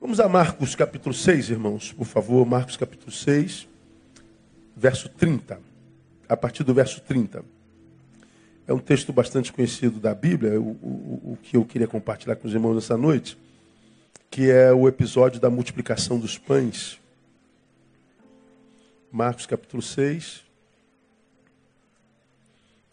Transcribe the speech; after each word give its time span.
Vamos 0.00 0.20
a 0.20 0.28
Marcos 0.28 0.76
capítulo 0.76 1.12
6, 1.12 1.50
irmãos, 1.50 1.92
por 1.92 2.06
favor. 2.06 2.46
Marcos 2.46 2.76
capítulo 2.76 3.10
6, 3.10 3.66
verso 4.76 5.08
30. 5.08 5.60
A 6.28 6.36
partir 6.36 6.62
do 6.62 6.72
verso 6.72 7.00
30. 7.00 7.44
É 8.68 8.72
um 8.72 8.78
texto 8.78 9.12
bastante 9.12 9.52
conhecido 9.52 9.98
da 9.98 10.14
Bíblia, 10.14 10.60
o, 10.60 10.68
o, 10.70 11.32
o 11.32 11.38
que 11.42 11.56
eu 11.56 11.64
queria 11.64 11.88
compartilhar 11.88 12.36
com 12.36 12.46
os 12.46 12.54
irmãos 12.54 12.76
nessa 12.76 12.96
noite, 12.96 13.36
que 14.30 14.48
é 14.48 14.72
o 14.72 14.86
episódio 14.86 15.40
da 15.40 15.50
multiplicação 15.50 16.16
dos 16.16 16.38
pães. 16.38 17.00
Marcos 19.10 19.46
capítulo 19.46 19.82
6, 19.82 20.44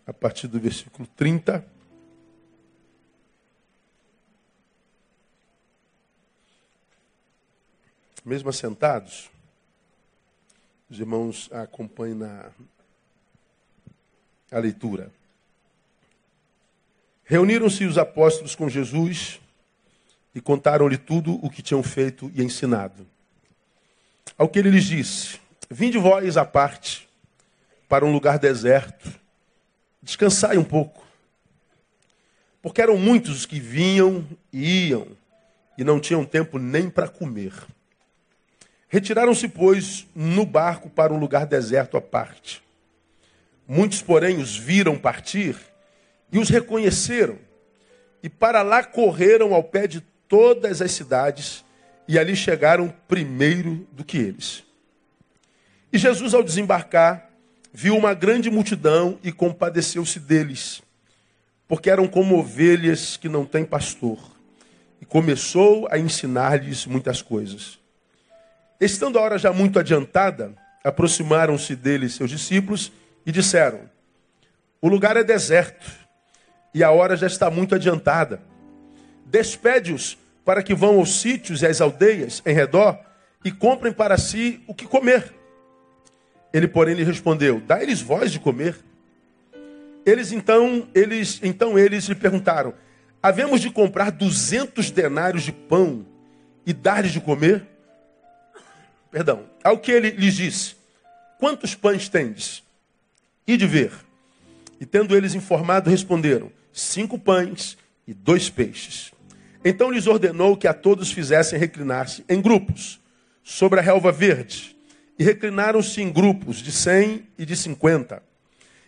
a 0.07 0.13
partir 0.13 0.47
do 0.47 0.59
versículo 0.59 1.07
30. 1.15 1.63
Mesmo 8.25 8.49
assentados, 8.49 9.29
os 10.89 10.99
irmãos 10.99 11.47
acompanhem 11.51 12.15
na 12.15 12.49
a 14.51 14.57
leitura. 14.57 15.11
Reuniram-se 17.23 17.85
os 17.85 17.97
apóstolos 17.97 18.55
com 18.55 18.67
Jesus 18.67 19.39
e 20.33 20.41
contaram-lhe 20.41 20.97
tudo 20.97 21.39
o 21.45 21.49
que 21.49 21.61
tinham 21.61 21.83
feito 21.83 22.31
e 22.33 22.41
ensinado. 22.41 23.05
Ao 24.37 24.49
que 24.49 24.57
ele 24.57 24.71
lhes 24.71 24.85
disse: 24.85 25.39
Vinde 25.69 25.97
vós 25.97 26.35
à 26.35 26.45
parte 26.45 27.07
para 27.87 28.05
um 28.05 28.11
lugar 28.11 28.39
deserto, 28.39 29.11
descansai 30.01 30.57
um 30.57 30.63
pouco. 30.63 31.05
Porque 32.61 32.81
eram 32.81 32.97
muitos 32.97 33.37
os 33.37 33.45
que 33.45 33.59
vinham 33.59 34.27
e 34.51 34.87
iam 34.87 35.07
e 35.77 35.83
não 35.83 35.99
tinham 35.99 36.25
tempo 36.25 36.57
nem 36.57 36.89
para 36.89 37.07
comer. 37.07 37.53
Retiraram-se, 38.95 39.49
pois, 39.49 40.07
no 40.15 40.45
barco 40.45 40.89
para 40.89 41.13
um 41.13 41.19
lugar 41.19 41.45
deserto 41.45 41.97
à 41.97 42.01
parte. 42.01 42.63
Muitos, 43.67 44.01
porém, 44.01 44.37
os 44.37 44.55
viram 44.55 44.97
partir 44.97 45.57
e 46.31 46.39
os 46.39 46.47
reconheceram. 46.47 47.37
E 48.23 48.29
para 48.29 48.61
lá 48.61 48.85
correram 48.85 49.53
ao 49.53 49.61
pé 49.61 49.85
de 49.85 49.99
todas 50.29 50.81
as 50.81 50.93
cidades 50.93 51.65
e 52.07 52.17
ali 52.17 52.37
chegaram 52.37 52.87
primeiro 53.05 53.85
do 53.91 54.05
que 54.05 54.17
eles. 54.17 54.63
E 55.91 55.97
Jesus, 55.97 56.33
ao 56.33 56.41
desembarcar, 56.41 57.29
viu 57.73 57.97
uma 57.97 58.13
grande 58.13 58.49
multidão 58.49 59.19
e 59.21 59.29
compadeceu-se 59.29 60.21
deles, 60.21 60.81
porque 61.67 61.89
eram 61.89 62.07
como 62.07 62.39
ovelhas 62.39 63.17
que 63.17 63.27
não 63.27 63.43
têm 63.43 63.65
pastor. 63.65 64.19
E 65.01 65.05
começou 65.05 65.85
a 65.91 65.99
ensinar-lhes 65.99 66.85
muitas 66.85 67.21
coisas. 67.21 67.83
Estando 68.85 69.17
a 69.17 69.21
hora 69.23 69.39
já 69.39 69.51
muito 69.51 69.79
adiantada, 69.79 70.53
aproximaram-se 70.83 71.75
dele 71.75 72.07
seus 72.07 72.29
discípulos 72.29 72.91
e 73.25 73.31
disseram: 73.31 73.89
O 74.79 74.87
lugar 74.87 75.17
é 75.17 75.23
deserto 75.23 75.91
e 76.71 76.83
a 76.83 76.91
hora 76.91 77.17
já 77.17 77.25
está 77.25 77.49
muito 77.49 77.73
adiantada. 77.73 78.43
Despede-os 79.25 80.19
para 80.45 80.61
que 80.61 80.75
vão 80.75 80.99
aos 80.99 81.19
sítios 81.19 81.63
e 81.63 81.65
às 81.65 81.81
aldeias 81.81 82.43
em 82.45 82.53
redor 82.53 82.99
e 83.43 83.51
comprem 83.51 83.91
para 83.91 84.19
si 84.19 84.63
o 84.67 84.73
que 84.75 84.85
comer. 84.85 85.33
Ele, 86.53 86.67
porém, 86.67 86.93
lhe 86.93 87.03
respondeu: 87.03 87.59
Dá-lhes 87.59 87.99
voz 87.99 88.31
de 88.31 88.39
comer. 88.39 88.77
Eles 90.05 90.31
então, 90.31 90.87
eles 90.93 91.39
então 91.41 91.79
eles 91.79 92.05
lhe 92.05 92.13
perguntaram: 92.13 92.71
Havemos 93.23 93.61
de 93.61 93.71
comprar 93.71 94.11
duzentos 94.11 94.91
denários 94.91 95.41
de 95.41 95.51
pão 95.51 96.05
e 96.67 96.71
dar-lhes 96.71 97.11
de 97.11 97.19
comer? 97.19 97.74
Perdão. 99.15 99.45
Ao 99.63 99.77
que 99.77 99.93
ele 99.93 100.09
lhes 100.09 100.35
disse: 100.35 100.75
Quantos 101.39 101.73
pães 101.73 102.09
tendes? 102.09 102.61
E 103.47 103.55
de 103.55 103.65
ver. 103.65 103.93
E 104.77 104.85
tendo 104.85 105.15
eles 105.15 105.33
informado, 105.33 105.89
responderam: 105.89 106.51
Cinco 106.73 107.17
pães 107.17 107.77
e 108.05 108.13
dois 108.13 108.49
peixes. 108.49 109.13
Então 109.63 109.89
lhes 109.89 110.05
ordenou 110.05 110.57
que 110.57 110.67
a 110.67 110.73
todos 110.73 111.13
fizessem 111.13 111.57
reclinar-se 111.57 112.25
em 112.27 112.41
grupos, 112.41 112.99
sobre 113.41 113.79
a 113.79 113.81
relva 113.81 114.11
verde. 114.11 114.75
E 115.17 115.23
reclinaram-se 115.23 116.01
em 116.01 116.11
grupos 116.11 116.57
de 116.57 116.73
cem 116.73 117.25
e 117.37 117.45
de 117.45 117.55
cinquenta. 117.55 118.21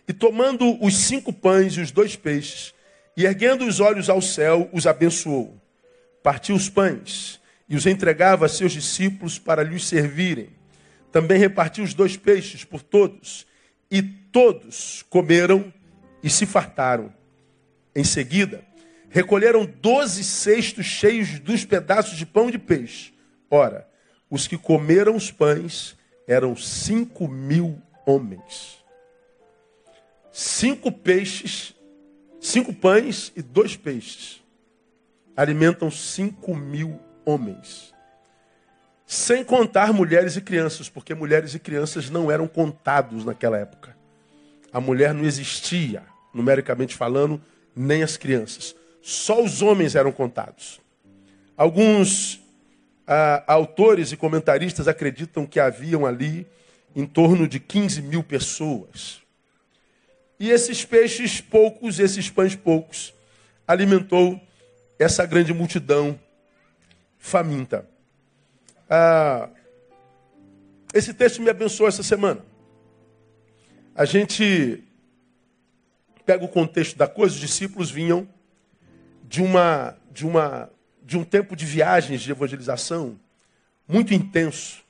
E 0.06 0.12
tomando 0.12 0.76
os 0.84 0.94
cinco 0.94 1.32
pães 1.32 1.72
e 1.72 1.80
os 1.80 1.90
dois 1.90 2.16
peixes, 2.16 2.74
e 3.16 3.24
erguendo 3.24 3.64
os 3.64 3.80
olhos 3.80 4.10
ao 4.10 4.20
céu, 4.20 4.68
os 4.74 4.86
abençoou. 4.86 5.56
Partiu 6.22 6.54
os 6.54 6.68
pães 6.68 7.37
e 7.68 7.76
os 7.76 7.86
entregava 7.86 8.46
a 8.46 8.48
seus 8.48 8.72
discípulos 8.72 9.38
para 9.38 9.62
lhes 9.62 9.84
servirem. 9.84 10.50
Também 11.12 11.38
repartiu 11.38 11.84
os 11.84 11.94
dois 11.94 12.16
peixes 12.16 12.64
por 12.64 12.82
todos, 12.82 13.46
e 13.90 14.02
todos 14.02 15.04
comeram 15.08 15.72
e 16.22 16.30
se 16.30 16.46
fartaram. 16.46 17.12
Em 17.94 18.04
seguida, 18.04 18.64
recolheram 19.08 19.66
doze 19.66 20.22
cestos 20.22 20.86
cheios 20.86 21.38
dos 21.40 21.64
pedaços 21.64 22.16
de 22.16 22.26
pão 22.26 22.50
de 22.50 22.58
peixe. 22.58 23.12
Ora, 23.50 23.88
os 24.30 24.46
que 24.46 24.58
comeram 24.58 25.16
os 25.16 25.30
pães 25.30 25.96
eram 26.26 26.54
cinco 26.54 27.26
mil 27.26 27.80
homens. 28.06 28.78
Cinco 30.30 30.92
peixes, 30.92 31.74
cinco 32.40 32.72
pães 32.72 33.32
e 33.34 33.42
dois 33.42 33.76
peixes 33.76 34.42
alimentam 35.34 35.90
cinco 35.90 36.54
mil 36.54 36.90
homens. 36.90 37.07
Sem 39.06 39.42
contar 39.42 39.92
mulheres 39.92 40.36
e 40.36 40.40
crianças, 40.40 40.88
porque 40.88 41.14
mulheres 41.14 41.54
e 41.54 41.58
crianças 41.58 42.08
não 42.08 42.30
eram 42.30 42.46
contados 42.46 43.24
naquela 43.24 43.58
época. 43.58 43.96
A 44.72 44.80
mulher 44.80 45.12
não 45.12 45.24
existia, 45.24 46.02
numericamente 46.32 46.94
falando, 46.94 47.40
nem 47.74 48.02
as 48.02 48.16
crianças. 48.16 48.74
Só 49.02 49.42
os 49.42 49.62
homens 49.62 49.94
eram 49.94 50.12
contados. 50.12 50.80
Alguns 51.56 52.40
ah, 53.06 53.42
autores 53.46 54.12
e 54.12 54.16
comentaristas 54.16 54.86
acreditam 54.86 55.46
que 55.46 55.58
haviam 55.58 56.04
ali 56.04 56.46
em 56.94 57.06
torno 57.06 57.48
de 57.48 57.58
15 57.58 58.02
mil 58.02 58.22
pessoas. 58.22 59.22
E 60.38 60.50
esses 60.50 60.84
peixes 60.84 61.40
poucos, 61.40 61.98
esses 61.98 62.30
pães 62.30 62.54
poucos, 62.54 63.14
alimentou 63.66 64.40
essa 64.98 65.24
grande 65.24 65.52
multidão 65.54 66.18
faminta. 67.18 67.88
Ah, 68.88 69.50
esse 70.94 71.12
texto 71.12 71.42
me 71.42 71.50
abençoou 71.50 71.88
essa 71.88 72.02
semana. 72.02 72.44
A 73.94 74.04
gente 74.04 74.82
pega 76.24 76.44
o 76.44 76.48
contexto 76.48 76.96
da 76.96 77.06
coisa, 77.06 77.34
os 77.34 77.40
discípulos 77.40 77.90
vinham 77.90 78.28
de 79.24 79.42
uma 79.42 79.96
de 80.10 80.26
uma 80.26 80.70
de 81.02 81.16
um 81.16 81.24
tempo 81.24 81.56
de 81.56 81.64
viagens 81.64 82.20
de 82.20 82.30
evangelização 82.30 83.18
muito 83.86 84.12
intenso. 84.14 84.82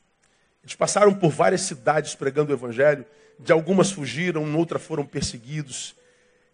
Eles 0.62 0.74
passaram 0.74 1.14
por 1.14 1.30
várias 1.30 1.62
cidades 1.62 2.14
pregando 2.14 2.52
o 2.52 2.54
evangelho, 2.54 3.06
de 3.38 3.52
algumas 3.52 3.90
fugiram, 3.90 4.54
outras 4.56 4.82
foram 4.82 5.06
perseguidos. 5.06 5.94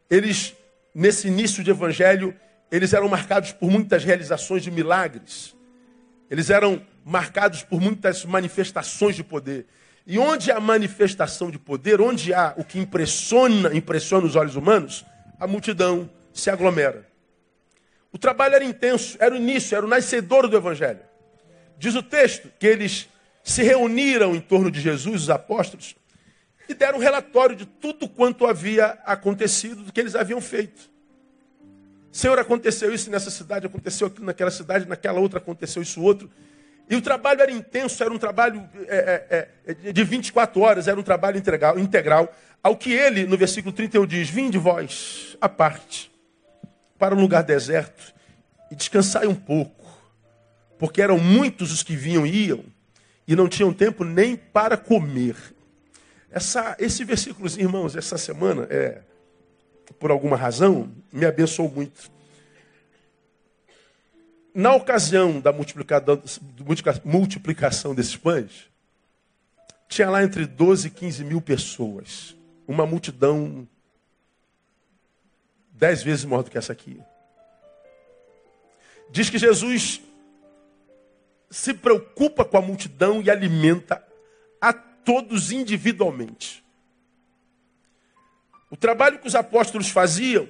Eles 0.08 0.54
nesse 0.94 1.26
início 1.28 1.64
de 1.64 1.70
evangelho, 1.70 2.34
eles 2.70 2.92
eram 2.92 3.08
marcados 3.08 3.52
por 3.52 3.70
muitas 3.70 4.04
realizações 4.04 4.62
de 4.62 4.70
milagres. 4.70 5.54
Eles 6.34 6.50
eram 6.50 6.84
marcados 7.04 7.62
por 7.62 7.80
muitas 7.80 8.24
manifestações 8.24 9.14
de 9.14 9.22
poder. 9.22 9.66
E 10.04 10.18
onde 10.18 10.50
há 10.50 10.58
manifestação 10.58 11.48
de 11.48 11.60
poder, 11.60 12.00
onde 12.00 12.34
há 12.34 12.52
o 12.56 12.64
que 12.64 12.76
impressiona, 12.76 13.72
impressiona 13.72 14.26
os 14.26 14.34
olhos 14.34 14.56
humanos, 14.56 15.06
a 15.38 15.46
multidão 15.46 16.10
se 16.32 16.50
aglomera. 16.50 17.08
O 18.10 18.18
trabalho 18.18 18.56
era 18.56 18.64
intenso, 18.64 19.16
era 19.20 19.32
o 19.32 19.36
início, 19.36 19.76
era 19.76 19.86
o 19.86 19.88
nascedor 19.88 20.48
do 20.48 20.56
evangelho. 20.56 20.98
Diz 21.78 21.94
o 21.94 22.02
texto 22.02 22.50
que 22.58 22.66
eles 22.66 23.08
se 23.44 23.62
reuniram 23.62 24.34
em 24.34 24.40
torno 24.40 24.72
de 24.72 24.80
Jesus, 24.80 25.22
os 25.22 25.30
apóstolos, 25.30 25.94
e 26.68 26.74
deram 26.74 26.98
um 26.98 27.00
relatório 27.00 27.54
de 27.54 27.64
tudo 27.64 28.08
quanto 28.08 28.44
havia 28.44 28.86
acontecido, 29.06 29.84
do 29.84 29.92
que 29.92 30.00
eles 30.00 30.16
haviam 30.16 30.40
feito. 30.40 30.90
Senhor, 32.14 32.38
aconteceu 32.38 32.94
isso 32.94 33.10
nessa 33.10 33.28
cidade, 33.28 33.66
aconteceu 33.66 34.06
aquilo 34.06 34.24
naquela 34.24 34.50
cidade, 34.52 34.86
naquela 34.86 35.18
outra 35.18 35.40
aconteceu 35.40 35.82
isso 35.82 36.00
outro. 36.00 36.30
E 36.88 36.94
o 36.94 37.02
trabalho 37.02 37.42
era 37.42 37.50
intenso, 37.50 38.00
era 38.04 38.14
um 38.14 38.18
trabalho 38.18 38.62
é, 38.86 39.48
é, 39.66 39.74
é, 39.88 39.92
de 39.92 40.04
24 40.04 40.60
horas, 40.60 40.86
era 40.86 40.98
um 40.98 41.02
trabalho 41.02 41.38
integral, 41.38 41.76
integral. 41.76 42.32
Ao 42.62 42.76
que 42.76 42.92
ele, 42.92 43.26
no 43.26 43.36
versículo 43.36 43.74
31, 43.74 44.06
diz: 44.06 44.30
Vinde 44.30 44.56
vós, 44.56 45.36
à 45.40 45.48
parte, 45.48 46.08
para 46.96 47.16
um 47.16 47.20
lugar 47.20 47.42
deserto 47.42 48.14
e 48.70 48.76
descansai 48.76 49.26
um 49.26 49.34
pouco, 49.34 49.84
porque 50.78 51.02
eram 51.02 51.18
muitos 51.18 51.72
os 51.72 51.82
que 51.82 51.96
vinham 51.96 52.24
e 52.24 52.46
iam, 52.46 52.64
e 53.26 53.34
não 53.34 53.48
tinham 53.48 53.72
tempo 53.72 54.04
nem 54.04 54.36
para 54.36 54.76
comer. 54.76 55.34
Essa, 56.30 56.76
esse 56.78 57.02
versículo, 57.02 57.48
irmãos, 57.58 57.96
essa 57.96 58.16
semana, 58.16 58.68
é, 58.70 59.00
por 59.98 60.10
alguma 60.10 60.36
razão, 60.36 60.90
me 61.12 61.26
abençoou 61.26 61.70
muito. 61.70 62.10
Na 64.54 64.74
ocasião 64.74 65.40
da 65.40 65.52
multiplicação 65.52 67.94
desses 67.94 68.16
pães, 68.16 68.70
tinha 69.88 70.08
lá 70.08 70.24
entre 70.24 70.46
12 70.46 70.88
e 70.88 70.90
15 70.90 71.24
mil 71.24 71.40
pessoas. 71.40 72.36
Uma 72.66 72.86
multidão 72.86 73.68
dez 75.72 76.02
vezes 76.02 76.24
maior 76.24 76.42
do 76.42 76.50
que 76.50 76.58
essa 76.58 76.72
aqui. 76.72 77.00
Diz 79.10 79.28
que 79.28 79.38
Jesus 79.38 80.00
se 81.50 81.74
preocupa 81.74 82.44
com 82.44 82.56
a 82.56 82.62
multidão 82.62 83.22
e 83.22 83.30
alimenta 83.30 84.02
a 84.60 84.72
todos 84.72 85.52
individualmente. 85.52 86.63
O 88.74 88.76
trabalho 88.76 89.20
que 89.20 89.28
os 89.28 89.36
apóstolos 89.36 89.88
faziam 89.88 90.48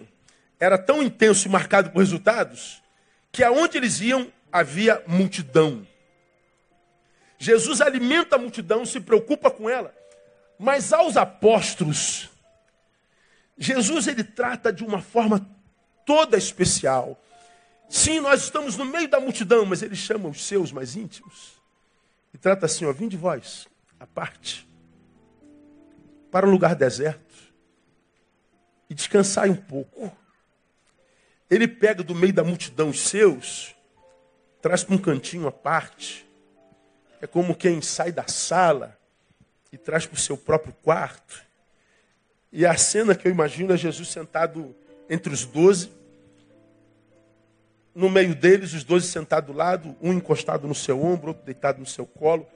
era 0.59 0.79
tão 0.79 1.03
intenso 1.03 1.47
e 1.47 1.51
marcado 1.51 1.91
por 1.91 1.99
resultados 1.99 2.83
que 3.31 3.45
aonde 3.45 3.77
eles 3.77 4.01
iam 4.01 4.33
havia 4.51 5.03
multidão. 5.07 5.87
Jesus 7.39 7.83
alimenta 7.83 8.37
a 8.37 8.39
multidão, 8.39 8.87
se 8.87 8.99
preocupa 8.99 9.51
com 9.51 9.69
ela, 9.69 9.95
mas 10.59 10.91
aos 10.91 11.19
apóstolos, 11.19 12.31
Jesus 13.59 14.07
ele 14.07 14.25
trata 14.25 14.73
de 14.73 14.83
uma 14.83 15.03
forma 15.03 15.47
toda 16.07 16.39
especial. 16.39 17.23
Sim, 17.91 18.21
nós 18.21 18.45
estamos 18.45 18.79
no 18.79 18.87
meio 18.87 19.07
da 19.07 19.21
multidão, 19.21 19.67
mas 19.67 19.83
ele 19.83 19.95
chama 19.95 20.31
os 20.31 20.47
seus 20.47 20.73
mais 20.73 20.97
íntimos 20.97 21.61
e 22.33 22.39
trata 22.39 22.65
assim: 22.65 22.87
ó, 22.87 22.93
vim 22.95 23.07
de 23.07 23.19
vós, 23.19 23.69
a 24.01 24.07
parte, 24.07 24.67
para 26.31 26.47
um 26.47 26.51
lugar 26.51 26.75
deserto 26.75 27.24
e 28.89 28.95
descansai 28.95 29.51
um 29.51 29.57
pouco. 29.57 30.13
Ele 31.51 31.69
pega 31.69 32.03
do 32.03 32.15
meio 32.15 32.33
da 32.33 32.43
multidão 32.43 32.89
os 32.89 33.01
seus, 33.01 33.75
traz 34.61 34.83
para 34.83 34.95
um 34.95 34.99
cantinho 34.99 35.47
à 35.47 35.53
parte. 35.53 36.27
É 37.21 37.27
como 37.27 37.55
quem 37.55 37.81
sai 37.81 38.13
da 38.13 38.27
sala 38.27 38.99
e 39.73 39.79
traz 39.79 40.07
para 40.07 40.17
o 40.17 40.21
seu 40.21 40.37
próprio 40.37 40.75
quarto. 40.83 41.43
E 42.53 42.65
a 42.65 42.77
cena 42.77 43.15
que 43.15 43.27
eu 43.27 43.33
imagino 43.33 43.73
é 43.73 43.77
Jesus 43.77 44.09
sentado 44.09 44.75
entre 45.09 45.33
os 45.33 45.45
doze. 45.45 45.91
No 47.95 48.09
meio 48.11 48.35
deles, 48.35 48.73
os 48.73 48.85
doze 48.85 49.07
sentados 49.07 49.53
do 49.53 49.57
lado, 49.57 49.97
um 50.01 50.13
encostado 50.13 50.67
no 50.67 50.75
seu 50.75 51.03
ombro, 51.03 51.29
outro 51.29 51.45
deitado 51.45 51.79
no 51.81 51.87
seu 51.87 52.07
colo. 52.07 52.47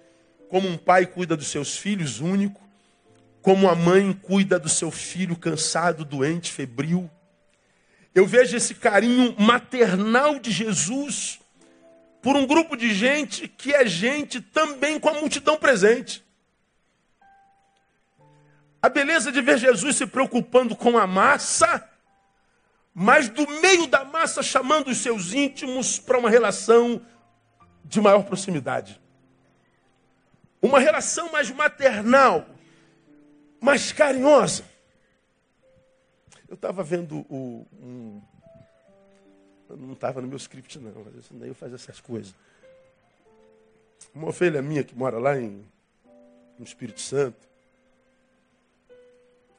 Como 0.49 0.69
um 0.69 0.79
pai 0.79 1.07
cuida 1.07 1.37
dos 1.37 1.49
seus 1.49 1.77
filhos, 1.77 2.21
único. 2.21 2.68
Como 3.43 3.69
a 3.69 3.75
mãe 3.75 4.13
cuida 4.13 4.59
do 4.59 4.69
seu 4.69 4.91
filho 4.91 5.37
cansado, 5.37 6.05
doente, 6.05 6.53
febril. 6.53 7.11
Eu 8.15 8.27
vejo 8.27 8.57
esse 8.57 8.75
carinho 8.75 9.35
maternal 9.39 10.39
de 10.39 10.51
Jesus 10.51 11.41
por 12.21 12.37
um 12.37 12.47
grupo 12.47 12.77
de 12.77 12.93
gente 12.93 13.47
que 13.47 13.73
é 13.73 13.87
gente 13.87 14.41
também 14.41 14.99
com 14.99 15.09
a 15.09 15.15
multidão 15.15 15.57
presente. 15.57 16.25
A 18.81 18.89
beleza 18.89 19.33
de 19.33 19.41
ver 19.41 19.59
Jesus 19.59 19.97
se 19.97 20.07
preocupando 20.07 20.77
com 20.77 20.97
a 20.97 21.07
massa, 21.07 21.89
mas 22.95 23.29
do 23.29 23.47
meio 23.61 23.87
da 23.87 24.05
massa 24.05 24.43
chamando 24.43 24.89
os 24.89 24.99
seus 24.99 25.33
íntimos 25.33 25.99
para 25.99 26.19
uma 26.19 26.31
relação 26.31 27.01
de 27.85 28.01
maior 28.01 28.25
proximidade. 28.25 29.01
Uma 30.61 30.79
relação 30.81 31.31
mais 31.33 31.51
maternal, 31.51 32.47
mais 33.61 33.93
carinhosa. 33.93 34.65
Eu 36.49 36.55
estava 36.55 36.83
vendo 36.83 37.27
o, 37.29 37.67
um. 37.81 38.23
não 39.69 39.93
estava 39.93 40.21
no 40.21 40.29
meu 40.29 40.39
script, 40.39 40.79
não, 40.79 40.93
mas 41.05 41.47
eu 41.47 41.55
fazia 41.55 41.75
essas 41.75 42.01
coisas. 42.01 42.35
Uma 44.15 44.29
ovelha 44.29 44.63
minha 44.63 44.83
que 44.83 44.95
mora 44.95 45.19
lá 45.19 45.39
em, 45.39 45.65
no 46.59 46.65
Espírito 46.65 47.01
Santo. 47.01 47.47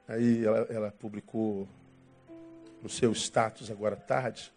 Aí 0.07 0.44
ela, 0.44 0.57
ela 0.69 0.92
publicou 0.92 1.68
no 2.81 2.90
seu 2.90 3.12
status 3.13 3.69
agora 3.69 3.96
tarde. 3.96 4.51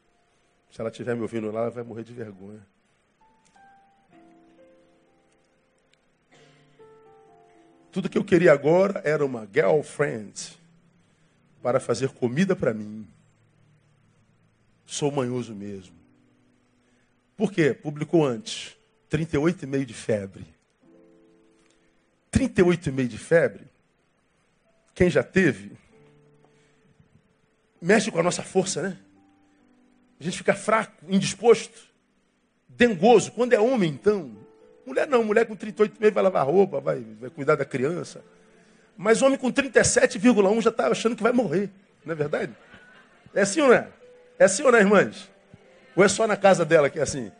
Se 0.70 0.80
ela 0.80 0.88
estiver 0.88 1.14
me 1.14 1.20
ouvindo 1.20 1.50
lá, 1.50 1.62
ela 1.62 1.70
vai 1.70 1.84
morrer 1.84 2.04
de 2.04 2.14
vergonha. 2.14 2.66
Tudo 7.92 8.08
que 8.08 8.16
eu 8.16 8.24
queria 8.24 8.52
agora 8.52 9.02
era 9.04 9.24
uma 9.24 9.46
girlfriend 9.52 10.58
para 11.62 11.78
fazer 11.78 12.08
comida 12.08 12.56
para 12.56 12.72
mim. 12.72 13.06
Sou 14.86 15.12
manhoso 15.12 15.54
mesmo. 15.54 15.94
Por 17.36 17.52
quê? 17.52 17.74
Publicou 17.74 18.24
antes. 18.24 18.74
38,5 19.10 19.84
de 19.84 19.92
febre. 19.92 20.46
38,5 22.32 23.06
de 23.06 23.18
febre. 23.18 23.64
Quem 24.94 25.10
já 25.10 25.22
teve, 25.22 25.72
mexe 27.80 28.10
com 28.10 28.18
a 28.18 28.22
nossa 28.22 28.42
força, 28.42 28.82
né? 28.82 28.98
A 30.18 30.24
gente 30.24 30.38
fica 30.38 30.54
fraco, 30.54 31.04
indisposto, 31.08 31.88
dengoso. 32.68 33.32
Quando 33.32 33.52
é 33.52 33.60
homem, 33.60 33.90
então. 33.90 34.41
Mulher 34.84 35.06
não, 35.06 35.22
mulher 35.22 35.46
com 35.46 35.56
38,5 35.56 36.12
vai 36.12 36.22
lavar 36.22 36.44
roupa, 36.44 36.80
vai, 36.80 37.04
vai 37.20 37.30
cuidar 37.30 37.54
da 37.54 37.64
criança. 37.64 38.22
Mas 38.96 39.22
homem 39.22 39.38
com 39.38 39.50
37,1 39.52 40.60
já 40.60 40.70
está 40.70 40.88
achando 40.88 41.16
que 41.16 41.22
vai 41.22 41.32
morrer. 41.32 41.70
Não 42.04 42.12
é 42.12 42.16
verdade? 42.16 42.52
É 43.34 43.42
assim 43.42 43.60
ou 43.60 43.68
não 43.68 43.74
é? 43.74 43.88
É 44.38 44.44
assim 44.44 44.62
ou 44.62 44.72
não, 44.72 44.78
é, 44.78 44.82
irmãs? 44.82 45.30
Ou 45.94 46.04
é 46.04 46.08
só 46.08 46.26
na 46.26 46.36
casa 46.36 46.64
dela 46.64 46.90
que 46.90 46.98
é 46.98 47.02
assim? 47.02 47.30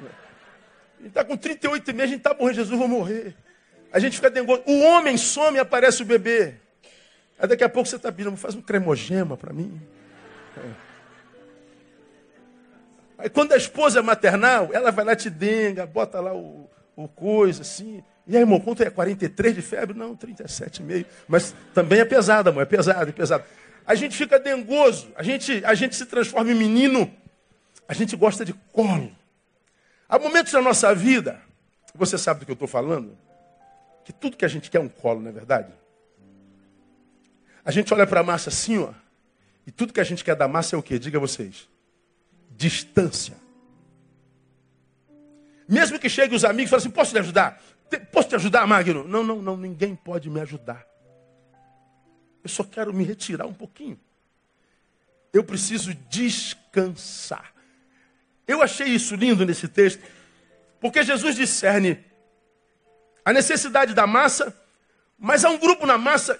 A 0.00 1.02
gente 1.02 1.08
está 1.08 1.24
com 1.24 1.36
38 1.36 1.86
meses, 1.88 2.02
a 2.02 2.06
gente 2.06 2.18
está 2.18 2.34
morrendo, 2.34 2.56
Jesus 2.56 2.78
vai 2.78 2.88
morrer. 2.88 3.34
A 3.92 3.98
gente 3.98 4.16
fica 4.16 4.30
dengoso. 4.30 4.62
O 4.66 4.80
homem 4.80 5.16
some 5.16 5.56
e 5.56 5.60
aparece 5.60 6.02
o 6.02 6.06
bebê. 6.06 6.54
Aí 7.38 7.48
daqui 7.48 7.64
a 7.64 7.68
pouco 7.68 7.88
você 7.88 7.96
está 7.96 8.10
pedindo, 8.10 8.36
faz 8.36 8.54
um 8.54 8.62
cremogema 8.62 9.36
para 9.36 9.52
mim. 9.52 9.80
É. 10.56 10.85
Aí 13.18 13.30
quando 13.30 13.52
a 13.52 13.56
esposa 13.56 13.98
é 13.98 14.02
maternal, 14.02 14.70
ela 14.72 14.90
vai 14.90 15.04
lá 15.04 15.16
te 15.16 15.30
denga, 15.30 15.86
bota 15.86 16.20
lá 16.20 16.34
o, 16.34 16.68
o 16.94 17.08
coisa 17.08 17.62
assim. 17.62 18.02
E 18.26 18.36
aí, 18.36 18.42
irmão, 18.42 18.60
quanto 18.60 18.82
é? 18.82 18.90
43 18.90 19.54
de 19.54 19.62
febre? 19.62 19.96
Não, 19.96 20.16
37,5. 20.16 21.06
Mas 21.28 21.54
também 21.72 22.00
é 22.00 22.04
pesado, 22.04 22.50
amor, 22.50 22.62
é 22.62 22.66
pesado, 22.66 23.08
é 23.08 23.12
pesado. 23.12 23.44
A 23.86 23.94
gente 23.94 24.16
fica 24.16 24.38
dengoso, 24.38 25.12
a 25.14 25.22
gente, 25.22 25.64
a 25.64 25.74
gente 25.74 25.94
se 25.94 26.04
transforma 26.06 26.50
em 26.50 26.54
menino, 26.54 27.10
a 27.88 27.94
gente 27.94 28.16
gosta 28.16 28.44
de 28.44 28.52
colo. 28.72 29.14
Há 30.08 30.18
momentos 30.18 30.52
na 30.52 30.60
nossa 30.60 30.92
vida, 30.92 31.40
você 31.94 32.18
sabe 32.18 32.40
do 32.40 32.46
que 32.46 32.50
eu 32.50 32.54
estou 32.54 32.68
falando? 32.68 33.16
Que 34.04 34.12
tudo 34.12 34.36
que 34.36 34.44
a 34.44 34.48
gente 34.48 34.70
quer 34.70 34.78
é 34.78 34.80
um 34.80 34.88
colo, 34.88 35.20
não 35.20 35.30
é 35.30 35.32
verdade? 35.32 35.72
A 37.64 37.70
gente 37.70 37.92
olha 37.94 38.06
para 38.06 38.20
a 38.20 38.24
massa 38.24 38.50
assim, 38.50 38.78
ó, 38.78 38.90
e 39.66 39.70
tudo 39.70 39.92
que 39.92 40.00
a 40.00 40.04
gente 40.04 40.24
quer 40.24 40.34
da 40.34 40.48
massa 40.48 40.74
é 40.74 40.78
o 40.78 40.82
quê? 40.82 40.98
Diga 40.98 41.18
vocês. 41.20 41.68
Distância. 42.56 43.36
Mesmo 45.68 45.98
que 45.98 46.08
cheguem 46.08 46.36
os 46.36 46.44
amigos 46.44 46.68
e 46.68 46.70
falem 46.70 46.82
assim, 46.82 46.90
posso 46.90 47.12
te 47.12 47.18
ajudar? 47.18 47.62
Posso 48.12 48.28
te 48.28 48.34
ajudar, 48.34 48.66
Magno? 48.66 49.04
Não, 49.04 49.22
não, 49.22 49.42
não, 49.42 49.56
ninguém 49.56 49.94
pode 49.94 50.30
me 50.30 50.40
ajudar. 50.40 50.86
Eu 52.42 52.48
só 52.48 52.64
quero 52.64 52.92
me 52.92 53.04
retirar 53.04 53.46
um 53.46 53.52
pouquinho. 53.52 53.98
Eu 55.32 55.44
preciso 55.44 55.92
descansar. 56.08 57.52
Eu 58.46 58.62
achei 58.62 58.86
isso 58.86 59.16
lindo 59.16 59.44
nesse 59.44 59.66
texto, 59.66 60.02
porque 60.80 61.02
Jesus 61.02 61.34
discerne 61.34 62.04
a 63.24 63.32
necessidade 63.32 63.92
da 63.92 64.06
massa, 64.06 64.56
mas 65.18 65.44
há 65.44 65.50
um 65.50 65.58
grupo 65.58 65.84
na 65.84 65.98
massa 65.98 66.38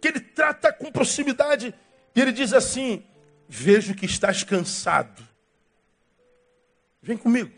que 0.00 0.08
ele 0.08 0.20
trata 0.20 0.70
com 0.70 0.92
proximidade. 0.92 1.74
E 2.14 2.20
ele 2.20 2.32
diz 2.32 2.52
assim: 2.52 3.02
Vejo 3.48 3.94
que 3.94 4.04
estás 4.04 4.42
cansado. 4.42 5.26
Vem 7.06 7.16
comigo. 7.16 7.52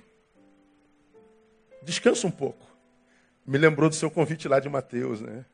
Descansa 1.83 2.27
um 2.27 2.31
pouco 2.31 2.69
me 3.49 3.57
lembrou 3.57 3.89
do 3.89 3.95
seu 3.95 4.11
convite 4.11 4.47
lá 4.47 4.61
de 4.61 4.69
Mateus, 4.69 5.23
né? 5.23 5.47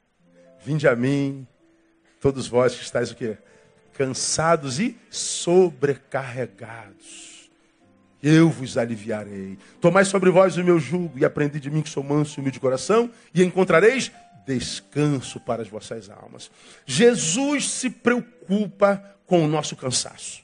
Vinde 0.65 0.89
a 0.89 0.97
mim, 0.97 1.47
todos 2.21 2.49
vós 2.49 2.75
que 2.75 2.83
estáis 2.83 3.13
o 3.13 3.15
quê? 3.15 3.39
Cansados 3.93 4.81
e 4.81 4.99
sobrecarregados. 5.09 7.49
Eu 8.21 8.51
vos 8.51 8.77
aliviarei. 8.77 9.57
Tomai 9.81 10.05
sobre 10.05 10.29
vós 10.31 10.57
o 10.57 10.65
meu 10.65 10.81
jugo 10.81 11.17
e 11.17 11.25
aprendi 11.25 11.61
de 11.61 11.71
mim 11.71 11.83
que 11.83 11.89
sou 11.89 12.03
manso 12.03 12.37
e 12.37 12.41
humilde 12.41 12.55
de 12.55 12.61
coração 12.61 13.09
e 13.33 13.45
encontrareis 13.45 14.11
descanso 14.45 15.39
para 15.39 15.63
as 15.63 15.69
vossas 15.69 16.11
almas. 16.11 16.51
Jesus 16.85 17.69
se 17.69 17.89
preocupa 17.89 19.15
com 19.25 19.45
o 19.45 19.49
nosso 19.49 19.77
cansaço. 19.77 20.44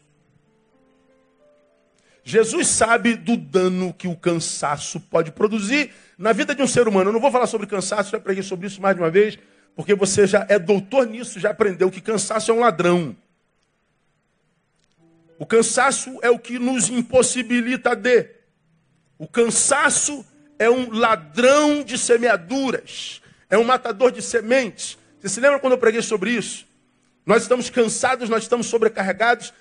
Jesus 2.30 2.68
sabe 2.68 3.16
do 3.16 3.36
dano 3.36 3.92
que 3.92 4.06
o 4.06 4.14
cansaço 4.14 5.00
pode 5.00 5.32
produzir 5.32 5.90
na 6.16 6.32
vida 6.32 6.54
de 6.54 6.62
um 6.62 6.66
ser 6.66 6.86
humano. 6.86 7.08
Eu 7.08 7.12
não 7.12 7.20
vou 7.20 7.32
falar 7.32 7.48
sobre 7.48 7.66
cansaço, 7.66 8.12
já 8.12 8.20
preguei 8.20 8.44
sobre 8.44 8.68
isso 8.68 8.80
mais 8.80 8.94
de 8.94 9.02
uma 9.02 9.10
vez, 9.10 9.36
porque 9.74 9.96
você 9.96 10.28
já 10.28 10.46
é 10.48 10.56
doutor 10.56 11.08
nisso, 11.08 11.40
já 11.40 11.50
aprendeu 11.50 11.90
que 11.90 12.00
cansaço 12.00 12.52
é 12.52 12.54
um 12.54 12.60
ladrão. 12.60 13.16
O 15.40 15.44
cansaço 15.44 16.20
é 16.22 16.30
o 16.30 16.38
que 16.38 16.56
nos 16.56 16.88
impossibilita 16.88 17.96
de. 17.96 18.28
O 19.18 19.26
cansaço 19.26 20.24
é 20.56 20.70
um 20.70 20.88
ladrão 20.88 21.82
de 21.82 21.98
semeaduras, 21.98 23.20
é 23.48 23.58
um 23.58 23.64
matador 23.64 24.12
de 24.12 24.22
sementes. 24.22 24.96
Você 25.18 25.28
se 25.28 25.40
lembra 25.40 25.58
quando 25.58 25.72
eu 25.72 25.78
preguei 25.78 26.00
sobre 26.00 26.30
isso? 26.30 26.64
Nós 27.26 27.42
estamos 27.42 27.68
cansados, 27.70 28.28
nós 28.28 28.44
estamos 28.44 28.68
sobrecarregados, 28.68 29.52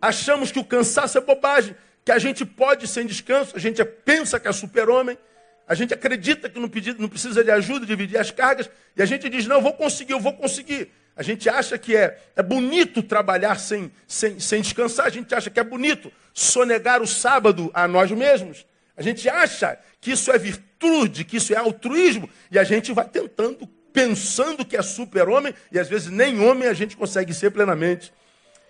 achamos 0.00 0.52
que 0.52 0.60
o 0.60 0.64
cansaço 0.64 1.18
é 1.18 1.20
bobagem, 1.20 1.74
que 2.08 2.12
a 2.12 2.18
gente 2.18 2.42
pode 2.46 2.88
sem 2.88 3.04
descanso, 3.04 3.54
a 3.54 3.58
gente 3.58 3.84
pensa 3.84 4.40
que 4.40 4.48
é 4.48 4.52
super-homem, 4.52 5.18
a 5.66 5.74
gente 5.74 5.92
acredita 5.92 6.48
que 6.48 6.58
não, 6.58 6.70
não 6.98 7.06
precisa 7.06 7.44
de 7.44 7.50
ajuda, 7.50 7.84
dividir 7.84 8.16
as 8.16 8.30
cargas, 8.30 8.70
e 8.96 9.02
a 9.02 9.04
gente 9.04 9.28
diz, 9.28 9.46
não, 9.46 9.56
eu 9.56 9.60
vou 9.60 9.74
conseguir, 9.74 10.14
eu 10.14 10.18
vou 10.18 10.32
conseguir. 10.32 10.90
A 11.14 11.22
gente 11.22 11.50
acha 11.50 11.76
que 11.76 11.94
é, 11.94 12.18
é 12.34 12.42
bonito 12.42 13.02
trabalhar 13.02 13.58
sem, 13.58 13.92
sem, 14.06 14.40
sem 14.40 14.62
descansar, 14.62 15.04
a 15.04 15.10
gente 15.10 15.34
acha 15.34 15.50
que 15.50 15.60
é 15.60 15.62
bonito 15.62 16.10
sonegar 16.32 17.02
o 17.02 17.06
sábado 17.06 17.70
a 17.74 17.86
nós 17.86 18.10
mesmos. 18.10 18.64
A 18.96 19.02
gente 19.02 19.28
acha 19.28 19.78
que 20.00 20.12
isso 20.12 20.32
é 20.32 20.38
virtude, 20.38 21.26
que 21.26 21.36
isso 21.36 21.52
é 21.52 21.58
altruísmo, 21.58 22.30
e 22.50 22.58
a 22.58 22.64
gente 22.64 22.90
vai 22.90 23.06
tentando, 23.06 23.66
pensando 23.92 24.64
que 24.64 24.78
é 24.78 24.82
super-homem, 24.82 25.52
e 25.70 25.78
às 25.78 25.90
vezes 25.90 26.08
nem 26.08 26.40
homem 26.40 26.68
a 26.68 26.72
gente 26.72 26.96
consegue 26.96 27.34
ser 27.34 27.50
plenamente. 27.50 28.10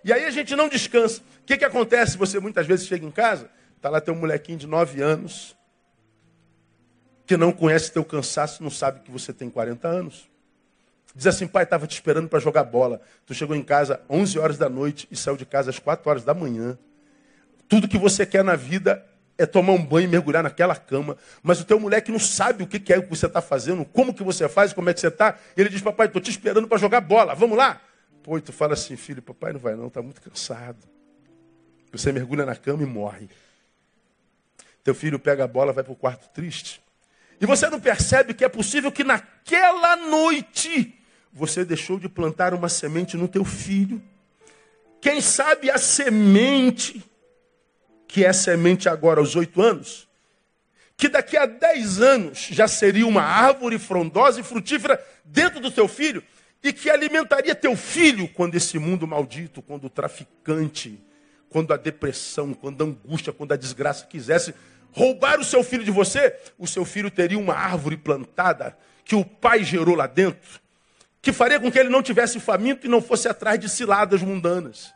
E 0.09 0.13
aí 0.13 0.25
a 0.25 0.31
gente 0.31 0.57
não 0.57 0.71
descansa. 0.71 1.21
O 1.21 1.45
que, 1.45 1.59
que 1.59 1.67
acontece? 1.67 2.17
Você 2.17 2.41
muitas 2.41 2.67
vezes 2.67 2.87
chega 2.87 3.05
em 3.05 3.11
casa, 3.11 3.51
está 3.77 3.91
lá 3.91 4.01
teu 4.01 4.15
molequinho 4.15 4.57
de 4.57 4.67
9 4.67 5.03
anos, 5.03 5.55
que 7.27 7.37
não 7.37 7.53
conhece 7.53 7.93
teu 7.93 8.03
cansaço, 8.03 8.63
não 8.63 8.71
sabe 8.71 9.01
que 9.01 9.11
você 9.11 9.35
tem 9.35 9.51
40 9.51 9.87
anos. 9.87 10.27
Diz 11.15 11.27
assim, 11.27 11.47
pai, 11.47 11.65
estava 11.65 11.87
te 11.87 11.93
esperando 11.93 12.27
para 12.27 12.39
jogar 12.39 12.65
bola. 12.65 13.03
Tu 13.27 13.35
chegou 13.35 13.55
em 13.55 13.63
casa 13.63 14.01
11 14.09 14.39
horas 14.39 14.57
da 14.57 14.67
noite 14.67 15.07
e 15.11 15.17
saiu 15.17 15.37
de 15.37 15.45
casa 15.45 15.69
às 15.69 15.79
4 15.79 16.09
horas 16.09 16.25
da 16.25 16.33
manhã. 16.33 16.79
Tudo 17.69 17.87
que 17.87 17.99
você 17.99 18.25
quer 18.25 18.43
na 18.43 18.57
vida 18.57 19.05
é 19.37 19.45
tomar 19.45 19.75
um 19.75 19.85
banho 19.85 20.07
e 20.07 20.09
mergulhar 20.09 20.43
naquela 20.43 20.75
cama. 20.75 21.19
Mas 21.43 21.61
o 21.61 21.67
teu 21.67 21.79
moleque 21.79 22.11
não 22.11 22.19
sabe 22.19 22.65
o 22.65 22.67
que 22.67 22.95
é 22.95 23.03
que 23.03 23.11
você 23.11 23.27
está 23.27 23.43
fazendo, 23.43 23.85
como 23.85 24.15
que 24.15 24.23
você 24.23 24.49
faz, 24.49 24.73
como 24.73 24.89
é 24.89 24.95
que 24.95 25.01
você 25.01 25.09
está. 25.09 25.39
Ele 25.55 25.69
diz, 25.69 25.83
papai, 25.83 26.07
estou 26.07 26.23
te 26.23 26.31
esperando 26.31 26.67
para 26.67 26.79
jogar 26.79 27.03
bola, 27.03 27.35
vamos 27.35 27.59
lá. 27.59 27.83
Pô, 28.23 28.39
e 28.39 28.41
tu 28.41 28.53
fala 28.53 28.75
assim, 28.75 28.97
filho, 28.97 29.23
papai 29.23 29.53
não 29.53 29.61
vai 29.61 29.75
não, 29.75 29.89
está 29.89 30.03
muito 30.03 30.21
cansado. 30.21 30.87
Você 31.93 32.13
mergulha 32.13 32.45
na 32.45 32.55
cama 32.55 32.83
e 32.83 32.87
morre. 32.87 33.29
Teu 34.85 34.95
filho 34.95 35.19
pega 35.19 35.45
a 35.45 35.49
bola, 35.49 35.73
vai 35.73 35.85
para 35.85 35.93
o 35.93 35.97
quarto 35.97 36.29
triste. 36.31 36.83
E 37.41 37.47
você 37.47 37.69
não 37.69 37.81
percebe 37.81 38.35
que 38.35 38.45
é 38.45 38.49
possível 38.49 38.91
que 38.91 39.05
naquela 39.05 39.97
noite 39.97 40.95
você 41.33 41.65
deixou 41.65 41.99
de 41.99 42.09
plantar 42.09 42.53
uma 42.53 42.69
semente 42.69 43.17
no 43.17 43.29
teu 43.29 43.45
filho. 43.45 44.03
Quem 45.01 45.21
sabe 45.21 45.71
a 45.71 45.79
semente, 45.79 47.05
que 48.07 48.25
é 48.25 48.33
semente 48.33 48.89
agora 48.89 49.21
aos 49.21 49.37
oito 49.37 49.63
anos, 49.63 50.09
que 50.97 51.09
daqui 51.09 51.37
a 51.37 51.47
dez 51.47 52.01
anos 52.01 52.49
já 52.51 52.67
seria 52.67 53.07
uma 53.07 53.23
árvore 53.23 53.79
frondosa 53.79 54.41
e 54.41 54.43
frutífera 54.43 55.01
dentro 55.25 55.61
do 55.61 55.71
teu 55.71 55.87
filho, 55.87 56.25
e 56.63 56.73
que 56.73 56.91
alimentaria 56.91 57.55
teu 57.55 57.77
filho 57.77 58.29
quando 58.29 58.55
esse 58.55 58.79
mundo 58.79 59.07
maldito, 59.07 59.63
quando 59.63 59.85
o 59.85 59.91
traficante, 59.91 61.01
quando 61.49 61.73
a 61.73 61.77
depressão, 61.77 62.53
quando 62.53 62.83
a 62.83 62.87
angústia, 62.87 63.33
quando 63.33 63.53
a 63.53 63.57
desgraça 63.57 64.07
quisesse 64.07 64.55
roubar 64.93 65.39
o 65.39 65.45
seu 65.45 65.63
filho 65.63 65.85
de 65.85 65.91
você, 65.91 66.37
o 66.59 66.67
seu 66.67 66.85
filho 66.85 67.11
teria 67.11 67.39
uma 67.39 67.55
árvore 67.55 67.97
plantada 67.97 68.77
que 69.05 69.15
o 69.15 69.25
pai 69.25 69.65
gerou 69.65 69.95
lá 69.95 70.07
dentro, 70.07 70.61
que 71.23 71.33
faria 71.33 71.61
com 71.61 71.71
que 71.71 71.79
ele 71.79 71.89
não 71.89 72.03
tivesse 72.03 72.41
faminto 72.41 72.87
e 72.87 72.91
não 72.91 73.01
fosse 73.01 73.29
atrás 73.29 73.59
de 73.59 73.69
ciladas 73.69 74.23
mundanas. 74.23 74.93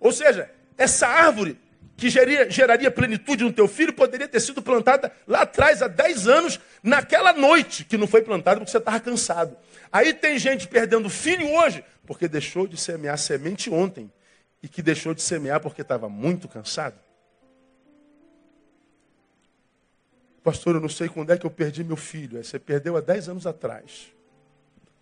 Ou 0.00 0.12
seja, 0.12 0.50
essa 0.76 1.06
árvore 1.06 1.58
que 2.00 2.08
geraria, 2.08 2.50
geraria 2.50 2.90
plenitude 2.90 3.44
no 3.44 3.52
teu 3.52 3.68
filho 3.68 3.92
poderia 3.92 4.26
ter 4.26 4.40
sido 4.40 4.62
plantada 4.62 5.12
lá 5.26 5.42
atrás, 5.42 5.82
há 5.82 5.86
10 5.86 6.26
anos, 6.26 6.58
naquela 6.82 7.34
noite 7.34 7.84
que 7.84 7.98
não 7.98 8.06
foi 8.06 8.22
plantada 8.22 8.58
porque 8.58 8.70
você 8.70 8.78
estava 8.78 8.98
cansado. 8.98 9.54
Aí 9.92 10.14
tem 10.14 10.38
gente 10.38 10.66
perdendo 10.66 11.10
filho 11.10 11.46
hoje 11.52 11.84
porque 12.06 12.26
deixou 12.26 12.66
de 12.66 12.78
semear 12.78 13.18
semente 13.18 13.68
ontem 13.68 14.10
e 14.62 14.68
que 14.68 14.80
deixou 14.80 15.12
de 15.12 15.20
semear 15.20 15.60
porque 15.60 15.82
estava 15.82 16.08
muito 16.08 16.48
cansado. 16.48 16.98
Pastor, 20.42 20.76
eu 20.76 20.80
não 20.80 20.88
sei 20.88 21.06
quando 21.06 21.34
é 21.34 21.36
que 21.36 21.44
eu 21.44 21.50
perdi 21.50 21.84
meu 21.84 21.98
filho. 21.98 22.42
Você 22.42 22.58
perdeu 22.58 22.96
há 22.96 23.02
10 23.02 23.28
anos 23.28 23.46
atrás. 23.46 24.10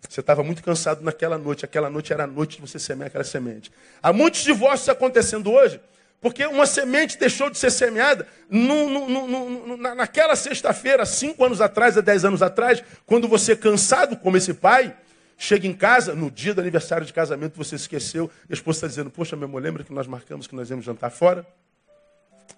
Você 0.07 0.19
estava 0.19 0.43
muito 0.43 0.61
cansado 0.61 1.01
naquela 1.01 1.37
noite. 1.37 1.63
Aquela 1.63 1.89
noite 1.89 2.11
era 2.11 2.25
a 2.25 2.27
noite 2.27 2.57
de 2.57 2.61
você 2.61 2.77
semear 2.77 3.07
aquela 3.07 3.23
semente. 3.23 3.71
Há 4.03 4.11
muitos 4.11 4.41
divórcios 4.43 4.89
acontecendo 4.89 5.49
hoje, 5.49 5.79
porque 6.21 6.45
uma 6.45 6.65
semente 6.65 7.17
deixou 7.17 7.49
de 7.49 7.57
ser 7.57 7.71
semeada 7.71 8.27
no, 8.49 8.89
no, 8.89 9.27
no, 9.27 9.77
naquela 9.77 10.35
sexta-feira, 10.35 11.05
cinco 11.05 11.45
anos 11.45 11.61
atrás, 11.61 11.97
há 11.97 12.01
dez 12.01 12.25
anos 12.25 12.41
atrás, 12.41 12.83
quando 13.05 13.27
você, 13.27 13.55
cansado 13.55 14.17
como 14.17 14.35
esse 14.35 14.53
pai, 14.53 14.95
chega 15.37 15.65
em 15.65 15.73
casa, 15.73 16.13
no 16.13 16.29
dia 16.29 16.53
do 16.53 16.59
aniversário 16.59 17.05
de 17.05 17.13
casamento, 17.13 17.55
você 17.55 17.75
esqueceu, 17.75 18.29
a 18.49 18.53
esposa 18.53 18.79
está 18.79 18.87
dizendo, 18.87 19.09
poxa, 19.09 19.35
meu 19.37 19.47
amor, 19.47 19.61
lembra 19.61 19.83
que 19.83 19.93
nós 19.93 20.05
marcamos 20.05 20.45
que 20.45 20.55
nós 20.55 20.69
íamos 20.69 20.83
jantar 20.83 21.09
fora? 21.09 21.47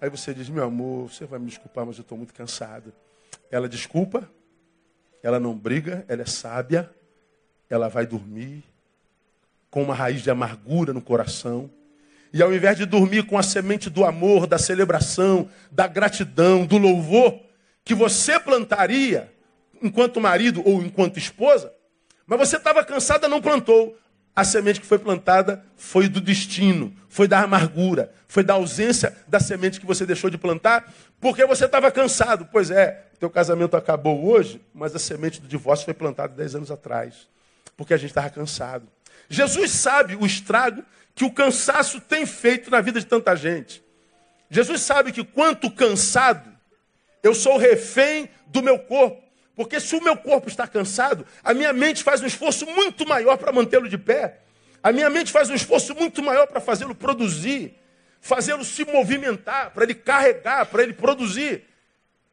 Aí 0.00 0.10
você 0.10 0.34
diz, 0.34 0.48
meu 0.48 0.64
amor, 0.64 1.08
você 1.08 1.24
vai 1.24 1.38
me 1.38 1.46
desculpar, 1.46 1.86
mas 1.86 1.96
eu 1.96 2.02
estou 2.02 2.18
muito 2.18 2.34
cansado. 2.34 2.92
Ela 3.50 3.68
desculpa, 3.68 4.28
ela 5.22 5.38
não 5.38 5.56
briga, 5.56 6.04
ela 6.08 6.22
é 6.22 6.26
sábia, 6.26 6.90
ela 7.70 7.88
vai 7.88 8.04
dormir 8.04 8.64
com 9.70 9.82
uma 9.82 9.94
raiz 9.94 10.20
de 10.22 10.30
amargura 10.30 10.92
no 10.92 11.00
coração. 11.00 11.70
E 12.32 12.42
ao 12.42 12.52
invés 12.52 12.76
de 12.78 12.86
dormir 12.86 13.26
com 13.26 13.36
a 13.36 13.42
semente 13.42 13.90
do 13.90 14.04
amor, 14.04 14.46
da 14.46 14.58
celebração, 14.58 15.48
da 15.70 15.86
gratidão, 15.86 16.64
do 16.64 16.78
louvor, 16.78 17.38
que 17.84 17.94
você 17.94 18.40
plantaria 18.40 19.30
enquanto 19.82 20.20
marido 20.20 20.62
ou 20.64 20.82
enquanto 20.82 21.18
esposa, 21.18 21.72
mas 22.26 22.38
você 22.38 22.56
estava 22.56 22.84
cansada, 22.84 23.28
não 23.28 23.42
plantou 23.42 23.98
a 24.34 24.44
semente 24.44 24.80
que 24.80 24.86
foi 24.86 24.98
plantada 24.98 25.62
foi 25.76 26.08
do 26.08 26.20
destino, 26.20 26.94
foi 27.08 27.28
da 27.28 27.40
amargura, 27.40 28.12
foi 28.26 28.42
da 28.42 28.54
ausência 28.54 29.14
da 29.28 29.38
semente 29.38 29.78
que 29.78 29.86
você 29.86 30.06
deixou 30.06 30.30
de 30.30 30.38
plantar, 30.38 30.90
porque 31.20 31.44
você 31.44 31.66
estava 31.66 31.90
cansado. 31.90 32.48
Pois 32.50 32.70
é, 32.70 33.08
teu 33.20 33.28
casamento 33.28 33.76
acabou 33.76 34.24
hoje, 34.24 34.60
mas 34.72 34.94
a 34.94 34.98
semente 34.98 35.40
do 35.40 35.46
divórcio 35.46 35.84
foi 35.84 35.94
plantada 35.94 36.34
dez 36.34 36.54
anos 36.54 36.70
atrás, 36.70 37.28
porque 37.76 37.92
a 37.92 37.96
gente 37.98 38.10
estava 38.10 38.30
cansado. 38.30 38.88
Jesus 39.28 39.70
sabe 39.70 40.16
o 40.16 40.24
estrago 40.24 40.82
que 41.14 41.24
o 41.24 41.30
cansaço 41.30 42.00
tem 42.00 42.24
feito 42.26 42.70
na 42.70 42.80
vida 42.80 43.00
de 43.00 43.06
tanta 43.06 43.34
gente. 43.36 43.82
Jesus 44.50 44.82
sabe 44.82 45.12
que 45.12 45.24
quanto 45.24 45.70
cansado, 45.70 46.50
eu 47.22 47.34
sou 47.34 47.56
refém 47.56 48.28
do 48.46 48.62
meu 48.62 48.78
corpo. 48.78 49.22
Porque 49.54 49.78
se 49.80 49.94
o 49.94 50.02
meu 50.02 50.16
corpo 50.16 50.48
está 50.48 50.66
cansado, 50.66 51.26
a 51.44 51.52
minha 51.52 51.72
mente 51.72 52.02
faz 52.02 52.22
um 52.22 52.26
esforço 52.26 52.66
muito 52.66 53.06
maior 53.06 53.36
para 53.36 53.52
mantê-lo 53.52 53.88
de 53.88 53.98
pé. 53.98 54.40
A 54.82 54.90
minha 54.92 55.08
mente 55.08 55.30
faz 55.30 55.48
um 55.48 55.54
esforço 55.54 55.94
muito 55.94 56.22
maior 56.22 56.46
para 56.46 56.60
fazê-lo 56.60 56.94
produzir, 56.94 57.78
fazê-lo 58.20 58.64
se 58.64 58.84
movimentar, 58.84 59.70
para 59.70 59.84
ele 59.84 59.94
carregar, 59.94 60.66
para 60.66 60.82
ele 60.82 60.92
produzir. 60.92 61.64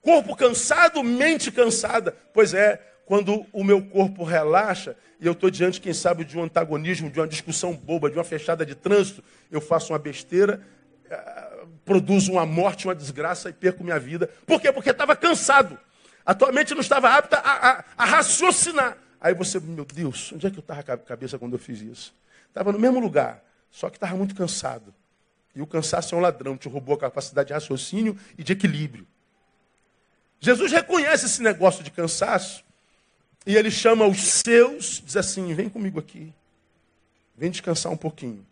Corpo 0.01 0.35
cansado, 0.35 1.03
mente 1.03 1.51
cansada. 1.51 2.15
Pois 2.33 2.53
é, 2.53 2.81
quando 3.09 3.43
o 3.51 3.63
meu 3.63 3.81
corpo 3.81 4.23
relaxa 4.23 4.95
e 5.19 5.25
eu 5.25 5.31
estou 5.31 5.49
diante, 5.49 5.81
quem 5.81 5.95
sabe, 5.95 6.23
de 6.23 6.37
um 6.37 6.43
antagonismo, 6.43 7.09
de 7.09 7.19
uma 7.19 7.27
discussão 7.27 7.75
boba, 7.75 8.07
de 8.07 8.15
uma 8.15 8.23
fechada 8.23 8.63
de 8.63 8.75
trânsito, 8.75 9.23
eu 9.49 9.59
faço 9.59 9.91
uma 9.91 9.97
besteira, 9.97 10.61
eh, 11.09 11.65
produzo 11.83 12.33
uma 12.33 12.45
morte, 12.45 12.85
uma 12.85 12.93
desgraça 12.93 13.49
e 13.49 13.53
perco 13.53 13.83
minha 13.83 13.99
vida. 13.99 14.29
Por 14.45 14.61
quê? 14.61 14.71
Porque 14.71 14.91
estava 14.91 15.15
cansado. 15.15 15.79
A 16.23 16.35
tua 16.35 16.51
mente 16.51 16.75
não 16.75 16.81
estava 16.81 17.09
apta 17.09 17.37
a, 17.37 17.71
a, 17.71 17.85
a 17.97 18.05
raciocinar. 18.05 18.95
Aí 19.19 19.33
você, 19.33 19.59
meu 19.59 19.85
Deus, 19.85 20.31
onde 20.31 20.45
é 20.45 20.51
que 20.51 20.59
eu 20.59 20.61
estava 20.61 20.83
com 20.83 20.91
a 20.91 20.97
cabeça 20.99 21.39
quando 21.39 21.53
eu 21.53 21.59
fiz 21.59 21.81
isso? 21.81 22.13
Estava 22.47 22.71
no 22.71 22.77
mesmo 22.77 22.99
lugar, 22.99 23.43
só 23.71 23.89
que 23.89 23.97
estava 23.97 24.15
muito 24.15 24.35
cansado. 24.35 24.93
E 25.55 25.63
o 25.63 25.65
cansaço 25.65 26.13
é 26.13 26.17
um 26.19 26.21
ladrão, 26.21 26.55
te 26.55 26.69
roubou 26.69 26.93
a 26.93 26.99
capacidade 26.99 27.47
de 27.47 27.53
raciocínio 27.53 28.15
e 28.37 28.43
de 28.43 28.53
equilíbrio. 28.53 29.07
Jesus 30.39 30.71
reconhece 30.71 31.25
esse 31.25 31.41
negócio 31.41 31.83
de 31.83 31.89
cansaço 31.89 32.68
e 33.49 33.57
ele 33.57 33.71
chama 33.71 34.05
os 34.05 34.21
seus, 34.21 35.01
diz 35.03 35.17
assim: 35.17 35.55
vem 35.55 35.67
comigo 35.67 35.97
aqui, 35.97 36.31
vem 37.35 37.49
descansar 37.49 37.91
um 37.91 37.97
pouquinho. 37.97 38.45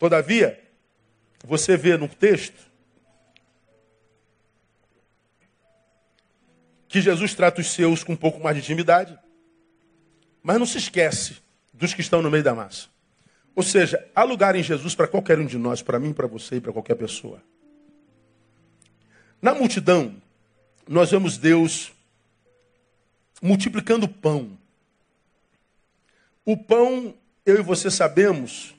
Todavia, 0.00 0.60
você 1.44 1.76
vê 1.76 1.96
no 1.96 2.08
texto 2.08 2.68
que 6.88 7.00
Jesus 7.00 7.34
trata 7.34 7.60
os 7.60 7.70
seus 7.70 8.02
com 8.02 8.14
um 8.14 8.16
pouco 8.16 8.40
mais 8.40 8.56
de 8.56 8.62
intimidade, 8.62 9.16
mas 10.42 10.58
não 10.58 10.66
se 10.66 10.78
esquece 10.78 11.36
dos 11.72 11.94
que 11.94 12.00
estão 12.00 12.20
no 12.20 12.32
meio 12.32 12.42
da 12.42 12.52
massa. 12.52 12.88
Ou 13.54 13.62
seja, 13.62 14.04
há 14.12 14.24
lugar 14.24 14.56
em 14.56 14.62
Jesus 14.62 14.92
para 14.96 15.06
qualquer 15.06 15.38
um 15.38 15.46
de 15.46 15.56
nós, 15.56 15.82
para 15.82 16.00
mim, 16.00 16.12
para 16.12 16.26
você 16.26 16.56
e 16.56 16.60
para 16.60 16.72
qualquer 16.72 16.96
pessoa. 16.96 17.40
Na 19.40 19.54
multidão, 19.54 20.20
nós 20.88 21.12
vemos 21.12 21.38
Deus 21.38 21.92
multiplicando 23.42 24.06
o 24.06 24.08
pão. 24.08 24.56
O 26.44 26.56
pão, 26.56 27.14
eu 27.44 27.58
e 27.58 27.62
você 27.62 27.90
sabemos, 27.90 28.74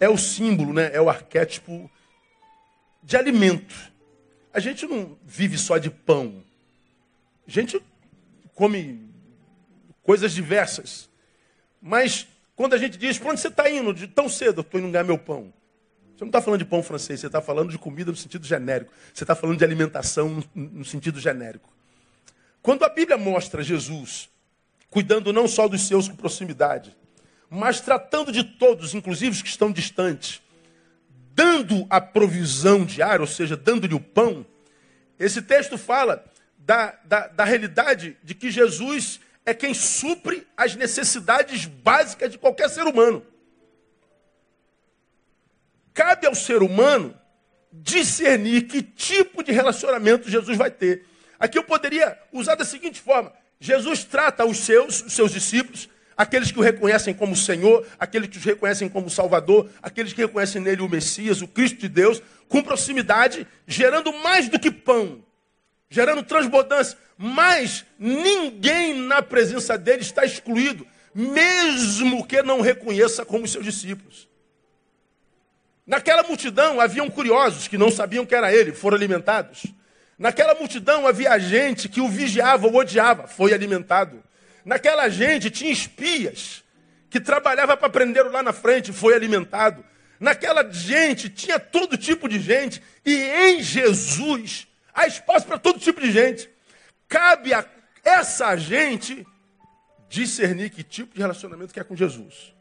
é 0.00 0.08
o 0.08 0.18
símbolo, 0.18 0.72
né? 0.72 0.90
é 0.92 1.00
o 1.00 1.08
arquétipo 1.08 1.88
de 3.02 3.16
alimento. 3.16 3.92
A 4.52 4.58
gente 4.58 4.86
não 4.86 5.16
vive 5.24 5.56
só 5.56 5.78
de 5.78 5.88
pão. 5.88 6.42
A 7.46 7.50
gente 7.50 7.80
come 8.54 9.08
coisas 10.02 10.32
diversas. 10.32 11.08
Mas 11.80 12.26
quando 12.56 12.74
a 12.74 12.78
gente 12.78 12.98
diz, 12.98 13.18
para 13.18 13.30
onde 13.30 13.40
você 13.40 13.48
está 13.48 13.70
indo? 13.70 13.94
De 13.94 14.08
tão 14.08 14.28
cedo, 14.28 14.62
estou 14.62 14.80
indo 14.80 14.90
ganhar 14.90 15.04
meu 15.04 15.18
pão. 15.18 15.52
Você 16.16 16.24
não 16.24 16.28
está 16.28 16.42
falando 16.42 16.58
de 16.58 16.64
pão 16.64 16.82
francês, 16.82 17.20
você 17.20 17.26
está 17.26 17.40
falando 17.40 17.70
de 17.70 17.78
comida 17.78 18.10
no 18.10 18.16
sentido 18.16 18.44
genérico. 18.44 18.92
Você 19.14 19.22
está 19.22 19.36
falando 19.36 19.58
de 19.58 19.64
alimentação 19.64 20.42
no 20.52 20.84
sentido 20.84 21.20
genérico. 21.20 21.72
Quando 22.68 22.84
a 22.84 22.90
Bíblia 22.90 23.16
mostra 23.16 23.62
Jesus 23.62 24.28
cuidando 24.90 25.32
não 25.32 25.48
só 25.48 25.66
dos 25.66 25.88
seus 25.88 26.06
com 26.06 26.14
proximidade, 26.14 26.94
mas 27.48 27.80
tratando 27.80 28.30
de 28.30 28.44
todos, 28.44 28.92
inclusive 28.92 29.30
os 29.30 29.40
que 29.40 29.48
estão 29.48 29.72
distantes, 29.72 30.42
dando 31.32 31.86
a 31.88 31.98
provisão 31.98 32.84
diária, 32.84 33.22
ou 33.22 33.26
seja, 33.26 33.56
dando-lhe 33.56 33.94
o 33.94 34.00
pão, 34.00 34.44
esse 35.18 35.40
texto 35.40 35.78
fala 35.78 36.22
da, 36.58 36.94
da, 37.06 37.28
da 37.28 37.44
realidade 37.46 38.18
de 38.22 38.34
que 38.34 38.50
Jesus 38.50 39.18
é 39.46 39.54
quem 39.54 39.72
supre 39.72 40.46
as 40.54 40.76
necessidades 40.76 41.64
básicas 41.64 42.30
de 42.30 42.36
qualquer 42.36 42.68
ser 42.68 42.82
humano. 42.82 43.24
Cabe 45.94 46.26
ao 46.26 46.34
ser 46.34 46.62
humano 46.62 47.18
discernir 47.72 48.66
que 48.66 48.82
tipo 48.82 49.42
de 49.42 49.52
relacionamento 49.52 50.28
Jesus 50.28 50.58
vai 50.58 50.70
ter. 50.70 51.08
Aqui 51.38 51.58
eu 51.58 51.64
poderia 51.64 52.18
usar 52.32 52.54
da 52.54 52.64
seguinte 52.64 53.00
forma: 53.00 53.32
Jesus 53.60 54.04
trata 54.04 54.44
os 54.44 54.58
seus, 54.58 55.02
os 55.02 55.12
seus 55.12 55.32
discípulos, 55.32 55.88
aqueles 56.16 56.50
que 56.50 56.58
o 56.58 56.62
reconhecem 56.62 57.14
como 57.14 57.36
Senhor, 57.36 57.86
aqueles 57.98 58.28
que 58.28 58.38
o 58.38 58.40
reconhecem 58.40 58.88
como 58.88 59.08
Salvador, 59.08 59.70
aqueles 59.82 60.12
que 60.12 60.20
reconhecem 60.20 60.60
nele 60.60 60.82
o 60.82 60.88
Messias, 60.88 61.40
o 61.42 61.48
Cristo 61.48 61.78
de 61.78 61.88
Deus, 61.88 62.20
com 62.48 62.62
proximidade, 62.62 63.46
gerando 63.66 64.12
mais 64.12 64.48
do 64.48 64.58
que 64.58 64.70
pão, 64.70 65.22
gerando 65.88 66.22
transbordância. 66.22 66.98
Mas 67.16 67.84
ninguém 67.98 68.94
na 68.94 69.22
presença 69.22 69.76
dele 69.76 70.02
está 70.02 70.24
excluído, 70.24 70.86
mesmo 71.14 72.26
que 72.26 72.42
não 72.42 72.60
reconheça 72.60 73.24
como 73.24 73.46
seus 73.46 73.64
discípulos. 73.64 74.28
Naquela 75.86 76.22
multidão 76.22 76.80
haviam 76.80 77.08
curiosos 77.08 77.66
que 77.66 77.78
não 77.78 77.90
sabiam 77.90 78.26
que 78.26 78.34
era 78.34 78.52
ele, 78.52 78.72
foram 78.72 78.96
alimentados. 78.96 79.66
Naquela 80.18 80.54
multidão 80.54 81.06
havia 81.06 81.38
gente 81.38 81.88
que 81.88 82.00
o 82.00 82.08
vigiava 82.08 82.66
ou 82.66 82.74
odiava, 82.74 83.28
foi 83.28 83.52
alimentado. 83.52 84.22
Naquela 84.64 85.08
gente 85.08 85.50
tinha 85.50 85.70
espias 85.70 86.64
que 87.08 87.20
trabalhava 87.20 87.76
para 87.76 87.88
prender 87.88 88.26
lá 88.26 88.42
na 88.42 88.52
frente, 88.52 88.92
foi 88.92 89.14
alimentado. 89.14 89.84
Naquela 90.18 90.68
gente 90.68 91.28
tinha 91.28 91.60
todo 91.60 91.96
tipo 91.96 92.28
de 92.28 92.40
gente 92.40 92.82
e 93.06 93.14
em 93.14 93.62
Jesus 93.62 94.66
há 94.92 95.06
espaço 95.06 95.46
para 95.46 95.58
todo 95.58 95.78
tipo 95.78 96.00
de 96.00 96.10
gente. 96.10 96.50
Cabe 97.08 97.54
a 97.54 97.64
essa 98.04 98.56
gente 98.56 99.24
discernir 100.08 100.70
que 100.70 100.82
tipo 100.82 101.14
de 101.14 101.20
relacionamento 101.20 101.72
quer 101.72 101.84
com 101.84 101.94
Jesus. 101.94 102.52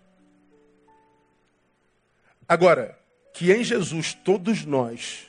Agora, 2.48 2.98
que 3.34 3.52
em 3.52 3.64
Jesus 3.64 4.14
todos 4.14 4.64
nós 4.64 5.27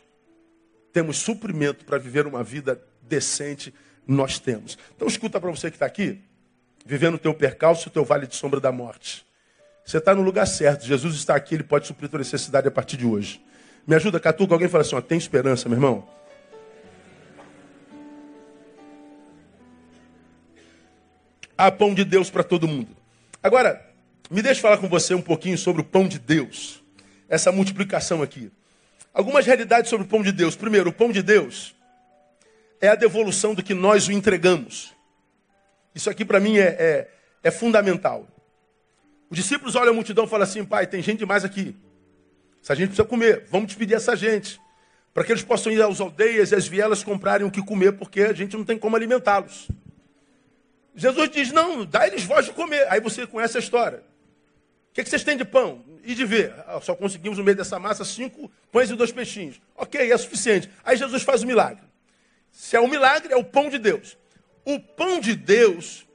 temos 0.92 1.18
suprimento 1.18 1.85
para 1.85 1.99
viver 1.99 2.26
uma 2.26 2.42
vida 2.42 2.80
decente, 3.02 3.75
nós 4.07 4.38
temos. 4.38 4.78
Então 4.95 5.07
escuta 5.07 5.40
para 5.40 5.50
você 5.50 5.71
que 5.71 5.76
está 5.76 5.87
aqui, 5.87 6.21
vivendo 6.85 7.14
o 7.14 7.18
teu 7.18 7.35
percalço, 7.35 7.88
o 7.88 7.92
teu 7.92 8.04
vale 8.04 8.26
de 8.26 8.35
sombra 8.35 8.61
da 8.61 8.73
morte. 8.73 9.26
Você 9.85 9.97
está 9.97 10.14
no 10.14 10.21
lugar 10.21 10.47
certo. 10.47 10.85
Jesus 10.85 11.14
está 11.14 11.35
aqui, 11.35 11.54
ele 11.54 11.62
pode 11.62 11.87
suprir 11.87 12.11
tua 12.11 12.18
necessidade 12.18 12.68
a 12.68 12.71
partir 12.71 12.99
de 12.99 13.07
hoje. 13.07 13.42
Me 13.87 13.95
ajuda, 13.95 14.21
Catuca. 14.21 14.54
Alguém 14.54 14.68
fala 14.68 14.83
assim: 14.83 14.95
ó, 14.95 15.00
tem 15.00 15.16
esperança, 15.16 15.66
meu 15.66 15.76
irmão. 15.76 16.07
Há 21.56 21.71
pão 21.71 21.95
de 21.95 22.04
Deus 22.04 22.28
para 22.28 22.45
todo 22.45 22.69
mundo. 22.69 22.95
Agora, 23.43 23.82
me 24.30 24.43
deixe 24.43 24.60
falar 24.60 24.76
com 24.76 24.89
você 24.89 25.15
um 25.15 25.23
pouquinho 25.23 25.56
sobre 25.56 25.80
o 25.80 25.84
pão 25.84 26.06
de 26.06 26.19
Deus. 26.19 26.84
Essa 27.26 27.50
multiplicação 27.50 28.23
aqui. 28.23 28.52
Algumas 29.19 29.45
realidades 29.45 29.91
sobre 29.91 30.07
o 30.07 30.09
pão 30.09 30.23
de 30.23 30.31
Deus. 30.31 30.54
Primeiro, 30.54 30.91
o 30.91 30.93
pão 30.93 31.11
de 31.11 31.25
Deus 31.25 31.75
é 32.81 32.87
a 32.87 32.95
devolução 32.95 33.52
do 33.52 33.65
que 33.65 33.75
nós 33.75 34.07
o 34.07 34.13
entregamos. 34.13 34.95
Isso 35.93 36.09
aqui 36.09 36.25
para 36.25 36.39
mim 36.39 36.57
é, 36.57 36.69
é, 36.69 37.11
é, 37.43 37.50
fundamental. 37.50 38.28
Os 39.28 39.37
discípulos 39.37 39.75
olham 39.75 39.91
a 39.91 39.93
multidão 39.93 40.25
e 40.25 40.28
falam 40.28 40.45
assim: 40.45 40.65
Pai, 40.65 40.87
tem 40.87 41.02
gente 41.02 41.19
demais 41.19 41.45
aqui. 41.45 41.75
Essa 42.63 42.76
gente 42.76 42.91
precisa 42.91 43.09
comer. 43.09 43.45
Vamos 43.50 43.67
despedir 43.67 43.97
essa 43.97 44.15
gente. 44.15 44.61
Para 45.13 45.25
que 45.25 45.33
eles 45.33 45.43
possam 45.43 45.73
ir 45.73 45.83
às 45.83 46.00
aldeias 46.00 46.52
e 46.52 46.54
às 46.54 46.69
vielas 46.69 47.02
comprarem 47.02 47.45
o 47.45 47.50
que 47.50 47.61
comer, 47.61 47.95
porque 47.95 48.21
a 48.21 48.33
gente 48.33 48.57
não 48.57 48.65
tem 48.65 48.78
como 48.78 48.95
alimentá-los. 48.95 49.67
Jesus 50.95 51.28
diz: 51.28 51.50
Não, 51.50 51.85
dá 51.85 52.07
eles 52.07 52.23
voz 52.23 52.47
de 52.47 52.52
comer. 52.52 52.87
Aí 52.89 53.00
você 53.00 53.26
conhece 53.26 53.57
a 53.57 53.61
história. 53.61 53.99
O 53.99 54.95
que, 54.95 55.02
que 55.02 55.11
vocês 55.11 55.25
têm 55.25 55.37
de 55.37 55.45
pão? 55.45 55.85
E 56.04 56.15
de 56.15 56.25
ver. 56.25 56.54
Ah, 56.67 56.80
só 56.80 56.95
conseguimos 56.95 57.39
no 57.39 57.45
meio 57.45 57.56
dessa 57.56 57.78
massa 57.78 58.04
cinco 58.04 58.50
pães 58.73 58.91
e 58.91 58.95
dois 58.95 59.13
peixinhos. 59.13 59.61
Ok, 59.76 60.11
é 60.11 60.17
suficiente. 60.17 60.71
Aí 60.84 60.97
Jesus 60.97 61.23
faz 61.23 61.43
o 61.43 61.47
milagre. 61.47 61.82
Se 62.52 62.76
é 62.76 62.80
um 62.80 62.89
milagre, 62.89 63.32
é 63.32 63.37
o 63.37 63.45
pão 63.45 63.69
de 63.69 63.78
Deus. 63.78 64.17
O 64.65 64.80
pão 64.80 65.21
de 65.21 65.34
Deus 65.34 66.06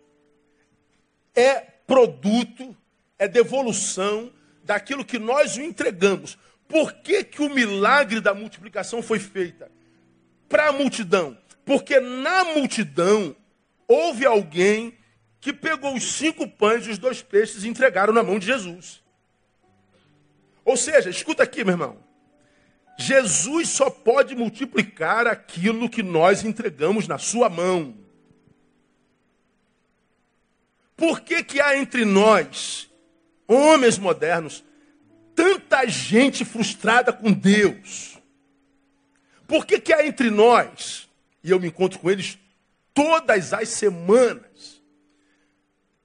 é 1.36 1.60
produto, 1.60 2.76
é 3.17 3.28
devolução 3.28 4.32
daquilo 4.63 5.06
que 5.06 5.19
nós 5.19 5.58
o 5.58 5.62
entregamos. 5.62 6.38
Por 6.67 6.93
que, 6.93 7.24
que 7.24 7.41
o 7.41 7.50
milagre 7.50 8.19
da 8.19 8.34
multiplicação 8.34 9.02
foi 9.02 9.19
feita? 9.19 9.72
Para 10.48 10.69
a 10.69 10.72
multidão. 10.72 11.38
Porque 11.65 12.00
na 12.00 12.43
multidão 12.46 13.36
houve 13.88 14.26
alguém 14.26 14.98
que 15.39 15.52
pegou 15.52 15.93
os 15.93 16.13
cinco 16.13 16.48
pães 16.48 16.88
e 16.88 16.89
os 16.89 16.98
dois 16.98 17.22
peixes 17.22 17.63
e 17.63 17.67
entregaram 17.67 18.13
na 18.13 18.24
mão 18.24 18.39
de 18.39 18.46
Jesus. 18.46 19.03
Ou 20.65 20.78
seja, 20.78 21.10
escuta 21.10 21.43
aqui, 21.43 21.63
meu 21.63 21.73
irmão. 21.73 21.97
Jesus 22.97 23.69
só 23.69 23.89
pode 23.89 24.36
multiplicar 24.36 25.28
aquilo 25.28 25.89
que 25.89 26.04
nós 26.04 26.43
entregamos 26.43 27.08
na 27.08 27.17
sua 27.17 27.49
mão. 27.49 27.95
Por 30.95 31.21
que, 31.21 31.43
que 31.43 31.60
há 31.60 31.78
entre 31.78 32.06
nós, 32.06 32.89
homens 33.47 33.97
modernos, 33.97 34.63
tanta 35.36 35.88
gente 35.88 36.45
frustrada 36.45 37.12
com 37.12 37.32
Deus? 37.32 38.19
Por 39.47 39.65
que, 39.65 39.80
que 39.80 39.91
há 39.91 40.06
entre 40.06 40.30
nós, 40.30 41.10
e 41.43 41.49
eu 41.49 41.60
me 41.60 41.67
encontro 41.67 41.99
com 41.99 42.10
eles 42.10 42.38
todas 42.93 43.54
as 43.54 43.69
semanas, 43.69 44.82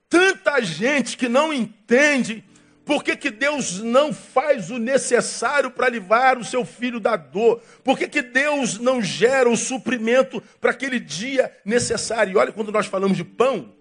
tanta 0.08 0.60
gente 0.62 1.16
que 1.16 1.28
não 1.28 1.52
entende 1.52 2.42
por 2.88 3.04
que, 3.04 3.14
que 3.14 3.30
Deus 3.30 3.80
não 3.80 4.14
faz 4.14 4.70
o 4.70 4.78
necessário 4.78 5.70
para 5.70 5.90
livrar 5.90 6.38
o 6.38 6.44
seu 6.44 6.64
filho 6.64 6.98
da 6.98 7.16
dor? 7.16 7.60
Por 7.84 7.98
que, 7.98 8.08
que 8.08 8.22
Deus 8.22 8.78
não 8.78 9.02
gera 9.02 9.46
o 9.46 9.58
suprimento 9.58 10.42
para 10.58 10.70
aquele 10.70 10.98
dia 10.98 11.54
necessário? 11.66 12.32
E 12.32 12.36
olha, 12.38 12.50
quando 12.50 12.72
nós 12.72 12.86
falamos 12.86 13.18
de 13.18 13.24
pão, 13.24 13.74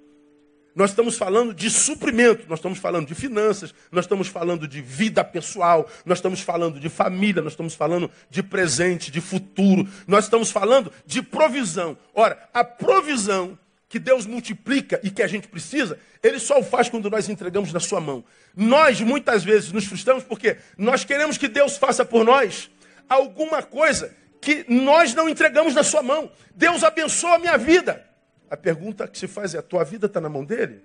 nós 0.75 0.89
estamos 0.89 1.17
falando 1.17 1.53
de 1.53 1.69
suprimento, 1.69 2.49
nós 2.49 2.59
estamos 2.59 2.79
falando 2.79 3.07
de 3.07 3.15
finanças, 3.15 3.73
nós 3.93 4.03
estamos 4.03 4.27
falando 4.27 4.67
de 4.67 4.81
vida 4.81 5.23
pessoal, 5.23 5.89
nós 6.05 6.17
estamos 6.17 6.41
falando 6.41 6.77
de 6.77 6.89
família, 6.89 7.41
nós 7.41 7.53
estamos 7.53 7.75
falando 7.75 8.11
de 8.29 8.43
presente, 8.43 9.09
de 9.09 9.21
futuro, 9.21 9.87
nós 10.05 10.25
estamos 10.25 10.51
falando 10.51 10.91
de 11.05 11.21
provisão. 11.21 11.97
Ora, 12.13 12.37
a 12.53 12.61
provisão 12.61 13.57
que 13.89 13.99
Deus 13.99 14.25
multiplica 14.25 14.99
e 15.03 15.09
que 15.09 15.23
a 15.23 15.27
gente 15.27 15.47
precisa, 15.47 15.97
Ele 16.21 16.39
só 16.39 16.59
o 16.59 16.63
faz 16.63 16.89
quando 16.89 17.09
nós 17.09 17.29
entregamos 17.29 17.71
na 17.71 17.79
Sua 17.79 18.01
mão. 18.01 18.23
Nós 18.55 18.99
muitas 18.99 19.43
vezes 19.43 19.71
nos 19.71 19.85
frustramos 19.85 20.23
porque 20.23 20.57
nós 20.77 21.05
queremos 21.05 21.37
que 21.37 21.47
Deus 21.47 21.77
faça 21.77 22.03
por 22.03 22.25
nós 22.25 22.69
alguma 23.07 23.63
coisa 23.63 24.13
que 24.41 24.65
nós 24.67 25.13
não 25.13 25.29
entregamos 25.29 25.73
na 25.73 25.83
Sua 25.83 26.03
mão. 26.03 26.29
Deus 26.53 26.83
abençoa 26.83 27.35
a 27.35 27.39
minha 27.39 27.57
vida. 27.57 28.05
A 28.49 28.57
pergunta 28.57 29.07
que 29.07 29.17
se 29.17 29.27
faz 29.27 29.55
é: 29.55 29.59
a 29.59 29.63
tua 29.63 29.83
vida 29.83 30.07
está 30.07 30.19
na 30.19 30.29
mão 30.29 30.43
dele? 30.43 30.83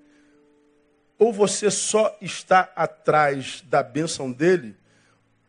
Ou 1.19 1.33
você 1.33 1.71
só 1.71 2.17
está 2.21 2.73
atrás 2.75 3.63
da 3.69 3.83
bênção 3.83 4.33
dele 4.33 4.77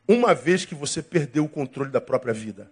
uma 0.08 0.34
vez 0.34 0.66
que 0.66 0.76
você 0.76 1.02
perdeu 1.02 1.46
o 1.46 1.50
controle 1.50 1.90
da 1.90 2.02
própria 2.02 2.34
vida? 2.34 2.70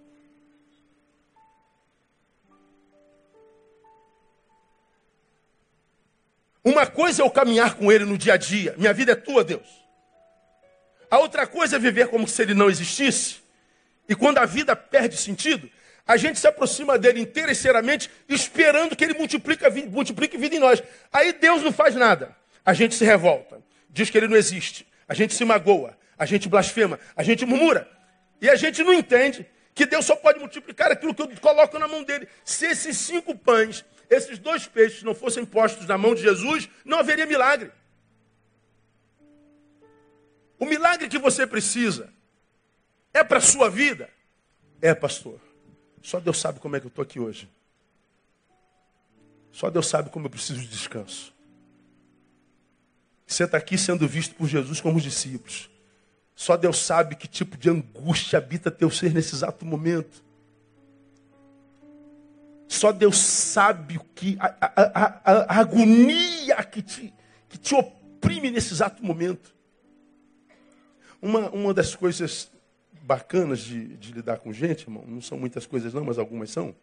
Uma 6.64 6.86
coisa 6.86 7.22
é 7.22 7.26
eu 7.26 7.30
caminhar 7.30 7.76
com 7.76 7.92
Ele 7.92 8.06
no 8.06 8.18
dia 8.18 8.34
a 8.34 8.38
dia. 8.38 8.76
Minha 8.78 8.94
vida 8.94 9.14
é 9.14 9.16
tua, 9.16 9.44
Deus. 9.44 9.68
A 11.10 11.18
outra 11.20 11.48
coisa 11.48 11.76
é 11.76 11.80
viver 11.80 12.08
como 12.08 12.28
se 12.28 12.42
Ele 12.42 12.54
não 12.54 12.70
existisse. 12.70 13.38
E 14.08 14.16
quando 14.16 14.38
a 14.38 14.46
vida 14.46 14.76
perde 14.76 15.18
sentido, 15.18 15.70
a 16.06 16.18
gente 16.18 16.40
se 16.40 16.48
aproxima 16.48 16.98
dele 16.98 17.22
interesseiramente, 17.22 18.10
esperando 18.28 18.96
que 18.96 19.04
ele 19.04 19.14
multiplique, 19.14 19.64
multiplique 19.90 20.38
vida 20.38 20.56
em 20.56 20.60
nós. 20.60 20.84
Aí 21.12 21.32
Deus 21.32 21.64
não 21.64 21.72
faz 21.72 21.96
nada. 21.96 22.36
A 22.66 22.74
gente 22.74 22.96
se 22.96 23.06
revolta, 23.06 23.62
diz 23.90 24.10
que 24.10 24.18
ele 24.18 24.28
não 24.28 24.36
existe. 24.36 24.86
A 25.08 25.14
gente 25.14 25.34
se 25.34 25.46
magoa, 25.46 25.98
a 26.18 26.26
gente 26.26 26.50
blasfema, 26.50 27.00
a 27.16 27.24
gente 27.24 27.46
murmura. 27.46 27.90
E 28.42 28.50
a 28.50 28.56
gente 28.56 28.84
não 28.84 28.94
entende 28.94 29.46
que 29.74 29.86
Deus 29.86 30.06
só 30.06 30.16
pode 30.16 30.40
multiplicar 30.40 30.92
aquilo 30.92 31.14
que 31.14 31.22
eu 31.22 31.30
coloco 31.40 31.80
na 31.80 31.88
mão 31.88 32.04
dele. 32.04 32.28
Se 32.44 32.66
esses 32.66 32.98
cinco 32.98 33.34
pães, 33.34 33.86
esses 34.12 34.38
dois 34.38 34.68
peixes 34.68 35.04
não 35.04 35.16
fossem 35.16 35.46
postos 35.46 35.88
na 35.88 35.98
mão 35.98 36.14
de 36.14 36.22
Jesus, 36.22 36.70
não 36.84 37.00
haveria 37.00 37.26
milagre. 37.26 37.72
O 40.60 40.66
milagre 40.66 41.08
que 41.08 41.18
você 41.18 41.48
precisa 41.48 42.14
é 43.14 43.24
para 43.24 43.38
a 43.38 43.42
sua 43.42 43.70
vida? 43.70 44.10
É, 44.82 44.94
pastor. 44.94 45.40
Só 46.04 46.20
Deus 46.20 46.38
sabe 46.40 46.60
como 46.60 46.76
é 46.76 46.80
que 46.82 46.88
eu 46.88 46.90
estou 46.90 47.02
aqui 47.02 47.22
hoje. 47.22 47.50
Só 49.50 49.70
Deus 49.70 49.88
sabe 49.88 50.10
como 50.10 50.26
eu 50.26 50.30
preciso 50.30 50.60
de 50.60 50.68
descanso. 50.68 51.34
Você 53.26 53.46
está 53.46 53.58
aqui 53.58 53.78
sendo 53.78 54.06
visto 54.10 54.36
por 54.36 54.46
Jesus 54.46 54.82
como 54.82 54.98
os 54.98 55.04
discípulos. 55.04 55.70
Só 56.36 56.58
Deus 56.58 56.80
sabe 56.80 57.16
que 57.16 57.30
tipo 57.30 57.56
de 57.56 57.70
angústia 57.70 58.38
habita 58.40 58.70
teu 58.70 58.92
ser 58.92 59.14
nesse 59.14 59.36
exato 59.36 59.66
momento. 59.66 60.22
Só 62.72 62.94
Deus 62.94 63.18
sabe 63.18 63.98
o 63.98 64.04
que 64.16 64.38
a, 64.40 64.56
a, 64.62 64.72
a, 64.72 65.56
a, 65.56 65.60
agonia 65.60 66.64
que 66.64 66.82
te, 66.82 67.14
que 67.50 67.58
te 67.58 67.76
oprime 67.76 68.50
nesse 68.50 68.74
exato 68.74 69.04
momento. 69.04 69.54
Uma, 71.22 71.50
uma 71.50 71.74
das 71.74 71.94
coisas 71.94 72.50
bacanas 73.04 73.60
de, 73.60 73.98
de 73.98 74.14
lidar 74.14 74.40
com 74.40 74.54
gente, 74.54 74.84
irmão, 74.84 75.04
não 75.06 75.22
são 75.22 75.38
muitas 75.38 75.66
coisas 75.66 75.94
não, 75.94 76.06
mas 76.06 76.18
algumas 76.18 76.50
são, 76.50 76.74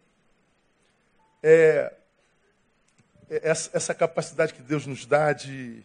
é, 1.41 1.91
é 3.27 3.49
essa, 3.49 3.71
essa 3.73 3.95
capacidade 3.95 4.53
que 4.53 4.61
Deus 4.61 4.85
nos 4.85 5.07
dá 5.07 5.33
de, 5.33 5.81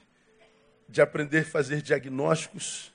de 0.87 1.01
aprender 1.01 1.39
a 1.39 1.47
fazer 1.47 1.81
diagnósticos 1.81 2.93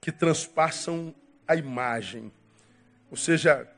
que 0.00 0.10
transpassam 0.10 1.14
a 1.46 1.54
imagem. 1.54 2.32
Ou 3.10 3.16
seja, 3.18 3.70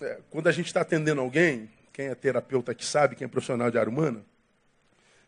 é, 0.00 0.18
quando 0.30 0.48
a 0.48 0.52
gente 0.52 0.66
está 0.66 0.80
atendendo 0.80 1.20
alguém, 1.20 1.70
quem 1.96 2.08
é 2.08 2.14
terapeuta 2.14 2.72
aqui 2.72 2.84
sabe, 2.84 3.16
quem 3.16 3.24
é 3.24 3.28
profissional 3.28 3.70
de 3.70 3.78
área 3.78 3.88
humana, 3.88 4.22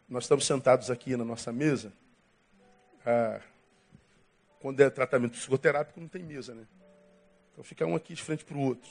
nós 0.07 0.25
estamos 0.25 0.45
sentados 0.45 0.91
aqui 0.91 1.17
na 1.17 1.25
nossa 1.25 1.51
mesa. 1.51 1.91
Ah, 3.07 3.41
quando 4.61 4.79
é 4.81 4.91
tratamento 4.91 5.33
psicoterápico, 5.33 5.99
não 5.99 6.09
tem 6.09 6.23
mesa, 6.23 6.55
né? 6.55 6.67
Então 7.51 7.65
fica 7.65 7.87
um 7.87 7.97
aqui 7.97 8.13
de 8.13 8.23
frente 8.23 8.45
para 8.45 8.55
o 8.55 8.61
outro. 8.61 8.91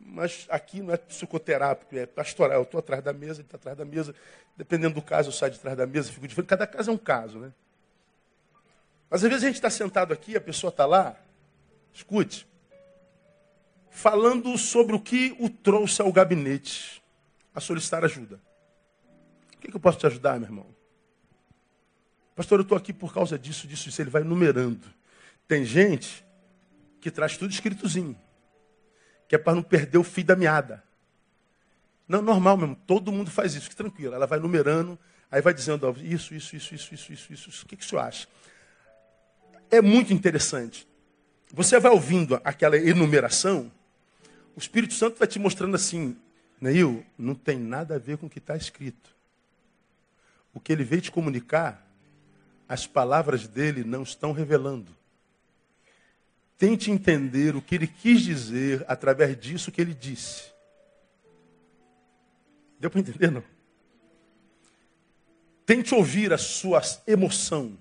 Mas 0.00 0.48
aqui 0.50 0.82
não 0.82 0.92
é 0.92 0.96
psicoterápico, 0.96 1.96
é 1.96 2.06
pastoral. 2.06 2.58
Eu 2.58 2.64
estou 2.64 2.80
atrás 2.80 3.04
da 3.04 3.12
mesa, 3.12 3.34
ele 3.34 3.42
está 3.42 3.56
atrás 3.56 3.78
da 3.78 3.84
mesa. 3.84 4.12
Dependendo 4.56 4.96
do 4.96 5.02
caso, 5.02 5.28
eu 5.28 5.32
saio 5.32 5.52
de 5.52 5.60
trás 5.60 5.76
da 5.76 5.86
mesa, 5.86 6.10
fico 6.10 6.26
de 6.26 6.34
frente. 6.34 6.48
Cada 6.48 6.66
caso 6.66 6.90
é 6.90 6.92
um 6.92 6.98
caso, 6.98 7.38
né? 7.38 7.52
Mas 9.08 9.22
às 9.22 9.30
vezes 9.30 9.44
a 9.44 9.46
gente 9.46 9.56
está 9.58 9.70
sentado 9.70 10.12
aqui, 10.12 10.36
a 10.36 10.40
pessoa 10.40 10.70
está 10.70 10.86
lá, 10.86 11.16
escute, 11.94 12.48
falando 13.90 14.56
sobre 14.56 14.94
o 14.94 15.00
que 15.00 15.36
o 15.38 15.50
trouxe 15.50 16.00
ao 16.00 16.12
gabinete 16.12 17.02
a 17.54 17.60
solicitar 17.60 18.04
ajuda. 18.04 18.40
O 19.54 19.58
que, 19.58 19.68
que 19.68 19.76
eu 19.76 19.80
posso 19.80 19.98
te 19.98 20.06
ajudar, 20.06 20.38
meu 20.38 20.48
irmão? 20.48 20.66
Pastor, 22.34 22.60
eu 22.60 22.62
estou 22.62 22.78
aqui 22.78 22.92
por 22.92 23.12
causa 23.12 23.38
disso, 23.38 23.66
disso, 23.66 23.88
isso. 23.88 24.00
Ele 24.00 24.08
vai 24.08 24.22
numerando. 24.22 24.88
Tem 25.46 25.64
gente 25.64 26.24
que 27.00 27.10
traz 27.10 27.36
tudo 27.36 27.50
escritozinho, 27.50 28.16
que 29.28 29.34
é 29.34 29.38
para 29.38 29.54
não 29.54 29.62
perder 29.62 29.98
o 29.98 30.04
fio 30.04 30.24
da 30.24 30.36
meada. 30.36 30.82
Não, 32.08 32.22
normal 32.22 32.56
mesmo, 32.56 32.76
todo 32.86 33.12
mundo 33.12 33.30
faz 33.30 33.54
isso, 33.54 33.68
que 33.68 33.76
tranquilo. 33.76 34.14
Ela 34.14 34.26
vai 34.26 34.38
numerando, 34.38 34.98
aí 35.30 35.42
vai 35.42 35.52
dizendo, 35.52 35.86
ó, 35.86 35.94
isso, 36.00 36.34
isso, 36.34 36.56
isso, 36.56 36.74
isso, 36.74 36.94
isso, 36.94 37.12
isso, 37.12 37.32
isso, 37.32 37.50
isso. 37.50 37.64
O 37.64 37.68
que, 37.68 37.76
que 37.76 37.84
o 37.84 37.88
senhor 37.88 38.02
acha? 38.02 38.26
é 39.70 39.80
muito 39.80 40.12
interessante. 40.12 40.86
Você 41.52 41.78
vai 41.78 41.92
ouvindo 41.92 42.40
aquela 42.44 42.76
enumeração, 42.76 43.70
o 44.60 44.62
Espírito 44.62 44.92
Santo 44.92 45.18
vai 45.18 45.26
te 45.26 45.38
mostrando 45.38 45.74
assim, 45.74 46.14
Neil, 46.60 47.02
não 47.16 47.34
tem 47.34 47.58
nada 47.58 47.94
a 47.94 47.98
ver 47.98 48.18
com 48.18 48.26
o 48.26 48.30
que 48.30 48.38
está 48.38 48.54
escrito. 48.54 49.16
O 50.52 50.60
que 50.60 50.70
ele 50.70 50.84
veio 50.84 51.00
te 51.00 51.10
comunicar, 51.10 51.90
as 52.68 52.86
palavras 52.86 53.48
dele 53.48 53.82
não 53.84 54.02
estão 54.02 54.32
revelando. 54.32 54.94
Tente 56.58 56.90
entender 56.90 57.56
o 57.56 57.62
que 57.62 57.74
ele 57.74 57.86
quis 57.86 58.20
dizer 58.20 58.84
através 58.86 59.34
disso 59.40 59.72
que 59.72 59.80
ele 59.80 59.94
disse. 59.94 60.52
Deu 62.78 62.90
para 62.90 63.00
entender, 63.00 63.30
não? 63.30 63.42
Tente 65.64 65.94
ouvir 65.94 66.34
a 66.34 66.38
sua 66.38 66.82
emoção. 67.06 67.78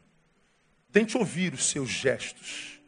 Tente 0.94 1.18
ouvir 1.18 1.54
os 1.54 1.66
seus 1.66 1.90
gestos. 1.90 2.80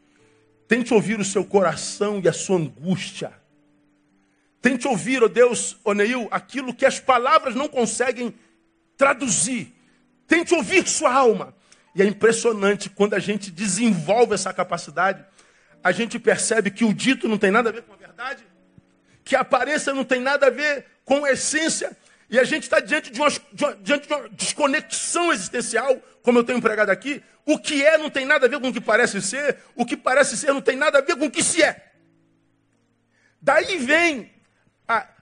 Tente 0.66 0.94
ouvir 0.94 1.20
o 1.20 1.24
seu 1.26 1.44
coração 1.44 2.22
e 2.24 2.26
a 2.26 2.32
sua 2.32 2.56
angústia. 2.56 3.41
Tente 4.62 4.86
ouvir, 4.86 5.22
ó 5.22 5.26
oh 5.26 5.28
Deus, 5.28 5.76
ó 5.84 5.90
oh 5.90 5.94
Neil, 5.94 6.28
aquilo 6.30 6.72
que 6.72 6.86
as 6.86 7.00
palavras 7.00 7.56
não 7.56 7.68
conseguem 7.68 8.32
traduzir. 8.96 9.74
Tente 10.28 10.54
ouvir 10.54 10.88
sua 10.88 11.12
alma. 11.12 11.52
E 11.96 12.00
é 12.00 12.06
impressionante 12.06 12.88
quando 12.88 13.14
a 13.14 13.18
gente 13.18 13.50
desenvolve 13.50 14.34
essa 14.34 14.52
capacidade, 14.54 15.22
a 15.82 15.90
gente 15.90 16.16
percebe 16.16 16.70
que 16.70 16.84
o 16.84 16.94
dito 16.94 17.28
não 17.28 17.36
tem 17.36 17.50
nada 17.50 17.70
a 17.70 17.72
ver 17.72 17.82
com 17.82 17.92
a 17.92 17.96
verdade, 17.96 18.44
que 19.24 19.34
a 19.34 19.40
aparência 19.40 19.92
não 19.92 20.04
tem 20.04 20.20
nada 20.20 20.46
a 20.46 20.50
ver 20.50 20.86
com 21.04 21.24
a 21.24 21.32
essência, 21.32 21.96
e 22.30 22.38
a 22.38 22.44
gente 22.44 22.62
está 22.62 22.78
diante, 22.80 23.10
de 23.10 23.20
uma, 23.20 23.28
diante 23.82 24.06
de 24.06 24.14
uma 24.14 24.28
desconexão 24.28 25.32
existencial, 25.32 25.96
como 26.22 26.38
eu 26.38 26.44
tenho 26.44 26.62
pregado 26.62 26.90
aqui. 26.90 27.22
O 27.44 27.58
que 27.58 27.84
é 27.84 27.98
não 27.98 28.08
tem 28.08 28.24
nada 28.24 28.46
a 28.46 28.48
ver 28.48 28.58
com 28.58 28.68
o 28.68 28.72
que 28.72 28.80
parece 28.80 29.20
ser, 29.20 29.58
o 29.74 29.84
que 29.84 29.96
parece 29.96 30.36
ser 30.36 30.52
não 30.52 30.62
tem 30.62 30.76
nada 30.76 30.98
a 30.98 31.02
ver 31.02 31.16
com 31.16 31.26
o 31.26 31.30
que 31.30 31.42
se 31.42 31.62
é. 31.62 31.92
Daí 33.42 33.76
vem 33.76 34.31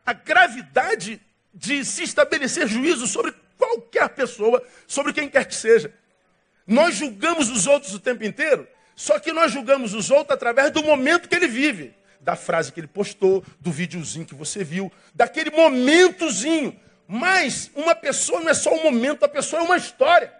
a, 0.04 0.12
gravidade 0.12 1.20
de 1.52 1.84
se 1.84 2.02
estabelecer 2.02 2.66
juízo 2.68 3.06
sobre 3.06 3.34
qualquer 3.58 4.08
pessoa, 4.10 4.62
sobre 4.86 5.12
quem 5.12 5.28
quer 5.28 5.44
que 5.44 5.54
seja. 5.54 5.92
Nós 6.66 6.94
julgamos 6.94 7.50
os 7.50 7.66
outros 7.66 7.94
o 7.94 8.00
tempo 8.00 8.24
inteiro, 8.24 8.66
só 8.94 9.18
que 9.18 9.32
nós 9.32 9.52
julgamos 9.52 9.94
os 9.94 10.10
outros 10.10 10.34
através 10.34 10.70
do 10.70 10.82
momento 10.82 11.28
que 11.28 11.34
ele 11.34 11.48
vive, 11.48 11.94
da 12.20 12.36
frase 12.36 12.72
que 12.72 12.80
ele 12.80 12.86
postou, 12.86 13.44
do 13.58 13.72
videozinho 13.72 14.26
que 14.26 14.34
você 14.34 14.62
viu, 14.62 14.92
daquele 15.14 15.50
momentozinho. 15.50 16.78
Mas 17.08 17.70
uma 17.74 17.94
pessoa 17.94 18.40
não 18.40 18.50
é 18.50 18.54
só 18.54 18.72
um 18.72 18.84
momento, 18.84 19.24
a 19.24 19.28
pessoa 19.28 19.62
é 19.62 19.64
uma 19.64 19.76
história. 19.76 20.39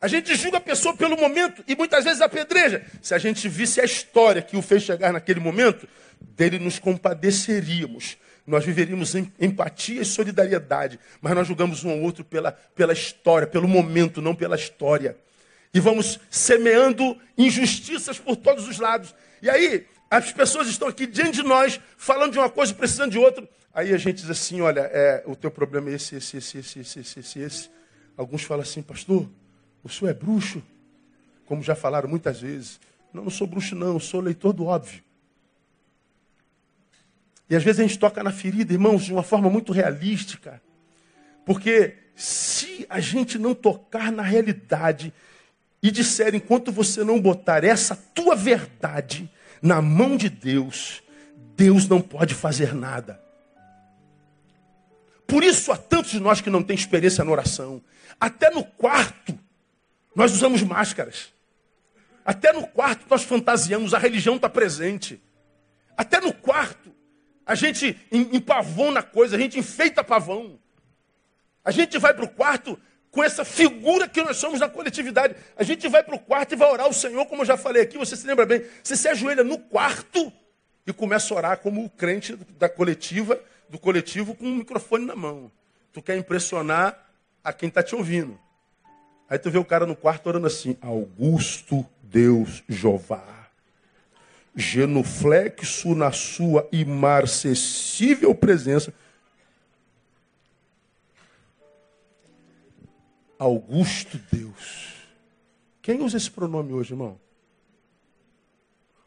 A 0.00 0.08
gente 0.08 0.34
julga 0.34 0.56
a 0.56 0.60
pessoa 0.60 0.96
pelo 0.96 1.16
momento 1.16 1.62
e 1.68 1.76
muitas 1.76 2.04
vezes 2.04 2.22
apedreja. 2.22 2.84
Se 3.02 3.14
a 3.14 3.18
gente 3.18 3.46
visse 3.48 3.80
a 3.80 3.84
história 3.84 4.40
que 4.40 4.56
o 4.56 4.62
fez 4.62 4.82
chegar 4.82 5.12
naquele 5.12 5.40
momento, 5.40 5.86
dele 6.20 6.58
nos 6.58 6.78
compadeceríamos. 6.78 8.16
Nós 8.46 8.64
viveríamos 8.64 9.14
em 9.14 9.30
empatia 9.38 10.00
e 10.00 10.04
solidariedade, 10.04 10.98
mas 11.20 11.34
nós 11.34 11.46
julgamos 11.46 11.84
um 11.84 11.90
ao 11.90 12.00
outro 12.00 12.24
pela, 12.24 12.52
pela 12.52 12.94
história, 12.94 13.46
pelo 13.46 13.68
momento, 13.68 14.22
não 14.22 14.34
pela 14.34 14.56
história. 14.56 15.16
E 15.72 15.78
vamos 15.78 16.18
semeando 16.30 17.16
injustiças 17.36 18.18
por 18.18 18.36
todos 18.36 18.66
os 18.66 18.78
lados. 18.78 19.14
E 19.42 19.50
aí, 19.50 19.86
as 20.10 20.32
pessoas 20.32 20.66
estão 20.68 20.88
aqui 20.88 21.06
diante 21.06 21.42
de 21.42 21.42
nós, 21.42 21.78
falando 21.96 22.32
de 22.32 22.38
uma 22.38 22.50
coisa 22.50 22.72
e 22.72 22.74
precisando 22.74 23.12
de 23.12 23.18
outra. 23.18 23.46
Aí 23.72 23.94
a 23.94 23.98
gente 23.98 24.22
diz 24.22 24.30
assim, 24.30 24.62
olha, 24.62 24.80
é, 24.92 25.22
o 25.26 25.36
teu 25.36 25.50
problema 25.50 25.90
é 25.90 25.94
esse, 25.94 26.16
esse, 26.16 26.38
esse, 26.38 26.58
esse, 26.58 26.80
esse, 26.80 27.20
esse, 27.20 27.38
esse. 27.38 27.70
Alguns 28.16 28.42
falam 28.42 28.62
assim, 28.62 28.82
pastor, 28.82 29.28
o 29.82 29.88
senhor 29.88 30.10
é 30.10 30.14
bruxo? 30.14 30.62
Como 31.46 31.62
já 31.62 31.74
falaram 31.74 32.08
muitas 32.08 32.40
vezes. 32.40 32.80
Não, 33.12 33.24
não 33.24 33.30
sou 33.30 33.46
bruxo 33.46 33.74
não, 33.74 33.98
sou 33.98 34.20
leitor 34.20 34.52
do 34.52 34.66
óbvio. 34.66 35.02
E 37.48 37.56
às 37.56 37.64
vezes 37.64 37.80
a 37.80 37.82
gente 37.82 37.98
toca 37.98 38.22
na 38.22 38.30
ferida, 38.30 38.72
irmãos, 38.72 39.04
de 39.04 39.12
uma 39.12 39.24
forma 39.24 39.50
muito 39.50 39.72
realística. 39.72 40.62
Porque 41.44 41.94
se 42.14 42.86
a 42.88 43.00
gente 43.00 43.38
não 43.38 43.54
tocar 43.54 44.12
na 44.12 44.22
realidade 44.22 45.12
e 45.82 45.90
disser, 45.90 46.34
enquanto 46.34 46.70
você 46.70 47.02
não 47.02 47.20
botar 47.20 47.64
essa 47.64 47.96
tua 47.96 48.36
verdade 48.36 49.28
na 49.60 49.82
mão 49.82 50.16
de 50.16 50.28
Deus, 50.28 51.02
Deus 51.56 51.88
não 51.88 52.00
pode 52.00 52.34
fazer 52.34 52.74
nada. 52.74 53.20
Por 55.26 55.42
isso 55.42 55.72
há 55.72 55.76
tantos 55.76 56.10
de 56.10 56.20
nós 56.20 56.40
que 56.40 56.50
não 56.50 56.62
têm 56.62 56.76
experiência 56.76 57.24
na 57.24 57.30
oração. 57.30 57.82
Até 58.20 58.50
no 58.50 58.64
quarto, 58.64 59.38
nós 60.14 60.32
usamos 60.32 60.62
máscaras. 60.62 61.32
Até 62.24 62.52
no 62.52 62.66
quarto 62.66 63.06
nós 63.08 63.22
fantasiamos, 63.22 63.94
a 63.94 63.98
religião 63.98 64.36
está 64.36 64.48
presente. 64.48 65.20
Até 65.96 66.20
no 66.20 66.32
quarto, 66.32 66.94
a 67.44 67.54
gente 67.54 67.98
empavona 68.10 69.00
a 69.00 69.02
coisa, 69.02 69.36
a 69.36 69.38
gente 69.38 69.58
enfeita 69.58 70.04
pavão. 70.04 70.58
A 71.64 71.70
gente 71.70 71.98
vai 71.98 72.14
para 72.14 72.24
o 72.24 72.28
quarto 72.28 72.78
com 73.10 73.22
essa 73.22 73.44
figura 73.44 74.08
que 74.08 74.22
nós 74.22 74.36
somos 74.36 74.60
na 74.60 74.68
coletividade. 74.68 75.34
A 75.56 75.62
gente 75.62 75.88
vai 75.88 76.02
para 76.02 76.14
o 76.14 76.18
quarto 76.18 76.52
e 76.52 76.56
vai 76.56 76.70
orar 76.70 76.86
ao 76.86 76.92
Senhor, 76.92 77.26
como 77.26 77.42
eu 77.42 77.46
já 77.46 77.56
falei 77.56 77.82
aqui, 77.82 77.98
você 77.98 78.16
se 78.16 78.26
lembra 78.26 78.46
bem. 78.46 78.64
Você 78.82 78.96
se 78.96 79.08
ajoelha 79.08 79.42
no 79.42 79.58
quarto 79.58 80.32
e 80.86 80.92
começa 80.92 81.32
a 81.34 81.36
orar 81.36 81.58
como 81.58 81.84
o 81.84 81.90
crente 81.90 82.36
da 82.58 82.68
coletiva 82.68 83.40
do 83.68 83.78
coletivo 83.78 84.34
com 84.34 84.46
um 84.46 84.56
microfone 84.56 85.04
na 85.04 85.14
mão. 85.14 85.50
Tu 85.92 86.02
quer 86.02 86.16
impressionar 86.16 87.10
a 87.42 87.52
quem 87.52 87.68
está 87.68 87.82
te 87.82 87.94
ouvindo. 87.94 88.38
Aí 89.30 89.38
tu 89.38 89.48
vê 89.48 89.58
o 89.58 89.64
cara 89.64 89.86
no 89.86 89.94
quarto 89.94 90.26
orando 90.26 90.48
assim: 90.48 90.76
Augusto 90.80 91.86
Deus 92.02 92.64
Jeová. 92.68 93.24
genuflexo 94.56 95.94
na 95.94 96.10
sua 96.10 96.68
imarcessível 96.72 98.34
presença. 98.34 98.92
Augusto 103.38 104.20
Deus. 104.30 104.96
Quem 105.80 106.02
usa 106.02 106.16
esse 106.16 106.30
pronome 106.30 106.72
hoje, 106.72 106.92
irmão? 106.92 107.18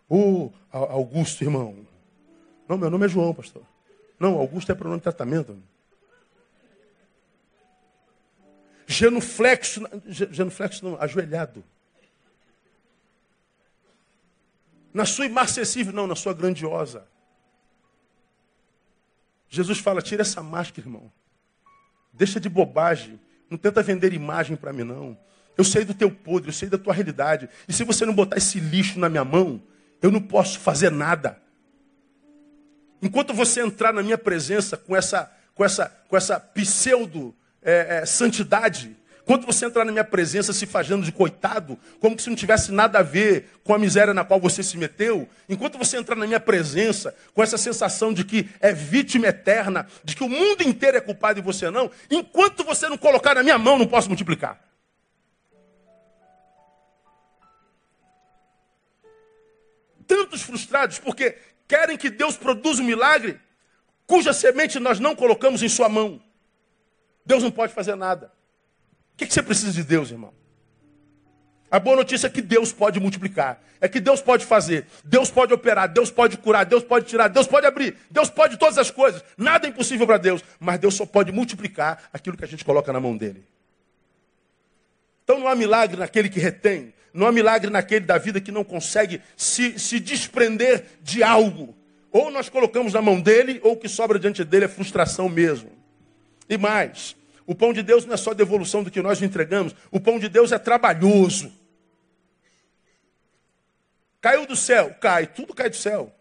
O 0.10 0.52
Augusto, 0.72 1.44
irmão. 1.44 1.76
Não, 2.68 2.78
meu 2.78 2.90
nome 2.90 3.06
é 3.06 3.10
João, 3.10 3.34
pastor. 3.34 3.62
Não, 4.18 4.38
Augusto 4.38 4.72
é 4.72 4.76
pronome 4.76 5.00
de 5.00 5.04
tratamento. 5.04 5.56
Genuflexo, 8.94 9.82
genuflexo 10.08 10.86
não, 10.86 11.02
ajoelhado. 11.02 11.64
Na 14.94 15.04
sua 15.04 15.26
imarcessível, 15.26 15.92
não, 15.92 16.06
na 16.06 16.16
sua 16.16 16.32
grandiosa. 16.32 17.08
Jesus 19.50 19.80
fala: 19.80 20.00
tira 20.00 20.22
essa 20.22 20.44
máscara, 20.44 20.88
irmão. 20.88 21.12
Deixa 22.14 22.40
de 22.40 22.48
bobagem. 22.48 23.20
Não 23.50 23.58
tenta 23.58 23.82
vender 23.82 24.14
imagem 24.14 24.56
para 24.56 24.72
mim, 24.72 24.84
não. 24.84 25.18
Eu 25.58 25.64
sei 25.64 25.84
do 25.84 25.94
teu 25.94 26.12
podre, 26.12 26.50
eu 26.50 26.54
sei 26.54 26.70
da 26.70 26.78
tua 26.78 26.94
realidade. 26.94 27.50
E 27.68 27.74
se 27.74 27.84
você 27.84 28.06
não 28.06 28.14
botar 28.14 28.38
esse 28.38 28.60
lixo 28.60 29.00
na 29.00 29.10
minha 29.10 29.26
mão, 29.26 29.62
eu 30.02 30.12
não 30.12 30.22
posso 30.22 30.60
fazer 30.60 30.92
nada. 30.92 31.42
Enquanto 33.02 33.34
você 33.34 33.62
entrar 33.62 33.92
na 33.92 34.04
minha 34.04 34.18
presença 34.18 34.78
com 34.78 34.96
essa, 34.96 35.32
com 35.56 35.66
essa, 35.66 35.90
com 36.08 36.16
essa 36.16 36.40
pseudo 36.40 37.36
é, 37.64 38.00
é, 38.02 38.06
santidade, 38.06 38.96
quando 39.26 39.46
você 39.46 39.66
entrar 39.66 39.86
na 39.86 39.92
minha 39.92 40.04
presença 40.04 40.52
se 40.52 40.66
fazendo 40.66 41.04
de 41.04 41.12
coitado, 41.12 41.80
como 42.00 42.20
se 42.20 42.30
não 42.30 42.36
tivesse 42.36 42.72
nada 42.72 43.00
a 43.00 43.04
ver 43.04 43.50
com 43.64 43.74
a 43.74 43.80
miséria 43.80 44.14
na 44.14 44.26
qual 44.26 44.40
você 44.40 44.62
se 44.62 44.78
meteu, 44.78 45.30
enquanto 45.48 45.78
você 45.78 45.98
entrar 45.98 46.16
na 46.16 46.28
minha 46.28 46.42
presença 46.42 47.16
com 47.34 47.42
essa 47.42 47.58
sensação 47.58 48.14
de 48.14 48.26
que 48.26 48.50
é 48.60 48.74
vítima 48.74 49.28
eterna, 49.28 49.88
de 50.04 50.16
que 50.16 50.24
o 50.24 50.30
mundo 50.30 50.64
inteiro 50.64 50.98
é 50.98 51.02
culpado 51.02 51.40
e 51.40 51.42
você 51.42 51.70
não, 51.70 51.90
enquanto 52.12 52.66
você 52.66 52.90
não 52.90 52.98
colocar 52.98 53.36
na 53.36 53.44
minha 53.44 53.58
mão, 53.58 53.78
não 53.78 53.88
posso 53.88 54.10
multiplicar. 54.10 54.62
Tantos 60.06 60.42
frustrados 60.42 61.00
porque 61.00 61.38
querem 61.66 61.98
que 61.98 62.10
Deus 62.10 62.36
produza 62.36 62.82
um 62.82 62.86
milagre 62.86 63.40
cuja 64.06 64.34
semente 64.34 64.80
nós 64.80 65.00
não 65.00 65.16
colocamos 65.16 65.64
em 65.64 65.70
sua 65.70 65.88
mão. 65.88 66.22
Deus 67.26 67.44
não 67.44 67.52
pode 67.52 67.74
fazer 67.74 67.96
nada. 67.96 68.32
O 69.14 69.18
que, 69.18 69.32
você 69.32 69.44
precisa 69.44 69.72
de 69.72 69.84
Deus, 69.84 70.12
irmão? 70.12 70.34
A 71.70 71.80
boa 71.80 71.96
notícia 71.96 72.28
é 72.28 72.30
que 72.30 72.42
Deus 72.42 72.72
pode 72.72 73.00
multiplicar, 73.00 73.60
é 73.82 73.88
que 73.88 74.00
Deus 74.00 74.22
pode 74.22 74.46
fazer, 74.46 74.86
Deus 75.04 75.32
pode 75.32 75.54
operar, 75.54 75.92
Deus 75.92 76.12
pode 76.12 76.38
curar, 76.38 76.66
Deus 76.66 76.84
pode 76.84 77.08
tirar, 77.08 77.28
Deus 77.30 77.48
pode 77.48 77.66
abrir, 77.66 77.98
Deus 78.12 78.30
pode 78.30 78.58
todas 78.58 78.78
as 78.78 78.92
coisas. 78.92 79.24
Nada 79.36 79.66
é 79.66 79.72
impossível 79.72 80.06
para 80.06 80.18
Deus, 80.18 80.44
mas 80.60 80.80
Deus 80.80 80.94
só 80.94 81.06
pode 81.06 81.32
multiplicar 81.32 82.04
aquilo 82.14 82.38
que 82.38 82.44
a 82.44 82.48
gente 82.48 82.64
coloca 82.64 82.94
na 82.94 83.00
mão 83.00 83.18
dele. 83.18 83.44
Então 85.24 85.40
não 85.40 85.48
há 85.48 85.56
milagre 85.56 85.98
naquele 85.98 86.30
que 86.30 86.40
retém, 86.40 86.94
não 87.12 87.26
há 87.26 87.32
milagre 87.32 87.72
naquele 87.72 88.06
da 88.06 88.18
vida 88.18 88.40
que 88.40 88.52
não 88.52 88.64
consegue 88.64 89.20
se, 89.36 89.80
se 89.80 90.00
desprender 90.00 90.86
de 91.02 91.24
algo. 91.24 91.76
Ou 92.12 92.30
nós 92.30 92.50
colocamos 92.50 92.94
na 92.94 93.02
mão 93.02 93.20
dele, 93.20 93.60
ou 93.64 93.74
o 93.74 93.78
que 93.78 93.90
sobra 93.90 94.20
diante 94.20 94.44
dele 94.44 94.66
é 94.66 94.68
frustração 94.68 95.28
mesmo. 95.28 95.83
E 96.50 96.58
mais, 96.58 97.16
o 97.46 97.54
pão 97.54 97.74
de 97.74 97.84
Deus 97.84 98.06
não 98.06 98.14
é 98.14 98.18
só 98.18 98.34
devolução 98.34 98.84
do 98.84 98.92
que 98.92 99.02
nós 99.02 99.22
entregamos. 99.22 99.76
O 99.92 100.00
pão 100.00 100.20
de 100.20 100.30
Deus 100.30 100.52
é 100.52 100.60
trabalhoso. 100.60 101.52
Caiu 104.22 104.46
do 104.46 104.56
céu? 104.56 104.94
Cai. 105.02 105.28
Tudo 105.28 105.54
cai 105.54 105.70
do 105.70 105.76
céu. 105.76 106.14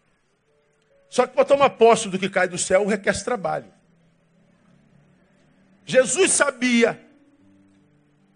Só 1.09 1.25
que 1.25 1.33
para 1.33 1.45
tomar 1.45 1.69
posse 1.71 2.09
do 2.09 2.19
que 2.19 2.29
cai 2.29 2.47
do 2.47 2.57
céu 2.57 2.85
requer 2.85 3.23
trabalho. 3.23 3.71
Jesus 5.85 6.31
sabia 6.31 6.99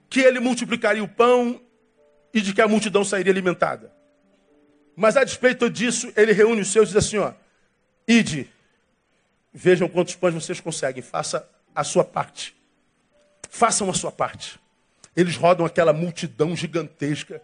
que 0.10 0.19
ele 0.21 0.39
multiplicaria 0.39 1.04
o 1.04 1.08
pão 1.08 1.62
e 2.34 2.39
de 2.39 2.54
que 2.54 2.62
a 2.62 2.67
multidão 2.67 3.04
sairia 3.04 3.32
alimentada. 3.32 3.91
Mas 4.95 5.17
a 5.17 5.23
despeito 5.23 5.69
disso, 5.69 6.12
ele 6.15 6.32
reúne 6.32 6.62
os 6.62 6.71
seus 6.71 6.89
e 6.89 6.93
diz 6.93 7.06
assim: 7.06 7.17
ó, 7.17 7.34
ide, 8.08 8.50
vejam 9.54 9.88
quantos 9.88 10.15
pães 10.15 10.34
vocês 10.34 10.60
conseguem, 10.60 11.02
faça 11.02 11.47
a 11.78 11.84
sua 11.84 12.04
parte. 12.04 12.56
Façam 13.52 13.88
a 13.88 13.94
sua 13.94 14.12
parte. 14.12 14.60
Eles 15.16 15.36
rodam 15.36 15.63
aquela 15.63 15.94
multidão 15.94 16.56
gigantesca. 16.56 17.40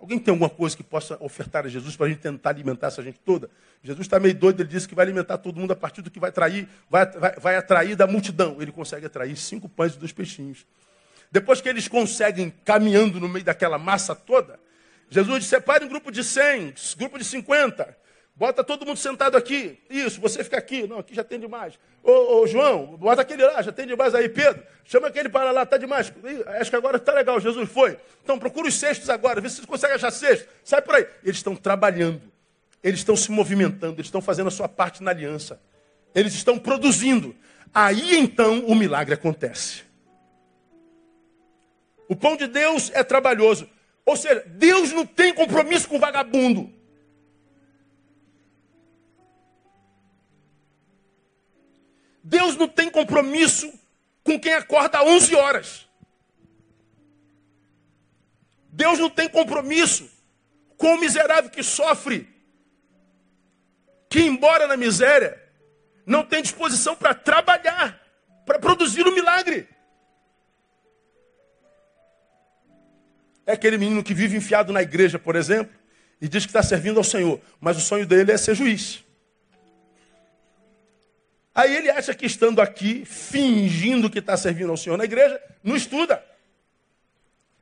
Alguém 0.00 0.18
tem 0.18 0.32
alguma 0.32 0.50
coisa 0.50 0.76
que 0.76 0.82
possa 0.82 1.16
ofertar 1.20 1.64
a 1.64 1.68
Jesus 1.68 1.96
para 1.96 2.06
a 2.06 2.08
gente 2.08 2.18
tentar 2.18 2.50
alimentar 2.50 2.88
essa 2.88 3.00
gente 3.00 3.20
toda? 3.24 3.48
Jesus 3.84 4.06
está 4.06 4.18
meio 4.18 4.34
doido, 4.34 4.60
ele 4.60 4.68
disse 4.68 4.88
que 4.88 4.94
vai 4.94 5.04
alimentar 5.04 5.38
todo 5.38 5.60
mundo 5.60 5.70
a 5.70 5.76
partir 5.76 6.02
do 6.02 6.10
que 6.10 6.18
vai 6.18 6.30
atrair, 6.30 6.68
vai, 6.90 7.06
vai, 7.06 7.36
vai 7.36 7.56
atrair 7.56 7.94
da 7.94 8.08
multidão. 8.08 8.56
Ele 8.60 8.72
consegue 8.72 9.06
atrair 9.06 9.36
cinco 9.36 9.68
pães 9.68 9.94
e 9.94 9.98
dois 9.98 10.12
peixinhos. 10.12 10.66
Depois 11.30 11.60
que 11.60 11.68
eles 11.68 11.86
conseguem, 11.86 12.52
caminhando 12.64 13.20
no 13.20 13.28
meio 13.28 13.44
daquela 13.44 13.78
massa 13.78 14.16
toda, 14.16 14.58
Jesus 15.08 15.46
separe 15.46 15.84
um 15.84 15.88
grupo 15.88 16.10
de 16.10 16.24
100, 16.24 16.74
grupo 16.98 17.18
de 17.18 17.24
50. 17.24 17.96
Bota 18.36 18.62
todo 18.62 18.84
mundo 18.84 18.98
sentado 18.98 19.34
aqui. 19.34 19.78
Isso, 19.88 20.20
você 20.20 20.44
fica 20.44 20.58
aqui. 20.58 20.86
Não, 20.86 20.98
aqui 20.98 21.14
já 21.14 21.24
tem 21.24 21.40
demais. 21.40 21.78
Ô, 22.02 22.42
ô, 22.42 22.46
João, 22.46 22.96
bota 22.98 23.22
aquele 23.22 23.42
lá, 23.42 23.62
já 23.62 23.72
tem 23.72 23.86
demais 23.86 24.14
aí. 24.14 24.28
Pedro, 24.28 24.62
chama 24.84 25.08
aquele 25.08 25.30
para 25.30 25.50
lá, 25.50 25.62
está 25.62 25.78
demais. 25.78 26.12
Acho 26.60 26.70
que 26.70 26.76
agora 26.76 26.98
está 26.98 27.14
legal, 27.14 27.40
Jesus 27.40 27.66
foi. 27.70 27.98
Então 28.22 28.38
procura 28.38 28.68
os 28.68 28.74
cestos 28.74 29.08
agora, 29.08 29.40
vê 29.40 29.48
se 29.48 29.56
você 29.62 29.66
consegue 29.66 29.94
achar 29.94 30.10
cestos. 30.10 30.46
Sai 30.62 30.82
por 30.82 30.96
aí. 30.96 31.06
Eles 31.24 31.38
estão 31.38 31.56
trabalhando. 31.56 32.20
Eles 32.82 33.00
estão 33.00 33.16
se 33.16 33.32
movimentando, 33.32 33.94
eles 33.94 34.06
estão 34.06 34.20
fazendo 34.20 34.48
a 34.48 34.50
sua 34.50 34.68
parte 34.68 35.02
na 35.02 35.10
aliança. 35.10 35.58
Eles 36.14 36.34
estão 36.34 36.58
produzindo. 36.58 37.34
Aí 37.74 38.18
então 38.18 38.66
o 38.66 38.74
milagre 38.74 39.14
acontece. 39.14 39.82
O 42.06 42.14
pão 42.14 42.36
de 42.36 42.46
Deus 42.46 42.90
é 42.94 43.02
trabalhoso. 43.02 43.68
Ou 44.04 44.14
seja, 44.14 44.44
Deus 44.46 44.92
não 44.92 45.06
tem 45.06 45.32
compromisso 45.32 45.88
com 45.88 45.98
vagabundo. 45.98 46.75
Deus 52.28 52.56
não 52.56 52.66
tem 52.66 52.90
compromisso 52.90 53.72
com 54.24 54.38
quem 54.38 54.52
acorda 54.52 54.98
às 54.98 55.06
11 55.06 55.34
horas. 55.36 55.88
Deus 58.72 58.98
não 58.98 59.08
tem 59.08 59.28
compromisso 59.28 60.10
com 60.76 60.88
o 60.94 60.98
miserável 60.98 61.48
que 61.48 61.62
sofre, 61.62 62.28
que, 64.08 64.20
embora 64.22 64.66
na 64.66 64.76
miséria, 64.76 65.40
não 66.04 66.24
tem 66.24 66.42
disposição 66.42 66.96
para 66.96 67.14
trabalhar, 67.14 68.02
para 68.44 68.58
produzir 68.58 69.06
o 69.06 69.10
um 69.10 69.14
milagre. 69.14 69.68
É 73.46 73.52
aquele 73.52 73.78
menino 73.78 74.02
que 74.02 74.12
vive 74.12 74.36
enfiado 74.36 74.72
na 74.72 74.82
igreja, 74.82 75.16
por 75.16 75.36
exemplo, 75.36 75.72
e 76.20 76.28
diz 76.28 76.44
que 76.44 76.50
está 76.50 76.62
servindo 76.62 76.98
ao 76.98 77.04
Senhor, 77.04 77.40
mas 77.60 77.76
o 77.76 77.80
sonho 77.80 78.04
dele 78.04 78.32
é 78.32 78.36
ser 78.36 78.56
juiz. 78.56 79.05
Aí 81.56 81.74
ele 81.74 81.88
acha 81.88 82.14
que 82.14 82.26
estando 82.26 82.60
aqui, 82.60 83.02
fingindo 83.06 84.10
que 84.10 84.18
está 84.18 84.36
servindo 84.36 84.70
ao 84.70 84.76
Senhor 84.76 84.98
na 84.98 85.04
igreja, 85.04 85.40
não 85.64 85.74
estuda. 85.74 86.22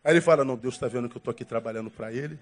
Aí 0.02 0.14
ele 0.14 0.20
fala: 0.20 0.44
Não, 0.44 0.56
Deus 0.56 0.74
está 0.74 0.88
vendo 0.88 1.08
que 1.08 1.16
eu 1.16 1.18
estou 1.18 1.30
aqui 1.30 1.44
trabalhando 1.44 1.88
para 1.88 2.12
Ele, 2.12 2.36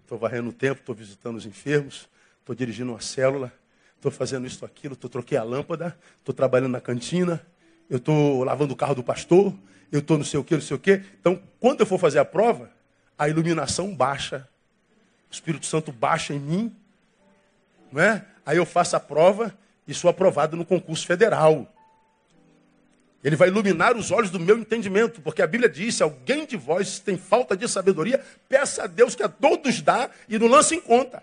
estou 0.00 0.16
varrendo 0.16 0.48
o 0.48 0.52
tempo, 0.54 0.80
estou 0.80 0.94
visitando 0.94 1.36
os 1.36 1.44
enfermos, 1.44 2.08
estou 2.38 2.54
dirigindo 2.54 2.92
uma 2.92 3.00
célula, 3.02 3.52
estou 3.94 4.10
fazendo 4.10 4.46
isso, 4.46 4.64
aquilo, 4.64 4.94
estou 4.94 5.10
troquei 5.10 5.36
a 5.36 5.42
lâmpada, 5.42 5.94
estou 6.18 6.34
trabalhando 6.34 6.72
na 6.72 6.80
cantina, 6.80 7.46
eu 7.90 7.98
estou 7.98 8.42
lavando 8.42 8.72
o 8.72 8.76
carro 8.76 8.94
do 8.94 9.04
pastor, 9.04 9.52
eu 9.92 9.98
estou 9.98 10.16
não 10.16 10.24
sei 10.24 10.40
o 10.40 10.44
que, 10.44 10.54
não 10.54 10.62
sei 10.62 10.76
o 10.76 10.80
que. 10.80 11.02
Então, 11.20 11.42
quando 11.60 11.80
eu 11.80 11.86
for 11.86 11.98
fazer 11.98 12.20
a 12.20 12.24
prova, 12.24 12.70
a 13.18 13.28
iluminação 13.28 13.94
baixa, 13.94 14.48
o 15.30 15.34
Espírito 15.34 15.66
Santo 15.66 15.92
baixa 15.92 16.32
em 16.32 16.38
mim, 16.38 16.74
não 17.92 18.00
é? 18.00 18.24
Aí 18.46 18.56
eu 18.56 18.64
faço 18.64 18.96
a 18.96 19.00
prova 19.00 19.54
e 19.90 19.94
sou 19.94 20.08
aprovado 20.08 20.56
no 20.56 20.64
concurso 20.64 21.04
federal. 21.04 21.66
Ele 23.22 23.36
vai 23.36 23.48
iluminar 23.48 23.96
os 23.96 24.10
olhos 24.10 24.30
do 24.30 24.40
meu 24.40 24.56
entendimento, 24.56 25.20
porque 25.20 25.42
a 25.42 25.46
Bíblia 25.46 25.68
diz: 25.68 25.96
se 25.96 26.02
alguém 26.02 26.46
de 26.46 26.56
vós 26.56 27.00
tem 27.00 27.18
falta 27.18 27.56
de 27.56 27.68
sabedoria, 27.68 28.24
peça 28.48 28.84
a 28.84 28.86
Deus 28.86 29.14
que 29.14 29.22
a 29.22 29.28
todos 29.28 29.82
dá 29.82 30.08
e 30.28 30.38
não 30.38 30.46
lance 30.46 30.74
em 30.74 30.80
conta. 30.80 31.22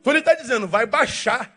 Então 0.00 0.12
ele 0.12 0.20
está 0.20 0.34
dizendo: 0.34 0.66
vai 0.66 0.86
baixar 0.86 1.54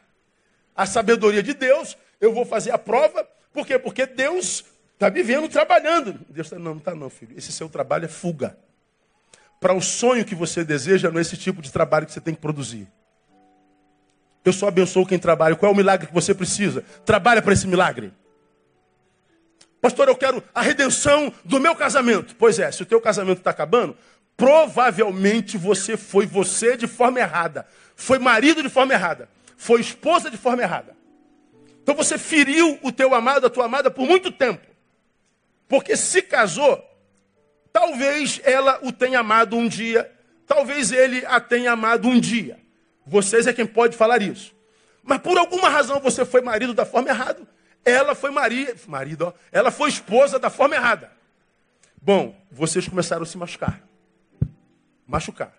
a 0.76 0.86
sabedoria 0.86 1.44
de 1.44 1.54
Deus, 1.54 1.98
eu 2.20 2.34
vou 2.34 2.44
fazer 2.44 2.72
a 2.72 2.78
prova, 2.78 3.26
por 3.54 3.66
quê? 3.66 3.78
Porque 3.78 4.06
Deus 4.06 4.66
está 4.94 5.10
me 5.10 5.22
vendo 5.24 5.48
trabalhando. 5.48 6.20
Deus 6.28 6.48
está, 6.48 6.58
não, 6.58 6.72
não 6.72 6.78
está 6.78 6.96
não, 6.96 7.10
filho. 7.10 7.38
Esse 7.38 7.52
seu 7.52 7.70
trabalho 7.70 8.06
é 8.06 8.10
fuga. 8.10 8.58
Para 9.60 9.74
o 9.74 9.82
sonho 9.82 10.26
que 10.26 10.34
você 10.34 10.64
deseja, 10.64 11.12
não 11.12 11.20
é 11.20 11.22
esse 11.22 11.38
tipo 11.38 11.62
de 11.62 11.72
trabalho 11.72 12.08
que 12.08 12.12
você 12.12 12.22
tem 12.22 12.34
que 12.34 12.42
produzir. 12.42 12.88
Eu 14.44 14.54
só 14.54 14.68
abençoo 14.68 15.06
quem 15.06 15.20
trabalha. 15.20 15.56
Qual 15.56 15.72
é 15.72 15.74
o 15.74 15.78
milagre 15.78 16.08
que 16.08 16.14
você 16.14 16.34
precisa? 16.34 16.84
Trabalha 17.06 17.42
para 17.42 17.54
esse 17.54 17.68
milagre. 17.68 18.12
Pastor, 19.80 20.08
eu 20.08 20.16
quero 20.16 20.44
a 20.54 20.62
redenção 20.62 21.34
do 21.44 21.60
meu 21.60 21.76
casamento. 21.76 22.36
Pois 22.38 22.60
é, 22.60 22.72
se 22.72 22.84
o 22.84 22.86
teu 22.86 23.02
casamento 23.02 23.40
está 23.40 23.52
acabando, 23.52 23.96
Provavelmente 24.42 25.56
você 25.56 25.96
foi 25.96 26.26
você 26.26 26.76
de 26.76 26.88
forma 26.88 27.20
errada. 27.20 27.68
Foi 27.96 28.18
marido 28.18 28.64
de 28.64 28.70
forma 28.70 28.92
errada. 28.92 29.30
Foi 29.56 29.80
esposa 29.80 30.32
de 30.32 30.38
forma 30.38 30.64
errada. 30.64 30.96
Então 31.84 31.94
você 31.94 32.18
feriu 32.18 32.80
o 32.82 32.92
teu 32.92 33.14
amado, 33.14 33.46
a 33.46 33.50
tua 33.52 33.66
amada 33.66 33.92
por 33.92 34.08
muito 34.08 34.32
tempo. 34.32 34.66
Porque 35.68 35.96
se 35.96 36.24
casou, 36.24 36.84
talvez 37.72 38.42
ela 38.44 38.80
o 38.82 38.92
tenha 38.92 39.20
amado 39.20 39.56
um 39.56 39.68
dia, 39.68 40.12
talvez 40.48 40.92
ele 40.92 41.24
a 41.28 41.40
tenha 41.40 41.74
amado 41.74 42.08
um 42.08 42.20
dia. 42.20 42.60
Vocês 43.06 43.48
é 43.48 43.54
quem 43.54 43.66
pode 43.66 43.98
falar 43.98 44.22
isso. 44.22 44.54
Mas 45.04 45.20
por 45.20 45.38
alguma 45.38 45.70
razão 45.70 46.00
você 46.00 46.24
foi 46.26 46.42
marido 46.42 46.74
da 46.74 46.86
forma 46.86 47.10
errada. 47.10 47.42
Ela 47.84 48.14
foi 48.14 48.30
Maria, 48.30 48.76
marido, 48.88 49.28
ó, 49.28 49.34
ela 49.52 49.72
foi 49.72 49.90
esposa 49.90 50.38
da 50.38 50.52
forma 50.52 50.76
errada. 50.76 51.12
Bom, 52.00 52.40
vocês 52.52 52.88
começaram 52.88 53.24
a 53.24 53.26
se 53.26 53.38
machucar 53.38 53.82
machucar. 55.12 55.54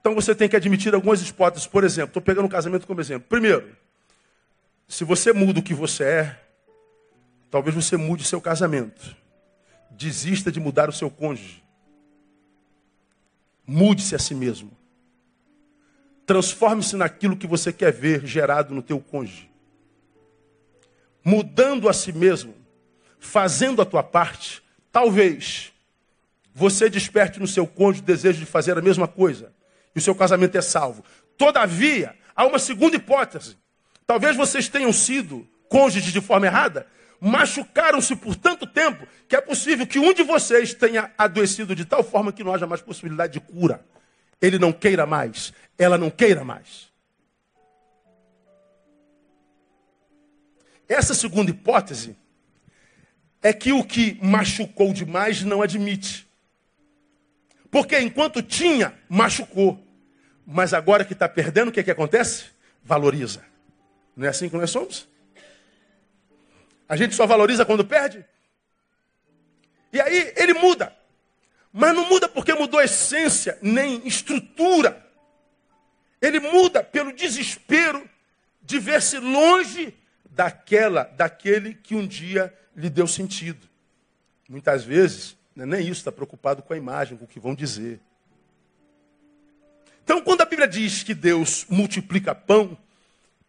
Então 0.00 0.14
você 0.14 0.34
tem 0.34 0.48
que 0.48 0.56
admitir 0.56 0.94
algumas 0.94 1.26
hipóteses. 1.26 1.66
Por 1.66 1.84
exemplo, 1.84 2.08
estou 2.08 2.22
pegando 2.22 2.46
um 2.46 2.50
casamento 2.50 2.86
como 2.86 3.00
exemplo. 3.00 3.28
Primeiro, 3.28 3.76
se 4.88 5.04
você 5.04 5.32
muda 5.32 5.60
o 5.60 5.62
que 5.62 5.74
você 5.74 6.04
é, 6.04 6.40
talvez 7.50 7.74
você 7.74 7.96
mude 7.96 8.24
o 8.24 8.26
seu 8.26 8.40
casamento. 8.40 9.16
Desista 9.90 10.50
de 10.50 10.60
mudar 10.60 10.88
o 10.88 10.92
seu 10.92 11.08
cônjuge. 11.08 11.62
Mude-se 13.66 14.14
a 14.14 14.18
si 14.18 14.34
mesmo. 14.34 14.75
Transforme-se 16.26 16.96
naquilo 16.96 17.36
que 17.36 17.46
você 17.46 17.72
quer 17.72 17.92
ver 17.92 18.26
gerado 18.26 18.74
no 18.74 18.82
teu 18.82 18.98
cônjuge. 18.98 19.48
Mudando 21.24 21.88
a 21.88 21.92
si 21.92 22.12
mesmo, 22.12 22.54
fazendo 23.18 23.80
a 23.80 23.86
tua 23.86 24.02
parte, 24.02 24.62
talvez 24.92 25.72
você 26.54 26.90
desperte 26.90 27.38
no 27.38 27.46
seu 27.46 27.66
cônjuge 27.66 28.02
o 28.02 28.06
desejo 28.06 28.40
de 28.40 28.46
fazer 28.46 28.76
a 28.76 28.82
mesma 28.82 29.06
coisa. 29.06 29.52
E 29.94 29.98
o 29.98 30.02
seu 30.02 30.14
casamento 30.14 30.56
é 30.56 30.62
salvo. 30.62 31.04
Todavia, 31.38 32.14
há 32.34 32.44
uma 32.44 32.58
segunda 32.58 32.96
hipótese. 32.96 33.56
Talvez 34.06 34.36
vocês 34.36 34.68
tenham 34.68 34.92
sido 34.92 35.46
cônjuges 35.68 36.12
de 36.12 36.20
forma 36.20 36.46
errada, 36.46 36.86
machucaram-se 37.20 38.14
por 38.16 38.36
tanto 38.36 38.66
tempo 38.66 39.06
que 39.28 39.36
é 39.36 39.40
possível 39.40 39.86
que 39.86 39.98
um 39.98 40.12
de 40.12 40.22
vocês 40.22 40.72
tenha 40.74 41.10
adoecido 41.18 41.74
de 41.74 41.84
tal 41.84 42.02
forma 42.02 42.32
que 42.32 42.44
não 42.44 42.54
haja 42.54 42.66
mais 42.66 42.80
possibilidade 42.80 43.34
de 43.34 43.40
cura. 43.40 43.84
Ele 44.40 44.58
não 44.58 44.72
queira 44.72 45.06
mais, 45.06 45.52
ela 45.78 45.96
não 45.96 46.10
queira 46.10 46.44
mais. 46.44 46.92
Essa 50.88 51.14
segunda 51.14 51.50
hipótese 51.50 52.16
é 53.42 53.52
que 53.52 53.72
o 53.72 53.84
que 53.84 54.18
machucou 54.22 54.92
demais 54.92 55.42
não 55.42 55.62
admite. 55.62 56.26
Porque 57.70 57.98
enquanto 57.98 58.42
tinha, 58.42 58.96
machucou. 59.08 59.84
Mas 60.46 60.72
agora 60.72 61.04
que 61.04 61.12
está 61.12 61.28
perdendo, 61.28 61.68
o 61.68 61.72
que, 61.72 61.82
que 61.82 61.90
acontece? 61.90 62.46
Valoriza. 62.82 63.44
Não 64.16 64.26
é 64.26 64.30
assim 64.30 64.48
que 64.48 64.56
nós 64.56 64.70
somos? 64.70 65.08
A 66.88 66.96
gente 66.96 67.14
só 67.14 67.26
valoriza 67.26 67.64
quando 67.64 67.84
perde? 67.84 68.24
E 69.92 70.00
aí 70.00 70.32
ele 70.36 70.54
muda. 70.54 70.96
Mas 71.78 71.94
não 71.94 72.08
muda 72.08 72.26
porque 72.26 72.54
mudou 72.54 72.80
essência, 72.80 73.58
nem 73.60 74.00
estrutura. 74.08 75.06
Ele 76.22 76.40
muda 76.40 76.82
pelo 76.82 77.12
desespero 77.12 78.08
de 78.62 78.78
ver-se 78.78 79.18
longe 79.18 79.92
daquela, 80.30 81.02
daquele 81.02 81.74
que 81.74 81.94
um 81.94 82.06
dia 82.06 82.50
lhe 82.74 82.88
deu 82.88 83.06
sentido. 83.06 83.68
Muitas 84.48 84.84
vezes, 84.84 85.36
é 85.54 85.66
nem 85.66 85.82
isso, 85.82 86.00
está 86.00 86.10
preocupado 86.10 86.62
com 86.62 86.72
a 86.72 86.78
imagem, 86.78 87.18
com 87.18 87.26
o 87.26 87.28
que 87.28 87.38
vão 87.38 87.54
dizer. 87.54 88.00
Então, 90.02 90.22
quando 90.22 90.40
a 90.40 90.46
Bíblia 90.46 90.66
diz 90.66 91.02
que 91.02 91.12
Deus 91.12 91.66
multiplica 91.68 92.34
pão, 92.34 92.74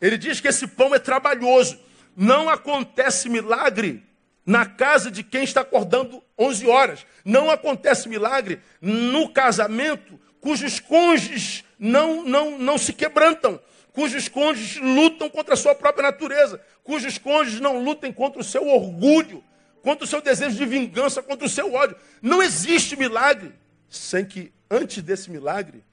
ele 0.01 0.17
diz 0.17 0.41
que 0.41 0.49
esse 0.49 0.67
pão 0.67 0.93
é 0.93 0.99
trabalhoso. 0.99 1.79
Não 2.13 2.49
acontece 2.49 3.29
milagre 3.29 4.05
na 4.47 4.65
casa 4.65 5.11
de 5.11 5.21
quem 5.21 5.43
está 5.43 5.61
acordando 5.61 6.23
11 6.39 6.65
horas. 6.67 7.05
Não 7.25 7.51
acontece 7.51 8.07
milagre 8.07 8.61
no 8.81 9.29
casamento 9.29 10.17
cujos 10.39 10.79
cônjuges 10.79 11.65
não, 11.77 12.23
não, 12.23 12.57
não 12.57 12.77
se 12.77 12.93
quebrantam, 12.93 13.59
cujos 13.91 14.29
cônjuges 14.29 14.81
lutam 14.81 15.29
contra 15.29 15.55
a 15.55 15.57
sua 15.57 15.75
própria 15.75 16.03
natureza, 16.03 16.61
cujos 16.83 17.17
cônjuges 17.17 17.59
não 17.59 17.83
lutem 17.83 18.13
contra 18.13 18.39
o 18.39 18.43
seu 18.43 18.65
orgulho, 18.67 19.43
contra 19.81 20.05
o 20.05 20.07
seu 20.07 20.21
desejo 20.21 20.55
de 20.55 20.65
vingança, 20.65 21.21
contra 21.21 21.45
o 21.45 21.49
seu 21.49 21.73
ódio. 21.73 21.97
Não 22.21 22.41
existe 22.41 22.95
milagre 22.95 23.53
sem 23.89 24.25
que, 24.25 24.53
antes 24.71 25.03
desse 25.03 25.29
milagre, 25.29 25.83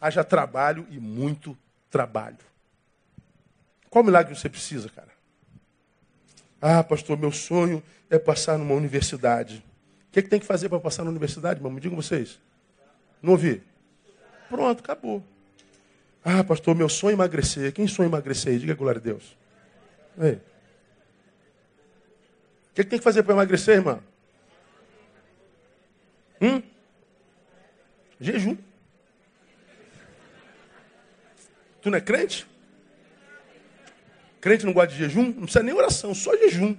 haja 0.00 0.24
trabalho 0.24 0.86
e 0.90 0.98
muito 0.98 1.56
trabalho. 1.90 2.38
Qual 3.90 4.02
milagre 4.02 4.34
você 4.34 4.48
precisa, 4.48 4.88
cara? 4.88 5.13
Ah, 6.60 6.82
pastor, 6.82 7.18
meu 7.18 7.32
sonho 7.32 7.82
é 8.08 8.18
passar 8.18 8.58
numa 8.58 8.74
universidade. 8.74 9.64
O 10.08 10.12
que, 10.12 10.20
é 10.20 10.22
que 10.22 10.28
tem 10.28 10.40
que 10.40 10.46
fazer 10.46 10.68
para 10.68 10.80
passar 10.80 11.04
na 11.04 11.10
universidade, 11.10 11.58
irmão? 11.58 11.72
Me 11.72 11.80
digam 11.80 11.96
vocês. 11.96 12.40
Não 13.20 13.32
ouvi? 13.32 13.62
Pronto, 14.48 14.80
acabou. 14.80 15.22
Ah, 16.24 16.42
pastor, 16.42 16.74
meu 16.74 16.88
sonho 16.88 17.12
é 17.12 17.14
emagrecer. 17.14 17.72
Quem 17.72 17.86
sonha 17.86 18.08
emagrecer? 18.08 18.58
Diga 18.58 18.74
glória 18.74 18.98
a 18.98 19.02
Deus. 19.02 19.36
O 20.16 20.40
que, 22.74 22.82
que 22.82 22.90
tem 22.90 22.98
que 22.98 23.04
fazer 23.04 23.22
para 23.22 23.34
emagrecer, 23.34 23.76
irmã? 23.76 24.00
Hum? 26.40 26.62
Jejum. 28.20 28.56
Tu 31.82 31.90
não 31.90 31.98
é 31.98 32.00
crente? 32.00 32.46
Crente 34.44 34.66
não 34.66 34.74
gosta 34.74 34.92
de 34.92 34.98
jejum? 34.98 35.22
Não 35.22 35.44
precisa 35.44 35.62
nem 35.62 35.74
oração, 35.74 36.14
só 36.14 36.36
jejum. 36.36 36.76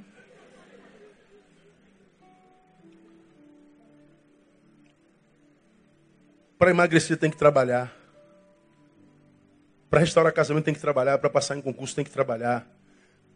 Para 6.60 6.70
emagrecer 6.70 7.18
tem 7.18 7.32
que 7.32 7.36
trabalhar. 7.36 7.92
Para 9.90 10.02
restaurar 10.02 10.32
casamento 10.32 10.66
tem 10.66 10.76
que 10.76 10.80
trabalhar. 10.80 11.18
Para 11.18 11.28
passar 11.28 11.58
em 11.58 11.62
concurso 11.62 11.96
tem 11.96 12.06
que 12.06 12.12
trabalhar. 12.12 12.68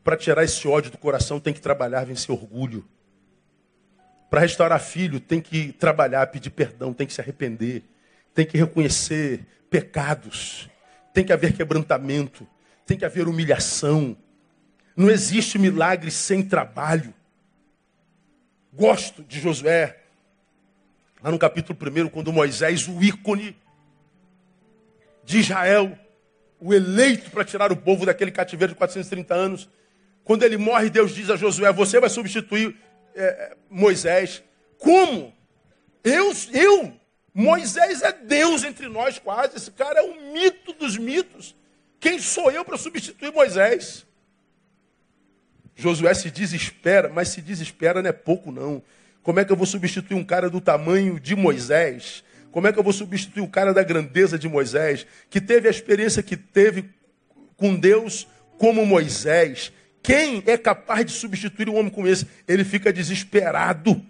Para 0.04 0.16
tirar 0.16 0.44
esse 0.44 0.68
ódio 0.68 0.92
do 0.92 1.00
coração 1.00 1.40
tem 1.40 1.52
que 1.52 1.60
trabalhar, 1.60 2.06
vencer 2.06 2.30
orgulho. 2.30 2.88
Para 4.30 4.42
restaurar 4.42 4.80
filho 4.80 5.20
tem 5.20 5.42
que 5.42 5.72
trabalhar, 5.72 6.28
pedir 6.28 6.52
perdão, 6.52 6.94
tem 6.94 7.08
que 7.08 7.14
se 7.14 7.20
arrepender, 7.20 7.82
tem 8.36 8.46
que 8.46 8.60
reconhecer 8.60 9.44
pecados, 9.72 10.70
tem 11.16 11.26
que 11.26 11.34
haver 11.34 11.54
quebrantamento, 11.54 12.48
tem 12.90 12.98
que 12.98 13.06
haver 13.06 13.28
humilhação. 13.28 14.18
Não 14.98 15.12
existe 15.12 15.60
milagre 15.60 16.10
sem 16.10 16.42
trabalho. 16.42 17.14
Gosto 18.74 19.24
de 19.24 19.40
Josué, 19.40 20.00
lá 21.22 21.30
no 21.30 21.38
capítulo 21.38 21.78
1, 21.80 22.10
quando 22.10 22.34
Moisés, 22.34 22.88
o 22.88 23.00
ícone 23.04 23.56
de 25.24 25.38
Israel, 25.38 25.96
o 26.60 26.74
eleito 26.74 27.30
para 27.30 27.46
tirar 27.46 27.72
o 27.72 27.78
povo 27.78 28.08
daquele 28.08 28.32
cativeiro 28.32 28.74
de 28.74 28.80
430 28.80 29.36
anos, 29.36 29.70
quando 30.24 30.42
ele 30.42 30.58
morre, 30.58 30.90
Deus 30.90 31.14
diz 31.14 31.30
a 31.30 31.36
Josué: 31.36 31.72
Você 31.72 32.00
vai 32.00 32.10
substituir 32.10 32.76
é, 33.14 33.56
Moisés. 33.70 34.42
Como? 34.80 35.32
Eu, 36.04 36.32
eu? 36.52 36.92
Moisés 37.36 38.02
é 38.02 38.12
Deus 38.12 38.64
entre 38.64 38.90
nós 38.90 39.20
quase. 39.20 39.58
Esse 39.58 39.70
cara 39.70 40.00
é 40.00 40.02
o 40.02 40.34
mito 40.34 40.74
dos 40.74 40.98
mitos. 40.98 41.59
Quem 42.00 42.20
sou 42.20 42.52
eu 42.52 42.64
para 42.64 42.78
substituir 42.78 43.32
Moisés? 43.32 44.06
Josué 45.76 46.14
se 46.14 46.30
desespera, 46.30 47.10
mas 47.10 47.30
se 47.30 47.42
desespera 47.42 48.02
não 48.02 48.10
é 48.10 48.14
pouco 48.14 48.52
não. 48.52 48.82
Como 49.24 49.40
é 49.40 49.46
que 49.46 49.52
eu 49.52 49.58
vou 49.58 49.66
substituir 49.66 50.16
um 50.16 50.24
cara 50.24 50.50
do 50.50 50.62
tamanho 50.62 51.20
de 51.20 51.36
Moisés? 51.36 52.24
Como 52.52 52.68
é 52.68 52.74
que 52.74 52.80
eu 52.80 52.84
vou 52.84 52.94
substituir 52.94 53.42
um 53.42 53.48
cara 53.48 53.74
da 53.74 53.84
grandeza 53.84 54.40
de 54.40 54.48
Moisés, 54.48 55.06
que 55.30 55.40
teve 55.40 55.68
a 55.68 55.72
experiência 55.72 56.24
que 56.24 56.36
teve 56.36 56.90
com 57.56 57.76
Deus 57.76 58.28
como 58.58 58.86
Moisés, 58.86 59.72
quem 60.02 60.44
é 60.46 60.58
capaz 60.58 61.06
de 61.06 61.12
substituir 61.12 61.70
um 61.70 61.76
homem 61.78 61.92
como 61.92 62.08
esse? 62.08 62.26
Ele 62.48 62.64
fica 62.64 62.92
desesperado. 62.92 64.04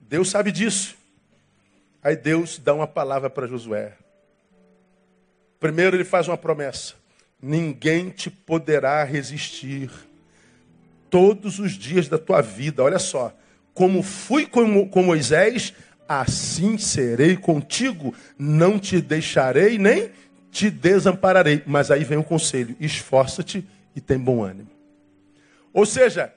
Deus 0.00 0.30
sabe 0.30 0.52
disso. 0.52 0.96
Aí 2.02 2.16
Deus 2.16 2.58
dá 2.58 2.72
uma 2.72 2.86
palavra 2.86 3.28
para 3.28 3.46
Josué. 3.46 3.94
Primeiro 5.60 5.96
ele 5.96 6.04
faz 6.04 6.28
uma 6.28 6.36
promessa: 6.36 6.94
ninguém 7.40 8.10
te 8.10 8.30
poderá 8.30 9.02
resistir 9.04 9.90
todos 11.10 11.58
os 11.58 11.72
dias 11.72 12.08
da 12.08 12.18
tua 12.18 12.40
vida. 12.40 12.82
Olha 12.82 12.98
só, 12.98 13.34
como 13.74 14.02
fui 14.02 14.46
com, 14.46 15.02
Moisés, 15.02 15.72
assim 16.08 16.78
serei 16.78 17.36
contigo. 17.36 18.14
Não 18.38 18.78
te 18.78 19.00
deixarei 19.00 19.78
nem 19.78 20.10
te 20.50 20.70
desampararei. 20.70 21.62
Mas 21.66 21.90
aí 21.90 22.04
vem 22.04 22.18
o 22.18 22.24
conselho: 22.24 22.76
esforça-te 22.80 23.66
e 23.94 24.00
tem 24.00 24.18
bom 24.18 24.42
ânimo. 24.42 24.70
Ou 25.72 25.84
seja, 25.84 26.32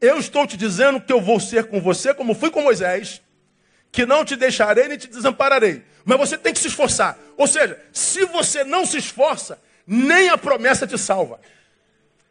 eu 0.00 0.18
estou 0.18 0.46
te 0.46 0.56
dizendo 0.56 1.00
que 1.00 1.12
eu 1.12 1.20
vou 1.20 1.40
ser 1.40 1.64
com 1.64 1.80
você 1.80 2.14
como 2.14 2.34
fui 2.34 2.50
com 2.50 2.62
Moisés, 2.62 3.20
que 3.90 4.06
não 4.06 4.24
te 4.24 4.36
deixarei 4.36 4.88
nem 4.88 4.98
te 4.98 5.08
desampararei. 5.08 5.82
Mas 6.04 6.18
você 6.18 6.38
tem 6.38 6.52
que 6.52 6.58
se 6.58 6.68
esforçar. 6.68 7.18
Ou 7.36 7.46
seja, 7.46 7.78
se 7.92 8.24
você 8.26 8.64
não 8.64 8.86
se 8.86 8.98
esforça, 8.98 9.60
nem 9.86 10.28
a 10.28 10.38
promessa 10.38 10.86
te 10.86 10.98
salva. 10.98 11.40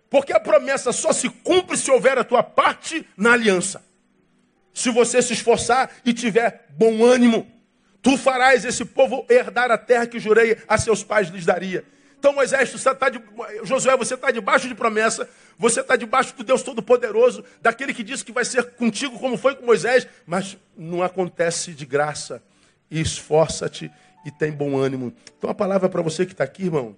Porque 0.10 0.34
a 0.34 0.40
promessa 0.40 0.92
só 0.92 1.12
se 1.12 1.30
cumpre 1.30 1.78
se 1.78 1.92
houver 1.92 2.18
a 2.18 2.24
tua 2.24 2.42
parte 2.42 3.08
na 3.16 3.34
aliança. 3.34 3.84
Se 4.74 4.90
você 4.92 5.22
se 5.22 5.34
esforçar 5.34 5.92
e 6.06 6.14
tiver 6.14 6.68
bom 6.70 7.04
ânimo, 7.04 7.52
tu 8.02 8.18
farás 8.18 8.64
esse 8.64 8.86
povo 8.86 9.26
herdar 9.30 9.72
a 9.72 9.78
terra 9.78 10.08
que 10.08 10.20
jurei 10.20 10.58
a 10.68 10.78
seus 10.78 11.04
pais 11.04 11.30
lhes 11.30 11.46
daria. 11.46 11.84
Então, 12.20 12.34
Moisés, 12.34 12.72
você 12.72 12.94
tá 12.96 13.10
de, 13.10 13.22
Josué, 13.64 13.96
você 13.96 14.16
está 14.16 14.32
debaixo 14.32 14.68
de 14.68 14.74
promessa, 14.74 15.30
você 15.58 15.82
está 15.82 15.96
debaixo 15.96 16.36
do 16.36 16.44
Deus 16.44 16.64
Todo-Poderoso, 16.64 17.44
daquele 17.62 17.94
que 17.94 18.04
disse 18.04 18.26
que 18.26 18.32
vai 18.32 18.44
ser 18.44 18.72
contigo 18.72 19.20
como 19.20 19.38
foi 19.38 19.56
com 19.56 19.66
Moisés, 19.66 20.08
mas 20.26 20.58
não 20.76 21.04
acontece 21.04 21.74
de 21.74 21.86
graça. 21.86 22.42
Esforça-te 22.90 23.92
e 24.26 24.32
tem 24.32 24.52
bom 24.52 24.78
ânimo. 24.78 25.14
Então, 25.38 25.50
a 25.50 25.54
palavra 25.54 25.88
para 25.88 26.02
você 26.02 26.26
que 26.26 26.32
está 26.32 26.44
aqui, 26.44 26.64
irmão, 26.64 26.96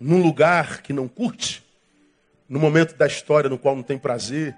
num 0.00 0.22
lugar 0.22 0.82
que 0.82 0.92
não 0.92 1.06
curte, 1.06 1.64
no 2.48 2.58
momento 2.58 2.96
da 2.96 3.06
história 3.06 3.50
no 3.50 3.58
qual 3.58 3.74
não 3.74 3.82
tem 3.82 3.98
prazer 3.98 4.54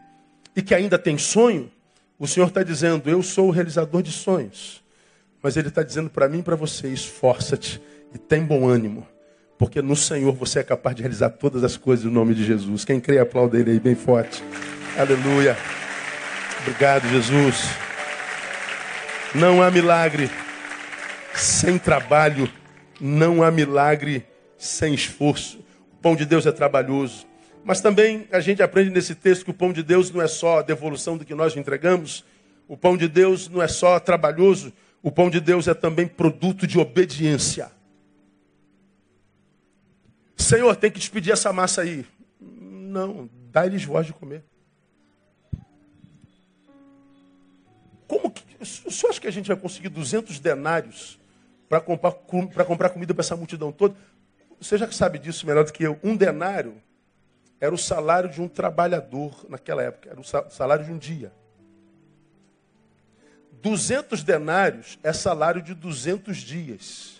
e 0.54 0.62
que 0.62 0.74
ainda 0.74 0.98
tem 0.98 1.16
sonho, 1.16 1.70
o 2.18 2.26
Senhor 2.26 2.48
está 2.48 2.62
dizendo: 2.62 3.08
Eu 3.08 3.22
sou 3.22 3.48
o 3.48 3.50
realizador 3.50 4.02
de 4.02 4.12
sonhos. 4.12 4.82
Mas 5.42 5.56
Ele 5.56 5.68
está 5.68 5.82
dizendo 5.82 6.10
para 6.10 6.28
mim 6.28 6.40
e 6.40 6.42
para 6.42 6.56
você: 6.56 6.88
esforça-te 6.88 7.80
e 8.14 8.18
tem 8.18 8.44
bom 8.44 8.68
ânimo, 8.68 9.06
porque 9.58 9.82
no 9.82 9.96
Senhor 9.96 10.32
você 10.32 10.60
é 10.60 10.62
capaz 10.62 10.94
de 10.94 11.02
realizar 11.02 11.30
todas 11.30 11.64
as 11.64 11.76
coisas 11.76 12.04
no 12.04 12.12
nome 12.12 12.32
de 12.32 12.44
Jesus. 12.44 12.84
Quem 12.84 13.00
crê, 13.00 13.18
aplauda 13.18 13.58
Ele 13.58 13.72
aí 13.72 13.80
bem 13.80 13.96
forte. 13.96 14.42
Aleluia. 14.96 15.56
Obrigado, 16.60 17.08
Jesus. 17.08 17.68
Não 19.34 19.60
há 19.60 19.70
milagre 19.70 20.30
sem 21.34 21.76
trabalho, 21.76 22.48
não 23.00 23.42
há 23.42 23.50
milagre 23.50 24.24
sem 24.56 24.94
esforço. 24.94 25.58
O 25.92 25.96
pão 25.96 26.14
de 26.14 26.24
Deus 26.24 26.46
é 26.46 26.52
trabalhoso. 26.52 27.26
Mas 27.64 27.80
também 27.80 28.26
a 28.30 28.40
gente 28.40 28.62
aprende 28.62 28.90
nesse 28.90 29.14
texto 29.14 29.44
que 29.44 29.50
o 29.50 29.54
pão 29.54 29.72
de 29.72 29.82
Deus 29.82 30.10
não 30.10 30.22
é 30.22 30.28
só 30.28 30.60
a 30.60 30.62
devolução 30.62 31.18
do 31.18 31.24
que 31.24 31.34
nós 31.34 31.56
entregamos, 31.56 32.24
o 32.68 32.76
pão 32.76 32.96
de 32.96 33.08
Deus 33.08 33.48
não 33.48 33.60
é 33.60 33.68
só 33.68 33.98
trabalhoso, 33.98 34.72
o 35.02 35.10
pão 35.10 35.28
de 35.28 35.40
Deus 35.40 35.68
é 35.68 35.74
também 35.74 36.06
produto 36.06 36.66
de 36.66 36.78
obediência. 36.78 37.77
Senhor, 40.38 40.74
tem 40.76 40.90
que 40.90 40.98
despedir 40.98 41.32
essa 41.32 41.52
massa 41.52 41.82
aí. 41.82 42.06
Não, 42.40 43.28
dá-lhes 43.50 43.84
voz 43.84 44.06
de 44.06 44.12
comer. 44.12 44.44
Como 48.06 48.30
que. 48.30 48.42
O 48.60 48.90
senhor 48.90 49.10
acha 49.10 49.20
que 49.20 49.26
a 49.26 49.32
gente 49.32 49.48
vai 49.48 49.56
conseguir 49.56 49.88
200 49.88 50.40
denários 50.40 51.18
para 51.68 51.80
comprar, 51.80 52.12
comprar 52.64 52.88
comida 52.88 53.12
para 53.12 53.20
essa 53.20 53.36
multidão 53.36 53.70
toda? 53.70 53.94
Você 54.60 54.78
já 54.78 54.90
sabe 54.90 55.18
disso 55.18 55.46
melhor 55.46 55.64
do 55.64 55.72
que 55.72 55.82
eu. 55.82 55.98
Um 56.02 56.16
denário 56.16 56.80
era 57.60 57.74
o 57.74 57.78
salário 57.78 58.30
de 58.30 58.40
um 58.40 58.48
trabalhador 58.48 59.44
naquela 59.48 59.82
época, 59.82 60.10
era 60.10 60.20
o 60.20 60.24
salário 60.24 60.84
de 60.84 60.92
um 60.92 60.98
dia. 60.98 61.32
200 63.60 64.22
denários 64.22 64.98
é 65.02 65.12
salário 65.12 65.60
de 65.60 65.74
200 65.74 66.36
dias. 66.38 67.17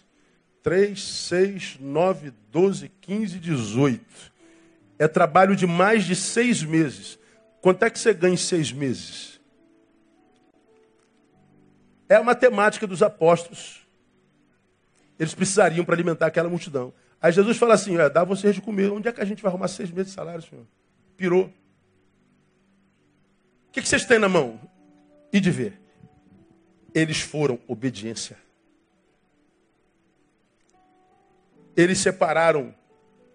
3, 0.62 1.00
6, 1.02 1.78
9, 1.80 2.32
12, 2.50 2.88
15, 3.00 3.38
18. 3.38 4.32
É 4.98 5.06
trabalho 5.06 5.54
de 5.54 5.66
mais 5.66 6.04
de 6.04 6.16
seis 6.16 6.62
meses. 6.62 7.18
Quanto 7.60 7.84
é 7.84 7.90
que 7.90 7.98
você 7.98 8.12
ganha 8.12 8.34
em 8.34 8.36
seis 8.36 8.72
meses? 8.72 9.40
É 12.08 12.16
a 12.16 12.22
matemática 12.22 12.86
dos 12.86 13.02
apóstolos. 13.02 13.86
Eles 15.18 15.34
precisariam 15.34 15.84
para 15.84 15.94
alimentar 15.94 16.26
aquela 16.26 16.48
multidão. 16.48 16.92
Aí 17.20 17.32
Jesus 17.32 17.56
fala 17.56 17.74
assim: 17.74 17.96
dá 17.96 18.24
vocês 18.24 18.54
de 18.54 18.60
comer. 18.60 18.90
Onde 18.90 19.08
é 19.08 19.12
que 19.12 19.20
a 19.20 19.24
gente 19.24 19.42
vai 19.42 19.50
arrumar 19.50 19.68
seis 19.68 19.90
meses 19.90 20.12
de 20.12 20.14
salário, 20.14 20.42
senhor? 20.42 20.66
Pirou. 21.16 21.52
O 23.68 23.72
que, 23.72 23.82
que 23.82 23.88
vocês 23.88 24.04
têm 24.04 24.18
na 24.18 24.28
mão? 24.28 24.60
E 25.32 25.40
de 25.40 25.50
ver. 25.50 25.80
Eles 26.94 27.20
foram 27.20 27.60
obediência. 27.66 28.36
Eles 31.78 31.98
separaram 31.98 32.74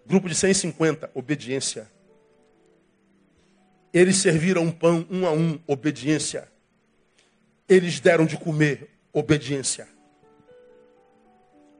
grupo 0.04 0.28
de 0.28 0.34
150, 0.34 1.10
obediência. 1.14 1.90
Eles 3.90 4.16
serviram 4.16 4.70
pão 4.70 5.06
um 5.10 5.26
a 5.26 5.32
um, 5.32 5.58
obediência. 5.66 6.52
Eles 7.66 8.00
deram 8.00 8.26
de 8.26 8.36
comer, 8.36 8.90
obediência. 9.14 9.88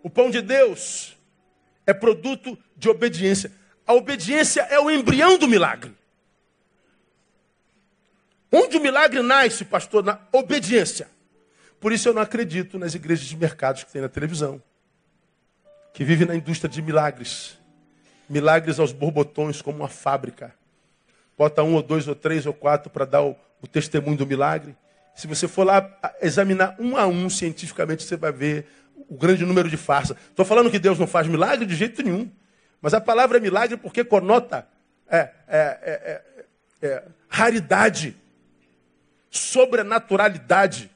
O 0.03 0.09
pão 0.09 0.31
de 0.31 0.41
Deus 0.41 1.19
é 1.87 1.93
produto 1.93 2.57
de 2.75 2.89
obediência. 2.89 3.53
A 3.87 3.93
obediência 3.93 4.62
é 4.62 4.81
o 4.81 4.91
embrião 4.91 5.37
do 5.37 5.47
milagre. 5.47 5.95
Onde 8.51 8.79
o 8.79 8.81
milagre 8.81 9.21
nasce, 9.21 9.67
pastor? 9.67 10.03
Na 10.03 10.19
obediência. 10.33 11.11
Por 11.79 11.93
isso 11.93 12.09
eu 12.09 12.15
não 12.15 12.23
acredito 12.23 12.79
nas 12.79 12.95
igrejas 12.95 13.27
de 13.27 13.37
mercados 13.37 13.85
que 13.85 13.93
tem 13.93 14.01
na 14.01 14.09
televisão, 14.09 14.62
que 15.95 16.05
vivem 16.05 16.26
na 16.26 16.34
indústria 16.34 16.68
de 16.68 16.82
milagres. 16.82 17.57
Milagres 18.28 18.80
aos 18.80 18.92
borbotões, 18.92 19.62
como 19.62 19.78
uma 19.78 19.88
fábrica. 19.88 20.53
Bota 21.38 21.62
um 21.62 21.74
ou 21.74 21.82
dois 21.82 22.09
ou 22.09 22.16
três 22.16 22.47
ou 22.47 22.53
quatro 22.53 22.90
para 22.90 23.05
dar 23.05 23.22
o, 23.22 23.36
o 23.62 23.66
testemunho 23.66 24.16
do 24.16 24.26
milagre. 24.26 24.76
Se 25.14 25.28
você 25.28 25.47
for 25.47 25.64
lá 25.64 25.88
examinar 26.20 26.74
um 26.80 26.97
a 26.97 27.07
um 27.07 27.30
cientificamente, 27.30 28.03
você 28.03 28.16
vai 28.16 28.32
ver 28.32 28.66
o 29.09 29.16
grande 29.16 29.47
número 29.47 29.70
de 29.70 29.76
farsas. 29.76 30.16
Estou 30.28 30.45
falando 30.45 30.68
que 30.68 30.80
Deus 30.80 30.99
não 30.99 31.07
faz 31.07 31.28
milagre 31.28 31.64
de 31.64 31.76
jeito 31.76 32.03
nenhum. 32.03 32.28
Mas 32.82 32.92
a 32.92 33.01
palavra 33.01 33.38
é 33.38 33.40
milagre 33.40 33.76
porque 33.76 34.03
conota 34.03 34.66
é, 35.09 35.16
é, 35.16 35.30
é, 35.49 36.22
é, 36.82 36.86
é 36.88 37.05
raridade, 37.28 38.16
sobrenaturalidade. 39.30 40.90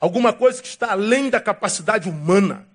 Alguma 0.00 0.32
coisa 0.32 0.62
que 0.62 0.68
está 0.68 0.92
além 0.92 1.28
da 1.28 1.38
capacidade 1.38 2.08
humana. 2.08 2.69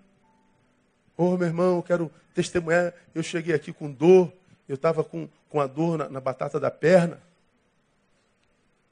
Oh, 1.18 1.38
meu 1.38 1.48
irmão, 1.48 1.78
eu 1.78 1.84
quero 1.84 2.12
testemunhar. 2.34 2.94
Eu 3.14 3.24
cheguei 3.24 3.56
aqui 3.56 3.72
com 3.72 3.92
dor. 3.92 4.32
Eu 4.68 4.76
estava 4.76 5.04
com, 5.04 5.30
com 5.50 5.62
a 5.62 5.68
dor 5.68 5.98
na, 5.98 6.10
na 6.10 6.20
batata 6.20 6.60
da 6.60 6.72
perna. 6.72 7.20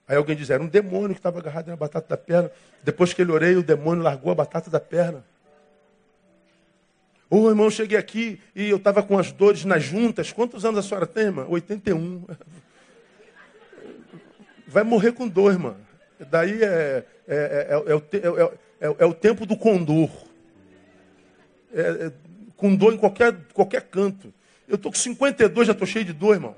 Aí 0.08 0.18
alguém 0.18 0.36
diz, 0.36 0.50
era 0.50 0.62
um 0.62 0.68
demônio 0.68 1.10
que 1.10 1.20
estava 1.20 1.40
agarrado 1.40 1.68
na 1.68 1.76
batata 1.76 2.08
da 2.10 2.18
perna. 2.18 2.52
Depois 2.84 3.14
que 3.14 3.22
ele 3.22 3.32
orei, 3.32 3.56
o 3.56 3.64
demônio 3.64 4.04
largou 4.04 4.32
a 4.32 4.36
batata 4.36 4.70
da 4.70 4.80
perna. 4.80 5.24
Ô 7.30 7.42
oh, 7.42 7.50
irmão, 7.50 7.70
cheguei 7.70 7.98
aqui 7.98 8.40
e 8.56 8.70
eu 8.70 8.78
estava 8.78 9.02
com 9.02 9.18
as 9.18 9.32
dores 9.32 9.66
nas 9.66 9.84
juntas. 9.84 10.32
Quantos 10.32 10.66
anos 10.66 10.86
a 10.86 10.88
senhora 10.88 11.08
tem, 11.08 11.24
irmã? 11.24 11.46
81. 11.50 12.26
Vai 14.68 14.84
morrer 14.84 15.14
com 15.14 15.28
dor, 15.28 15.52
irmã. 15.52 15.76
Daí 16.30 16.64
é, 16.64 17.06
é, 17.28 17.68
é, 17.68 17.68
é 17.88 17.96
o, 17.96 18.96
é, 19.00 19.06
o 19.06 19.14
tempo 19.14 19.46
do 19.46 19.58
condor. 19.58 20.10
Com 22.56 22.76
dor 22.76 22.94
em 22.94 22.98
qualquer, 22.98 23.36
qualquer 23.54 23.82
canto. 23.84 24.34
Eu 24.68 24.76
estou 24.76 24.92
com 24.92 24.98
52, 24.98 25.68
já 25.68 25.74
estou 25.74 25.88
cheio 25.88 26.06
de 26.06 26.14
dor, 26.14 26.36
irmão. 26.36 26.56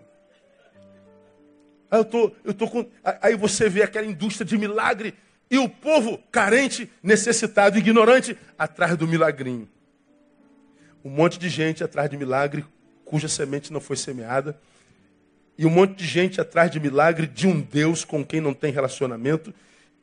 Aí, 1.89 1.99
eu 1.99 2.05
tô, 2.05 2.31
eu 2.43 2.53
tô 2.53 2.67
com... 2.67 2.85
Aí 3.21 3.35
você 3.35 3.69
vê 3.69 3.83
aquela 3.83 4.05
indústria 4.05 4.45
de 4.45 4.57
milagre 4.57 5.13
e 5.49 5.57
o 5.57 5.69
povo 5.69 6.19
carente, 6.31 6.89
necessitado, 7.01 7.77
ignorante, 7.77 8.37
atrás 8.57 8.97
do 8.97 9.07
milagrinho. 9.07 9.67
Um 11.03 11.09
monte 11.09 11.37
de 11.37 11.49
gente 11.49 11.83
atrás 11.83 12.09
de 12.09 12.17
milagre 12.17 12.65
cuja 13.03 13.27
semente 13.27 13.71
não 13.71 13.79
foi 13.79 13.95
semeada. 13.95 14.59
E 15.57 15.65
um 15.65 15.69
monte 15.69 15.95
de 15.95 16.05
gente 16.05 16.41
atrás 16.41 16.69
de 16.69 16.79
milagre 16.79 17.27
de 17.27 17.47
um 17.47 17.61
Deus 17.61 18.03
com 18.03 18.25
quem 18.25 18.41
não 18.41 18.53
tem 18.53 18.71
relacionamento. 18.71 19.53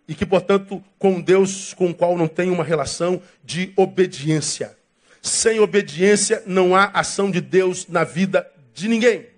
E 0.09 0.15
que, 0.15 0.25
portanto, 0.25 0.83
com 0.99 1.15
um 1.15 1.21
Deus 1.21 1.75
com 1.75 1.91
o 1.91 1.95
qual 1.95 2.17
não 2.17 2.29
tem 2.29 2.51
uma 2.51 2.65
relação 2.65 3.21
de 3.45 3.73
obediência. 3.77 4.77
Sem 5.23 5.61
obediência 5.61 6.43
não 6.45 6.75
há 6.75 6.87
ação 6.87 7.31
de 7.31 7.41
Deus 7.41 7.87
na 7.87 8.03
vida 8.03 8.51
de 8.75 8.89
ninguém. 8.89 9.29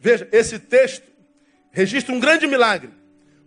Veja, 0.00 0.28
esse 0.32 0.58
texto 0.58 1.06
registra 1.70 2.12
um 2.12 2.18
grande 2.18 2.46
milagre. 2.46 2.90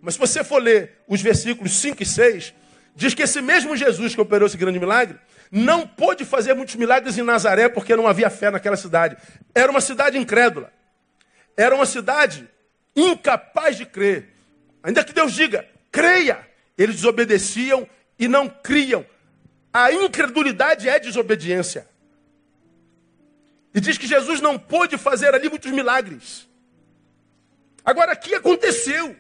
Mas 0.02 0.14
se 0.14 0.20
você 0.20 0.44
for 0.44 0.62
ler 0.62 1.04
os 1.08 1.22
versículos 1.22 1.74
5 1.74 2.02
e 2.02 2.06
6, 2.06 2.54
diz 2.96 3.14
que 3.14 3.24
esse 3.24 3.42
mesmo 3.42 3.76
Jesus 3.76 4.16
que 4.16 4.22
operou 4.22 4.48
esse 4.48 4.56
grande 4.56 4.80
milagre, 4.80 5.18
não 5.52 5.86
pôde 5.86 6.24
fazer 6.24 6.54
muitos 6.54 6.76
milagres 6.76 7.18
em 7.18 7.24
Nazaré 7.24 7.68
porque 7.68 7.96
não 7.96 8.08
havia 8.08 8.30
fé 8.30 8.50
naquela 8.50 8.78
cidade. 8.78 9.18
Era 9.54 9.70
uma 9.70 9.82
cidade 9.82 10.18
incrédula. 10.18 10.72
Era 11.58 11.76
uma 11.76 11.86
cidade 11.86 12.48
incapaz 12.96 13.76
de 13.78 13.86
crer. 13.86 14.30
Ainda 14.82 15.04
que 15.04 15.14
Deus 15.14 15.34
diga, 15.34 15.68
creia, 15.92 16.48
eles 16.78 16.96
desobedeciam 16.96 17.88
e 18.18 18.28
não 18.28 18.48
criam. 18.48 19.06
A 19.78 19.92
incredulidade 19.92 20.88
é 20.88 20.98
desobediência. 20.98 21.86
E 23.74 23.82
diz 23.82 23.98
que 23.98 24.08
Jesus 24.08 24.40
não 24.40 24.58
pôde 24.58 24.98
fazer 24.98 25.36
ali 25.36 25.50
muitos 25.50 25.70
milagres. 25.70 26.48
Agora, 27.84 28.14
aqui 28.14 28.34
aconteceu. 28.34 29.14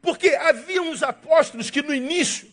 Porque 0.00 0.30
havia 0.30 0.80
uns 0.80 1.02
apóstolos 1.02 1.68
que 1.68 1.82
no 1.82 1.94
início 1.94 2.48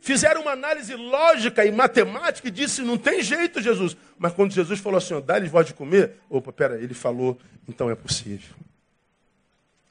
fizeram 0.00 0.40
uma 0.40 0.50
análise 0.50 0.92
lógica 0.96 1.64
e 1.64 1.70
matemática 1.70 2.48
e 2.48 2.50
disse: 2.50 2.82
não 2.82 2.98
tem 2.98 3.22
jeito, 3.22 3.62
Jesus. 3.62 3.96
Mas 4.18 4.32
quando 4.32 4.50
Jesus 4.50 4.80
falou 4.80 4.98
assim: 4.98 5.20
dá-lhes 5.20 5.52
voz 5.52 5.68
de 5.68 5.74
comer, 5.74 6.16
opa, 6.28 6.52
pera, 6.52 6.82
ele 6.82 6.94
falou, 6.94 7.38
então 7.68 7.88
é 7.88 7.94
possível. 7.94 8.56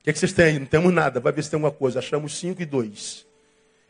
O 0.01 0.03
que, 0.03 0.10
é 0.10 0.14
que 0.14 0.20
vocês 0.20 0.34
têm 0.34 0.45
aí? 0.45 0.60
Não 0.60 0.66
temos 0.66 0.93
nada, 0.93 1.22
vai 1.22 1.32
ver 1.32 1.41
se 1.41 1.51
tem 1.51 1.55
alguma 1.55 1.72
coisa. 1.72 1.99
Achamos 1.99 2.38
cinco 2.38 2.62
e 2.62 2.66
dois. 2.66 3.26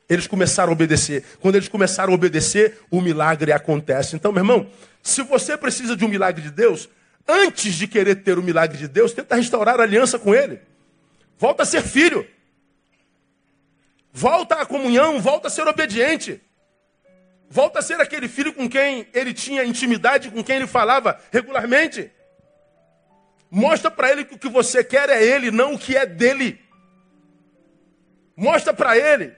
Eles 0.10 0.28
começaram 0.28 0.70
a 0.70 0.74
obedecer. 0.74 1.24
Quando 1.40 1.56
eles 1.56 1.68
começaram 1.68 2.14
a 2.14 2.16
obedecer, 2.16 2.80
o 2.90 3.02
milagre 3.02 3.52
acontece. 3.52 4.16
Então, 4.16 4.32
meu 4.32 4.42
irmão, 4.42 4.70
se 5.04 5.22
você 5.22 5.58
precisa 5.58 5.96
de 5.96 6.06
um 6.06 6.08
milagre 6.08 6.42
de 6.42 6.52
Deus, 6.52 6.90
antes 7.28 7.76
de 7.76 7.88
querer 7.88 8.16
ter 8.16 8.38
o 8.38 8.44
milagre 8.44 8.78
de 8.78 8.88
Deus, 8.88 9.12
tenta 9.12 9.36
restaurar 9.36 9.80
a 9.80 9.84
aliança 9.84 10.18
com 10.18 10.34
Ele. 10.34 10.60
Volta 11.38 11.64
a 11.64 11.66
ser 11.66 11.82
filho. 11.82 12.26
Volta 14.14 14.56
à 14.56 14.66
comunhão, 14.66 15.20
volta 15.20 15.48
a 15.48 15.52
ser 15.52 15.68
obediente. 15.68 16.42
Volta 17.50 17.80
a 17.80 17.82
ser 17.82 18.00
aquele 18.02 18.28
filho 18.28 18.54
com 18.54 18.68
quem 18.68 19.08
ele 19.14 19.34
tinha 19.34 19.64
intimidade, 19.64 20.32
com 20.32 20.44
quem 20.44 20.58
ele 20.58 20.68
falava 20.68 21.20
regularmente. 21.32 22.12
Mostra 23.50 23.90
para 23.90 24.12
ele 24.12 24.26
que 24.26 24.36
o 24.36 24.40
que 24.40 24.50
você 24.50 24.84
quer 24.84 25.10
é 25.10 25.24
ele, 25.24 25.52
não 25.52 25.76
o 25.76 25.80
que 25.80 25.96
é 25.96 26.06
dele. 26.06 26.60
Mostra 28.36 28.74
para 28.74 28.98
ele 28.98 29.34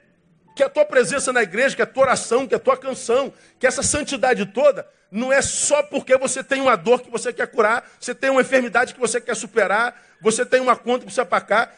que 0.60 0.64
a 0.64 0.68
tua 0.68 0.84
presença 0.84 1.32
na 1.32 1.42
igreja, 1.42 1.74
que 1.74 1.82
a 1.82 1.86
tua 1.86 2.04
oração, 2.04 2.46
que 2.46 2.54
a 2.54 2.60
tua 2.60 2.76
canção, 2.76 3.32
que 3.58 3.66
essa 3.66 3.82
santidade 3.82 4.46
toda 4.48 4.86
não 5.10 5.32
é 5.32 5.42
só 5.42 5.82
porque 5.82 6.18
você 6.18 6.44
tem 6.44 6.60
uma 6.60 6.76
dor 6.76 7.02
que 7.02 7.10
você 7.10 7.32
quer 7.32 7.48
curar, 7.48 7.90
você 7.98 8.14
tem 8.14 8.30
uma 8.30 8.42
enfermidade 8.42 8.94
que 8.94 9.00
você 9.00 9.22
quer 9.22 9.38
superar, 9.38 9.96
você 10.20 10.46
tem 10.46 10.60
uma 10.60 10.76
conta 10.76 11.00
que 11.00 11.06
precisa 11.06 11.26
pagar. 11.26 11.74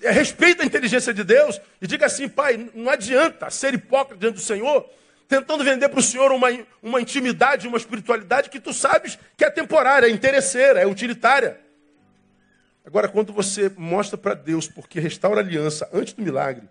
Respeita 0.00 0.62
a 0.62 0.66
inteligência 0.66 1.12
de 1.12 1.22
Deus 1.22 1.60
e 1.82 1.86
diga 1.86 2.06
assim, 2.06 2.26
pai, 2.26 2.70
não 2.74 2.88
adianta 2.88 3.50
ser 3.50 3.74
hipócrita 3.74 4.18
diante 4.18 4.36
do 4.36 4.40
Senhor, 4.40 4.88
tentando 5.28 5.62
vender 5.62 5.90
para 5.90 6.00
o 6.00 6.02
Senhor 6.02 6.32
uma, 6.32 6.48
uma 6.82 7.02
intimidade, 7.02 7.68
uma 7.68 7.76
espiritualidade 7.76 8.48
que 8.48 8.58
tu 8.58 8.72
sabes 8.72 9.18
que 9.36 9.44
é 9.44 9.50
temporária, 9.50 10.06
é 10.06 10.10
interesseira, 10.10 10.80
é 10.80 10.86
utilitária. 10.86 11.60
Agora, 12.86 13.06
quando 13.06 13.34
você 13.34 13.70
mostra 13.76 14.16
para 14.16 14.32
Deus 14.32 14.66
porque 14.66 14.98
restaura 14.98 15.42
a 15.42 15.44
aliança 15.44 15.86
antes 15.92 16.14
do 16.14 16.22
milagre 16.22 16.66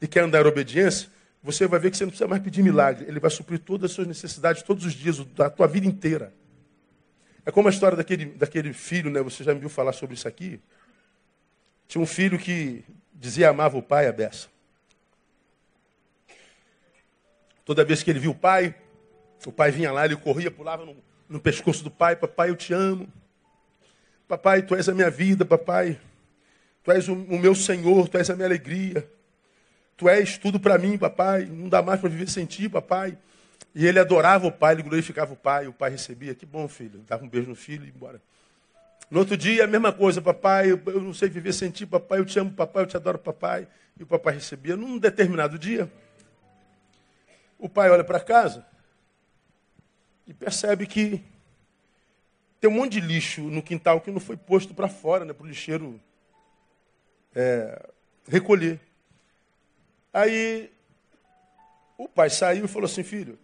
e 0.00 0.06
quer 0.06 0.24
andar 0.24 0.44
em 0.44 0.48
obediência, 0.48 1.08
você 1.42 1.66
vai 1.66 1.78
ver 1.78 1.90
que 1.90 1.96
você 1.96 2.04
não 2.04 2.10
precisa 2.10 2.28
mais 2.28 2.42
pedir 2.42 2.62
milagre. 2.62 3.06
Ele 3.06 3.20
vai 3.20 3.30
suprir 3.30 3.60
todas 3.60 3.90
as 3.90 3.94
suas 3.94 4.06
necessidades 4.06 4.62
todos 4.62 4.84
os 4.84 4.92
dias, 4.92 5.18
da 5.26 5.48
tua 5.48 5.66
vida 5.66 5.86
inteira. 5.86 6.32
É 7.44 7.52
como 7.52 7.68
a 7.68 7.70
história 7.70 7.96
daquele, 7.96 8.26
daquele 8.26 8.72
filho, 8.72 9.10
né? 9.10 9.22
Você 9.22 9.44
já 9.44 9.54
me 9.54 9.60
viu 9.60 9.68
falar 9.68 9.92
sobre 9.92 10.16
isso 10.16 10.26
aqui? 10.26 10.60
Tinha 11.86 12.02
um 12.02 12.06
filho 12.06 12.36
que 12.36 12.84
dizia 13.14 13.48
amava 13.48 13.78
o 13.78 13.82
pai, 13.82 14.08
a 14.08 14.12
beça. 14.12 14.48
Toda 17.64 17.84
vez 17.84 18.02
que 18.02 18.10
ele 18.10 18.18
viu 18.18 18.32
o 18.32 18.34
pai, 18.34 18.74
o 19.46 19.52
pai 19.52 19.70
vinha 19.70 19.92
lá, 19.92 20.04
ele 20.04 20.16
corria, 20.16 20.50
pulava 20.50 20.84
no, 20.84 20.96
no 21.28 21.40
pescoço 21.40 21.84
do 21.84 21.90
pai, 21.90 22.16
papai, 22.16 22.50
eu 22.50 22.56
te 22.56 22.72
amo. 22.72 23.08
Papai, 24.26 24.62
tu 24.62 24.74
és 24.74 24.88
a 24.88 24.94
minha 24.94 25.10
vida, 25.10 25.44
papai. 25.44 26.00
Tu 26.82 26.90
és 26.90 27.08
o, 27.08 27.14
o 27.14 27.38
meu 27.38 27.54
Senhor, 27.54 28.08
tu 28.08 28.18
és 28.18 28.28
a 28.28 28.34
minha 28.34 28.46
alegria. 28.46 29.08
Tu 29.96 30.08
és 30.08 30.36
tudo 30.36 30.60
para 30.60 30.76
mim, 30.78 30.98
papai. 30.98 31.46
Não 31.46 31.68
dá 31.68 31.82
mais 31.82 32.00
para 32.00 32.08
viver 32.08 32.28
sem 32.28 32.44
ti, 32.44 32.68
papai. 32.68 33.16
E 33.74 33.86
ele 33.86 33.98
adorava 33.98 34.46
o 34.46 34.52
pai, 34.52 34.74
ele 34.74 34.82
glorificava 34.82 35.32
o 35.32 35.36
pai. 35.36 35.66
O 35.66 35.72
pai 35.72 35.90
recebia, 35.90 36.34
que 36.34 36.44
bom, 36.44 36.68
filho. 36.68 37.00
Dava 37.06 37.24
um 37.24 37.28
beijo 37.28 37.48
no 37.48 37.54
filho 37.54 37.84
e 37.84 37.88
ia 37.88 37.92
embora. 37.94 38.20
No 39.10 39.20
outro 39.20 39.36
dia, 39.36 39.64
a 39.64 39.66
mesma 39.66 39.92
coisa, 39.92 40.20
papai, 40.20 40.70
eu, 40.72 41.00
não 41.00 41.14
sei 41.14 41.28
viver 41.28 41.52
sem 41.52 41.70
ti, 41.70 41.86
papai, 41.86 42.18
eu 42.18 42.24
te 42.24 42.38
amo, 42.38 42.50
papai, 42.50 42.82
eu 42.82 42.86
te 42.86 42.96
adoro, 42.96 43.18
papai. 43.18 43.68
E 43.98 44.02
o 44.02 44.06
papai 44.06 44.34
recebia. 44.34 44.76
Num 44.76 44.98
determinado 44.98 45.58
dia, 45.58 45.90
o 47.58 47.68
pai 47.68 47.88
olha 47.88 48.04
para 48.04 48.20
casa 48.20 48.66
e 50.26 50.34
percebe 50.34 50.86
que 50.86 51.22
tem 52.60 52.70
um 52.70 52.74
monte 52.74 52.92
de 52.92 53.00
lixo 53.00 53.42
no 53.42 53.62
quintal 53.62 54.00
que 54.00 54.10
não 54.10 54.20
foi 54.20 54.36
posto 54.36 54.74
para 54.74 54.88
fora, 54.88 55.24
né, 55.24 55.32
para 55.32 55.44
o 55.44 55.48
lixeiro 55.48 56.00
é, 57.34 57.90
recolher. 58.28 58.80
Aí 60.16 60.72
o 61.98 62.08
pai 62.08 62.30
saiu 62.30 62.64
e 62.64 62.68
falou 62.68 62.86
assim, 62.86 63.02
filho, 63.02 63.38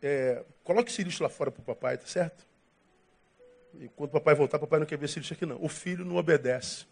é, 0.00 0.44
coloque 0.62 0.88
esse 0.88 1.02
lixo 1.02 1.20
lá 1.20 1.28
fora 1.28 1.50
para 1.50 1.60
o 1.60 1.64
papai, 1.64 1.98
tá 1.98 2.06
certo? 2.06 2.46
E 3.74 3.88
quando 3.88 4.10
o 4.10 4.12
papai 4.12 4.36
voltar, 4.36 4.58
o 4.58 4.60
papai 4.60 4.78
não 4.78 4.86
quer 4.86 4.96
ver 4.96 5.06
esse 5.06 5.18
lixo 5.18 5.32
aqui 5.32 5.44
não. 5.44 5.60
O 5.60 5.68
filho 5.68 6.04
não 6.04 6.14
obedece. 6.14 6.86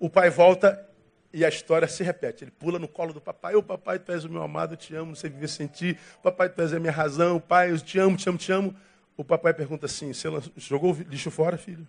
O 0.00 0.08
pai 0.08 0.30
volta 0.30 0.88
e 1.30 1.44
a 1.44 1.48
história 1.50 1.86
se 1.86 2.02
repete. 2.02 2.44
Ele 2.44 2.50
pula 2.50 2.78
no 2.78 2.88
colo 2.88 3.12
do 3.12 3.20
papai. 3.20 3.54
Ô 3.54 3.62
papai, 3.62 3.98
tu 3.98 4.10
és 4.10 4.24
o 4.24 4.30
meu 4.30 4.42
amado, 4.42 4.72
eu 4.72 4.78
te 4.78 4.94
amo, 4.94 5.08
não 5.08 5.14
sei 5.14 5.28
viver 5.28 5.48
sem 5.48 5.66
ti. 5.66 5.98
Papai, 6.22 6.48
tu 6.48 6.62
és 6.62 6.72
a 6.72 6.80
minha 6.80 6.92
razão. 6.92 7.38
Pai, 7.38 7.70
eu 7.70 7.78
te 7.78 7.98
amo, 7.98 8.16
te 8.16 8.26
amo, 8.30 8.38
te 8.38 8.50
amo. 8.50 8.74
O 9.14 9.22
papai 9.22 9.52
pergunta 9.52 9.84
assim, 9.84 10.14
você 10.14 10.26
jogou 10.56 10.94
o 10.94 11.02
lixo 11.02 11.30
fora, 11.30 11.58
filho? 11.58 11.86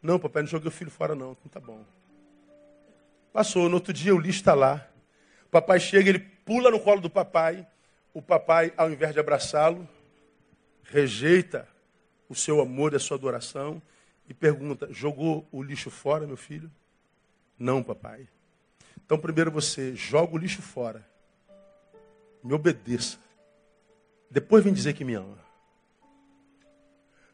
Não, 0.00 0.20
papai, 0.20 0.42
não 0.44 0.48
joguei 0.48 0.68
o 0.68 0.72
filho 0.72 0.90
fora 0.90 1.16
não. 1.16 1.32
Então 1.32 1.48
tá 1.50 1.58
bom. 1.58 1.84
Passou, 3.32 3.68
no 3.68 3.76
outro 3.76 3.92
dia 3.92 4.14
o 4.14 4.18
lixo 4.18 4.40
está 4.40 4.54
lá. 4.54 4.86
O 5.46 5.50
papai 5.50 5.80
chega, 5.80 6.10
ele 6.10 6.18
pula 6.18 6.70
no 6.70 6.78
colo 6.78 7.00
do 7.00 7.08
papai. 7.08 7.66
O 8.12 8.20
papai, 8.20 8.72
ao 8.76 8.90
invés 8.90 9.14
de 9.14 9.20
abraçá-lo, 9.20 9.88
rejeita 10.82 11.66
o 12.28 12.34
seu 12.34 12.60
amor 12.60 12.92
e 12.92 12.96
a 12.96 13.00
sua 13.00 13.16
adoração 13.16 13.80
e 14.28 14.34
pergunta: 14.34 14.88
jogou 14.90 15.48
o 15.50 15.62
lixo 15.62 15.90
fora, 15.90 16.26
meu 16.26 16.36
filho? 16.36 16.70
Não, 17.58 17.82
papai. 17.82 18.28
Então, 19.04 19.18
primeiro 19.18 19.50
você 19.50 19.94
joga 19.96 20.34
o 20.34 20.38
lixo 20.38 20.60
fora, 20.60 21.06
me 22.42 22.52
obedeça. 22.52 23.18
Depois 24.30 24.64
vem 24.64 24.72
dizer 24.72 24.94
que 24.94 25.04
me 25.04 25.14
ama. 25.14 25.38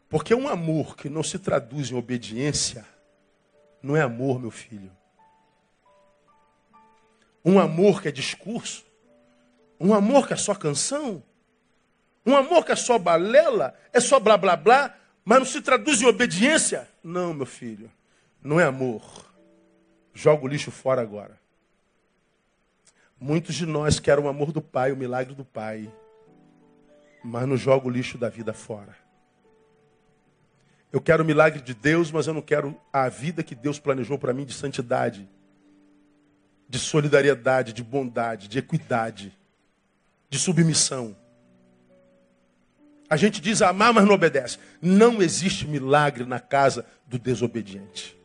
Porque 0.09 0.33
um 0.33 0.47
amor 0.47 0.95
que 0.95 1.09
não 1.09 1.23
se 1.23 1.37
traduz 1.37 1.91
em 1.91 1.95
obediência 1.95 2.85
não 3.81 3.95
é 3.95 4.01
amor, 4.01 4.39
meu 4.39 4.51
filho. 4.51 4.91
Um 7.43 7.59
amor 7.59 8.01
que 8.01 8.07
é 8.07 8.11
discurso, 8.11 8.85
um 9.79 9.93
amor 9.93 10.27
que 10.27 10.33
é 10.33 10.35
só 10.35 10.53
canção, 10.53 11.23
um 12.25 12.35
amor 12.35 12.65
que 12.65 12.71
é 12.71 12.75
só 12.75 12.99
balela, 12.99 13.73
é 13.93 13.99
só 13.99 14.19
blá 14.19 14.37
blá 14.37 14.55
blá, 14.55 14.95
mas 15.23 15.39
não 15.39 15.45
se 15.45 15.61
traduz 15.61 16.01
em 16.01 16.05
obediência? 16.05 16.87
Não, 17.03 17.33
meu 17.33 17.45
filho, 17.45 17.89
não 18.41 18.59
é 18.59 18.65
amor. 18.65 19.03
Joga 20.13 20.43
o 20.43 20.47
lixo 20.47 20.71
fora 20.71 21.01
agora. 21.01 21.39
Muitos 23.19 23.55
de 23.55 23.65
nós 23.65 23.99
querem 23.99 24.23
o 24.23 24.27
amor 24.27 24.51
do 24.51 24.61
Pai, 24.61 24.91
o 24.91 24.97
milagre 24.97 25.33
do 25.35 25.43
Pai, 25.43 25.91
mas 27.23 27.47
não 27.47 27.57
joga 27.57 27.87
o 27.87 27.89
lixo 27.89 28.17
da 28.17 28.29
vida 28.29 28.53
fora. 28.53 28.95
Eu 30.91 30.99
quero 30.99 31.23
o 31.23 31.25
milagre 31.25 31.61
de 31.61 31.73
Deus, 31.73 32.11
mas 32.11 32.27
eu 32.27 32.33
não 32.33 32.41
quero 32.41 32.75
a 32.91 33.07
vida 33.09 33.43
que 33.43 33.53
Deus 33.53 33.77
planejou 33.77 34.17
para 34.17 34.33
mim 34.33 34.45
de 34.45 34.53
santidade, 34.53 35.29
de 36.69 36.77
solidariedade, 36.77 37.73
de 37.73 37.83
bondade, 37.83 38.47
de 38.47 38.59
equidade, 38.59 39.35
de 40.29 40.37
submissão. 40.37 41.17
A 43.09 43.17
gente 43.17 43.41
diz 43.41 43.63
amar, 43.63 43.91
mas 43.91 44.05
não 44.05 44.13
obedece. 44.13 44.59
Não 44.79 45.19
existe 45.19 45.67
milagre 45.67 46.25
na 46.25 46.39
casa 46.39 46.85
do 47.07 47.17
desobediente. 47.17 48.15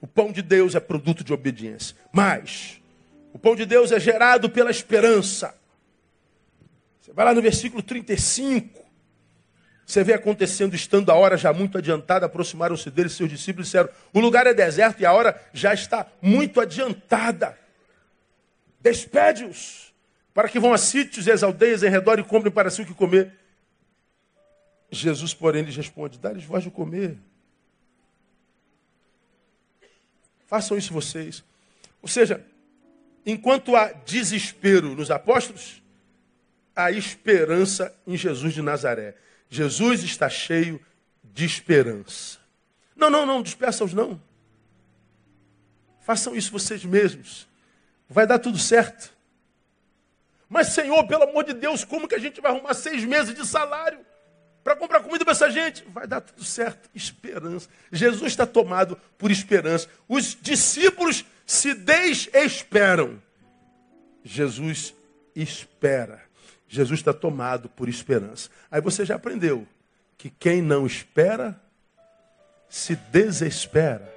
O 0.00 0.06
pão 0.06 0.30
de 0.30 0.40
Deus 0.40 0.76
é 0.76 0.80
produto 0.80 1.24
de 1.24 1.32
obediência. 1.32 1.96
Mas 2.12 2.80
o 3.32 3.38
pão 3.38 3.56
de 3.56 3.66
Deus 3.66 3.90
é 3.90 3.98
gerado 3.98 4.48
pela 4.48 4.70
esperança. 4.70 5.52
Você 7.00 7.12
vai 7.12 7.24
lá 7.24 7.34
no 7.34 7.42
versículo 7.42 7.82
35. 7.82 8.83
Você 9.86 10.02
vê 10.02 10.14
acontecendo, 10.14 10.74
estando 10.74 11.10
a 11.10 11.14
hora 11.14 11.36
já 11.36 11.52
muito 11.52 11.76
adiantada, 11.76 12.26
aproximaram-se 12.26 12.90
dele 12.90 13.08
seus 13.08 13.28
discípulos 13.28 13.66
e 13.66 13.70
disseram: 13.70 13.88
O 14.12 14.20
lugar 14.20 14.46
é 14.46 14.54
deserto 14.54 15.00
e 15.00 15.06
a 15.06 15.12
hora 15.12 15.40
já 15.52 15.74
está 15.74 16.06
muito 16.22 16.60
adiantada. 16.60 17.58
Despede-os 18.80 19.92
para 20.32 20.48
que 20.48 20.58
vão 20.58 20.72
a 20.72 20.78
sítios 20.78 21.26
e 21.26 21.32
as 21.32 21.42
aldeias 21.42 21.82
em 21.82 21.88
redor 21.88 22.18
e 22.18 22.24
comprem 22.24 22.52
para 22.52 22.70
si 22.70 22.82
o 22.82 22.86
que 22.86 22.94
comer. 22.94 23.32
Jesus, 24.90 25.34
porém, 25.34 25.62
lhes 25.62 25.76
responde: 25.76 26.18
Dá-lhes 26.18 26.44
voz 26.44 26.64
de 26.64 26.70
comer. 26.70 27.18
Façam 30.46 30.78
isso 30.78 30.92
vocês. 30.92 31.44
Ou 32.00 32.08
seja, 32.08 32.44
enquanto 33.24 33.76
há 33.76 33.92
desespero 33.92 34.94
nos 34.94 35.10
apóstolos, 35.10 35.82
há 36.74 36.90
esperança 36.90 37.94
em 38.06 38.16
Jesus 38.16 38.54
de 38.54 38.62
Nazaré. 38.62 39.14
Jesus 39.48 40.02
está 40.02 40.28
cheio 40.28 40.80
de 41.22 41.44
esperança. 41.44 42.38
Não, 42.96 43.10
não, 43.10 43.26
não, 43.26 43.42
despeça-os 43.42 43.92
não. 43.92 44.20
Façam 46.00 46.34
isso 46.34 46.52
vocês 46.52 46.84
mesmos. 46.84 47.48
Vai 48.08 48.26
dar 48.26 48.38
tudo 48.38 48.58
certo. 48.58 49.12
Mas, 50.48 50.68
Senhor, 50.68 51.06
pelo 51.06 51.24
amor 51.24 51.44
de 51.44 51.54
Deus, 51.54 51.84
como 51.84 52.06
que 52.06 52.14
a 52.14 52.18
gente 52.18 52.40
vai 52.40 52.52
arrumar 52.52 52.74
seis 52.74 53.04
meses 53.04 53.34
de 53.34 53.46
salário? 53.46 54.04
para 54.64 54.74
comprar 54.74 55.00
comida 55.00 55.24
para 55.24 55.32
essa 55.32 55.50
gente. 55.50 55.84
Vai 55.88 56.06
dar 56.06 56.22
tudo 56.22 56.42
certo. 56.42 56.88
Esperança. 56.94 57.68
Jesus 57.92 58.32
está 58.32 58.46
tomado 58.46 58.98
por 59.18 59.30
esperança. 59.30 59.86
Os 60.08 60.34
discípulos 60.40 61.22
se 61.44 61.74
desesperam. 61.74 63.22
Jesus 64.24 64.94
espera. 65.36 66.23
Jesus 66.74 67.00
está 67.00 67.12
tomado 67.12 67.68
por 67.68 67.88
esperança. 67.88 68.50
Aí 68.70 68.80
você 68.80 69.04
já 69.04 69.14
aprendeu 69.14 69.66
que 70.18 70.28
quem 70.28 70.60
não 70.60 70.86
espera 70.86 71.58
se 72.68 72.96
desespera. 72.96 74.12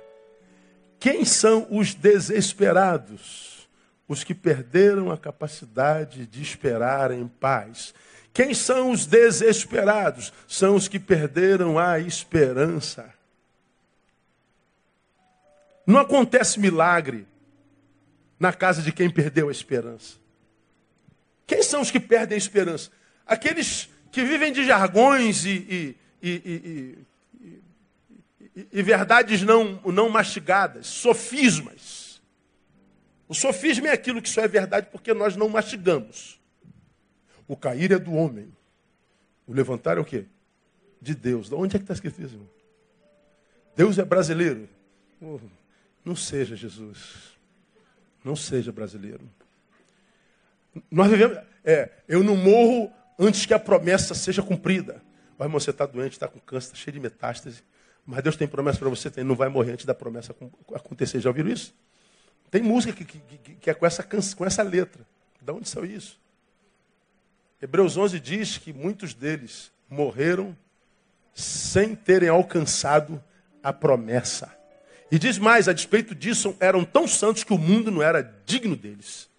Quem 1.00 1.24
são 1.24 1.68
os 1.70 1.94
desesperados? 1.94 3.70
Os 4.08 4.24
que 4.24 4.34
perderam 4.34 5.12
a 5.12 5.18
capacidade 5.18 6.26
de 6.26 6.42
esperar 6.42 7.12
em 7.12 7.28
paz. 7.28 7.94
Quem 8.34 8.54
são 8.54 8.92
os 8.92 9.06
desesperados? 9.06 10.34
São 10.48 10.76
os 10.76 10.88
que 10.88 11.00
perderam 11.00 11.78
a 11.78 12.00
esperança. 12.00 13.14
Não 15.86 16.00
acontece 16.00 16.60
milagre 16.60 17.28
na 18.40 18.52
casa 18.52 18.82
de 18.82 18.92
quem 18.92 19.10
perdeu 19.10 19.50
a 19.50 19.52
esperança. 19.52 20.27
Quem 21.48 21.64
são 21.64 21.82
os 21.82 21.90
que 21.90 22.00
perdem 22.00 22.36
a 22.36 22.38
esperança? 22.38 22.92
Aqueles 23.26 23.90
que 24.12 24.24
vivem 24.24 24.52
de 24.52 24.66
jargões 24.66 25.46
e, 25.46 25.96
e, 26.22 26.30
e, 26.30 26.98
e 28.72 28.84
verdades 28.84 29.42
não, 29.42 29.82
não 29.86 30.10
mastigadas, 30.10 30.88
sofismas. 30.88 32.22
O 33.30 33.34
sofisma 33.34 33.88
é 33.88 33.92
aquilo 33.92 34.22
que 34.22 34.30
só 34.30 34.42
é 34.42 34.48
verdade 34.48 34.90
porque 34.92 35.14
nós 35.14 35.38
não 35.38 35.48
mastigamos. 35.48 36.40
O 37.48 37.56
cair 37.56 37.94
é 37.94 38.00
do 38.00 38.14
homem. 38.14 38.52
O 39.48 39.54
levantar 39.54 39.98
é 39.98 40.02
o 40.02 40.06
quê? 40.06 40.26
De 41.02 41.16
Deus. 41.16 41.48
De 41.48 41.56
onde 41.56 41.76
é 41.76 41.80
que 41.80 41.84
está 41.84 41.94
escrito 41.94 42.22
isso, 42.22 42.34
irmão? 42.34 42.50
Deus 43.76 43.98
é 43.98 44.04
brasileiro. 44.04 44.68
Oh, 45.22 45.40
não 46.04 46.16
seja 46.16 46.56
Jesus. 46.56 47.38
Não 48.24 48.36
seja 48.36 48.72
brasileiro. 48.72 49.30
Nós 50.90 51.10
vivemos. 51.10 51.38
É, 51.64 51.90
eu 52.08 52.24
não 52.24 52.36
morro 52.36 52.92
antes 53.20 53.46
que 53.46 53.54
a 53.54 53.60
promessa 53.60 54.14
seja 54.14 54.42
cumprida. 54.42 55.02
O 55.38 55.44
irmão, 55.44 55.60
você 55.60 55.70
está 55.70 55.86
doente, 55.86 56.14
está 56.14 56.28
com 56.28 56.40
câncer, 56.40 56.68
está 56.68 56.78
cheio 56.78 56.94
de 56.94 57.00
metástase. 57.00 57.64
Mas 58.06 58.24
Deus 58.24 58.36
tem 58.36 58.48
promessa 58.48 58.80
para 58.80 58.90
você, 58.90 59.12
não 59.24 59.36
vai 59.36 59.50
morrer 59.50 59.74
antes 59.74 59.86
da 59.86 59.94
promessa 59.94 60.34
acontecer. 60.74 61.20
Já 61.20 61.30
ouviram 61.30 61.50
isso? 61.50 61.76
Tem 62.50 62.62
música 62.62 62.94
que, 62.94 63.06
que, 63.06 63.56
que 63.56 63.70
é 63.70 63.74
com 63.74 63.86
essa, 63.86 64.02
com 64.04 64.46
essa 64.46 64.64
letra. 64.64 65.06
De 65.42 65.52
onde 65.52 65.68
saiu 65.68 65.86
isso? 65.86 66.20
Hebreus 67.62 67.98
11 67.98 68.20
diz 68.20 68.58
que 68.58 68.72
muitos 68.72 69.14
deles 69.14 69.72
morreram 69.90 70.56
sem 71.34 71.96
terem 71.96 72.30
alcançado 72.30 73.22
a 73.62 73.74
promessa. 73.74 74.56
E 75.12 75.20
diz 75.20 75.38
mais, 75.38 75.68
a 75.68 75.74
despeito 75.74 76.14
disso, 76.14 76.56
eram 76.60 76.84
tão 76.84 77.08
santos 77.08 77.44
que 77.44 77.54
o 77.54 77.58
mundo 77.58 77.92
não 77.92 78.02
era 78.02 78.22
digno 78.46 78.76
deles. 78.76 79.30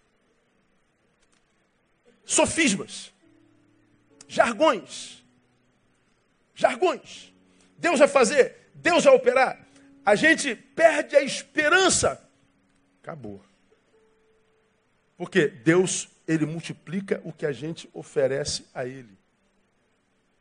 Sofismas, 2.29 3.11
jargões, 4.29 5.24
jargões. 6.55 7.33
Deus 7.79 7.99
vai 7.99 8.07
fazer, 8.07 8.70
Deus 8.74 9.05
vai 9.05 9.14
operar. 9.14 9.66
A 10.05 10.14
gente 10.14 10.55
perde 10.55 11.16
a 11.16 11.22
esperança. 11.22 12.22
Acabou. 13.03 13.43
Porque 15.16 15.49
Deus 15.49 16.11
ele 16.26 16.45
multiplica 16.45 17.18
o 17.24 17.33
que 17.33 17.47
a 17.47 17.53
gente 17.53 17.89
oferece 17.95 18.66
a 18.74 18.85
Ele. 18.85 19.16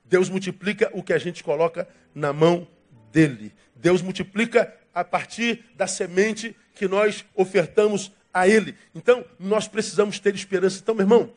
Deus 0.04 0.28
multiplica 0.28 0.92
o 0.94 1.02
que 1.02 1.14
a 1.14 1.18
gente 1.18 1.42
coloca 1.42 1.88
na 2.14 2.34
mão 2.34 2.68
dele. 3.14 3.54
Deus 3.74 4.02
multiplica 4.02 4.76
a 4.94 5.06
partir 5.06 5.64
da 5.74 5.88
semente 5.88 6.54
que 6.76 6.86
nós 6.86 7.24
ofertamos 7.34 8.12
a 8.34 8.46
Ele. 8.46 8.76
Então, 8.94 9.24
nós 9.40 9.70
precisamos 9.70 10.20
ter 10.20 10.36
esperança. 10.36 10.82
Então, 10.82 10.94
meu 10.94 11.06
irmão, 11.06 11.34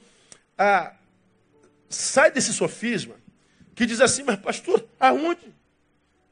ah, 0.63 0.95
sai 1.89 2.31
desse 2.31 2.53
sofisma 2.53 3.15
que 3.75 3.87
diz 3.87 3.99
assim, 3.99 4.23
mas 4.23 4.39
pastor, 4.39 4.87
aonde? 5.01 5.55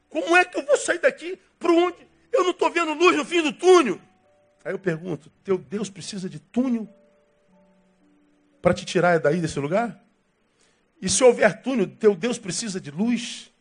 Como 0.07 0.37
é 0.37 0.45
que 0.45 0.55
eu 0.55 0.63
vou 0.63 0.77
sair 0.77 0.99
daqui? 0.99 1.39
Para 1.57 1.71
onde? 1.71 1.97
Eu 2.31 2.43
não 2.43 2.51
estou 2.51 2.69
vendo 2.69 2.93
luz 2.93 3.17
no 3.17 3.25
fim 3.25 3.41
do 3.41 3.51
túnel. 3.51 3.99
Aí 4.63 4.71
eu 4.71 4.77
pergunto, 4.77 5.31
teu 5.43 5.57
Deus 5.57 5.89
precisa 5.89 6.29
de 6.29 6.37
túnel 6.37 6.87
para 8.61 8.71
te 8.71 8.85
tirar 8.85 9.19
daí 9.19 9.41
desse 9.41 9.59
lugar? 9.59 9.99
E 11.01 11.09
se 11.09 11.23
houver 11.23 11.59
túnel, 11.63 11.87
teu 11.87 12.13
Deus 12.13 12.37
precisa 12.37 12.79
de 12.79 12.91
luz? 12.91 13.51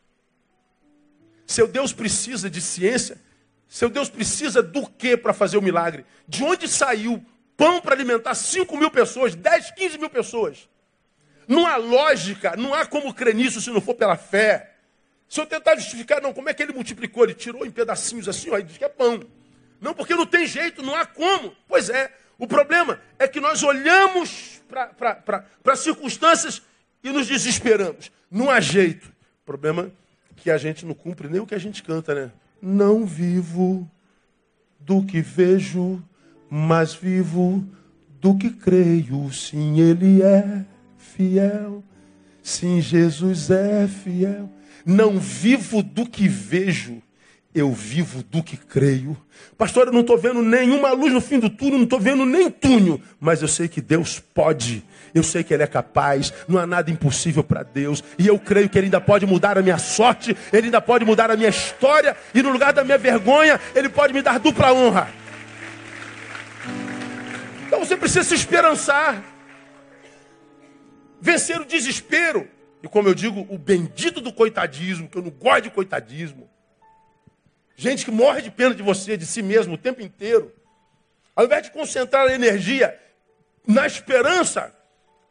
Seu 1.46 1.66
Deus 1.66 1.94
precisa 1.94 2.50
de 2.50 2.60
ciência? 2.60 3.18
Seu 3.66 3.88
Deus 3.88 4.10
precisa 4.10 4.62
do 4.62 4.86
que 4.86 5.16
para 5.16 5.32
fazer 5.32 5.56
o 5.56 5.62
milagre? 5.62 6.04
De 6.28 6.44
onde 6.44 6.68
saiu 6.68 7.24
pão 7.58 7.80
para 7.80 7.94
alimentar 7.94 8.34
5 8.36 8.74
mil 8.76 8.90
pessoas, 8.90 9.34
10, 9.34 9.72
15 9.72 9.98
mil 9.98 10.08
pessoas? 10.08 10.68
Não 11.48 11.66
há 11.66 11.76
lógica, 11.76 12.54
não 12.56 12.72
há 12.72 12.86
como 12.86 13.12
crer 13.12 13.34
nisso 13.34 13.60
se 13.60 13.70
não 13.70 13.80
for 13.80 13.94
pela 13.94 14.16
fé. 14.16 14.76
Se 15.28 15.40
eu 15.40 15.46
tentar 15.46 15.74
justificar, 15.74 16.22
não, 16.22 16.32
como 16.32 16.48
é 16.48 16.54
que 16.54 16.62
ele 16.62 16.72
multiplicou? 16.72 17.24
Ele 17.24 17.34
tirou 17.34 17.66
em 17.66 17.70
pedacinhos 17.70 18.28
assim, 18.28 18.48
ó, 18.50 18.58
e 18.58 18.62
diz 18.62 18.78
que 18.78 18.84
é 18.84 18.88
pão. 18.88 19.22
Não, 19.80 19.92
porque 19.92 20.14
não 20.14 20.24
tem 20.24 20.46
jeito, 20.46 20.82
não 20.82 20.94
há 20.94 21.04
como. 21.04 21.54
Pois 21.66 21.90
é, 21.90 22.12
o 22.38 22.46
problema 22.46 23.00
é 23.18 23.26
que 23.26 23.40
nós 23.40 23.62
olhamos 23.62 24.62
para 24.68 25.76
circunstâncias 25.76 26.62
e 27.02 27.10
nos 27.10 27.26
desesperamos. 27.26 28.12
Não 28.30 28.48
há 28.50 28.60
jeito. 28.60 29.08
O 29.42 29.46
problema 29.46 29.90
é 30.30 30.40
que 30.40 30.50
a 30.50 30.58
gente 30.58 30.86
não 30.86 30.94
cumpre 30.94 31.28
nem 31.28 31.40
o 31.40 31.46
que 31.46 31.54
a 31.54 31.58
gente 31.58 31.82
canta, 31.82 32.14
né? 32.14 32.32
Não 32.62 33.04
vivo 33.04 33.90
do 34.78 35.04
que 35.04 35.20
vejo, 35.20 36.02
mas 36.50 36.94
vivo 36.94 37.64
do 38.20 38.36
que 38.36 38.50
creio. 38.50 39.30
Sim, 39.32 39.80
Ele 39.80 40.22
é 40.22 40.64
fiel. 40.96 41.82
Sim, 42.42 42.80
Jesus 42.80 43.50
é 43.50 43.86
fiel. 43.86 44.50
Não 44.84 45.18
vivo 45.18 45.82
do 45.82 46.06
que 46.06 46.26
vejo, 46.26 47.02
eu 47.54 47.72
vivo 47.72 48.22
do 48.22 48.42
que 48.42 48.56
creio. 48.56 49.16
Pastor, 49.56 49.88
eu 49.88 49.92
não 49.92 50.00
estou 50.00 50.16
vendo 50.16 50.42
nenhuma 50.42 50.92
luz 50.92 51.12
no 51.12 51.20
fim 51.20 51.38
do 51.38 51.50
túnel, 51.50 51.76
não 51.76 51.84
estou 51.84 52.00
vendo 52.00 52.24
nem 52.24 52.50
túnel, 52.50 53.00
mas 53.20 53.42
eu 53.42 53.48
sei 53.48 53.68
que 53.68 53.80
Deus 53.80 54.18
pode, 54.18 54.82
eu 55.14 55.22
sei 55.22 55.44
que 55.44 55.52
Ele 55.52 55.62
é 55.62 55.66
capaz, 55.66 56.32
não 56.46 56.58
há 56.58 56.66
nada 56.66 56.90
impossível 56.90 57.44
para 57.44 57.62
Deus, 57.62 58.02
e 58.18 58.26
eu 58.26 58.38
creio 58.38 58.68
que 58.68 58.78
Ele 58.78 58.86
ainda 58.86 59.00
pode 59.00 59.26
mudar 59.26 59.58
a 59.58 59.62
minha 59.62 59.78
sorte, 59.78 60.36
Ele 60.52 60.66
ainda 60.66 60.80
pode 60.80 61.04
mudar 61.04 61.30
a 61.30 61.36
minha 61.36 61.50
história, 61.50 62.16
e 62.34 62.42
no 62.42 62.50
lugar 62.50 62.72
da 62.72 62.84
minha 62.84 62.98
vergonha, 62.98 63.60
Ele 63.74 63.88
pode 63.88 64.14
me 64.14 64.22
dar 64.22 64.38
dupla 64.38 64.72
honra. 64.72 65.08
Então 67.68 67.80
você 67.80 67.98
precisa 67.98 68.24
se 68.24 68.34
esperançar, 68.34 69.22
vencer 71.20 71.60
o 71.60 71.66
desespero, 71.66 72.48
e 72.82 72.88
como 72.88 73.08
eu 73.08 73.14
digo, 73.14 73.46
o 73.50 73.58
bendito 73.58 74.22
do 74.22 74.32
coitadismo, 74.32 75.06
que 75.06 75.18
eu 75.18 75.22
não 75.22 75.30
gosto 75.30 75.64
de 75.64 75.70
coitadismo. 75.70 76.48
Gente 77.76 78.06
que 78.06 78.10
morre 78.10 78.40
de 78.40 78.50
pena 78.50 78.74
de 78.74 78.82
você, 78.82 79.18
de 79.18 79.26
si 79.26 79.42
mesmo, 79.42 79.74
o 79.74 79.78
tempo 79.78 80.00
inteiro. 80.00 80.50
Ao 81.36 81.44
invés 81.44 81.64
de 81.64 81.70
concentrar 81.70 82.26
a 82.26 82.32
energia 82.32 82.98
na 83.66 83.86
esperança, 83.86 84.74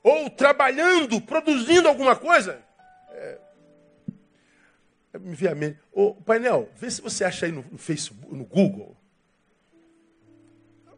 ou 0.03 0.29
trabalhando, 0.29 1.19
produzindo 1.19 1.88
alguma 1.88 2.15
coisa, 2.15 2.61
é, 3.09 3.39
é 5.11 5.17
me 5.17 5.33
vê 5.33 5.47
a 5.47 5.55
mente. 5.55 5.79
Ô, 5.91 6.13
painel, 6.13 6.69
vê 6.75 6.91
se 6.91 7.01
você 7.01 7.23
acha 7.23 7.47
aí 7.47 7.51
no, 7.51 7.65
no 7.71 7.79
Facebook, 7.79 8.31
no 8.31 8.45
Google. 8.45 8.95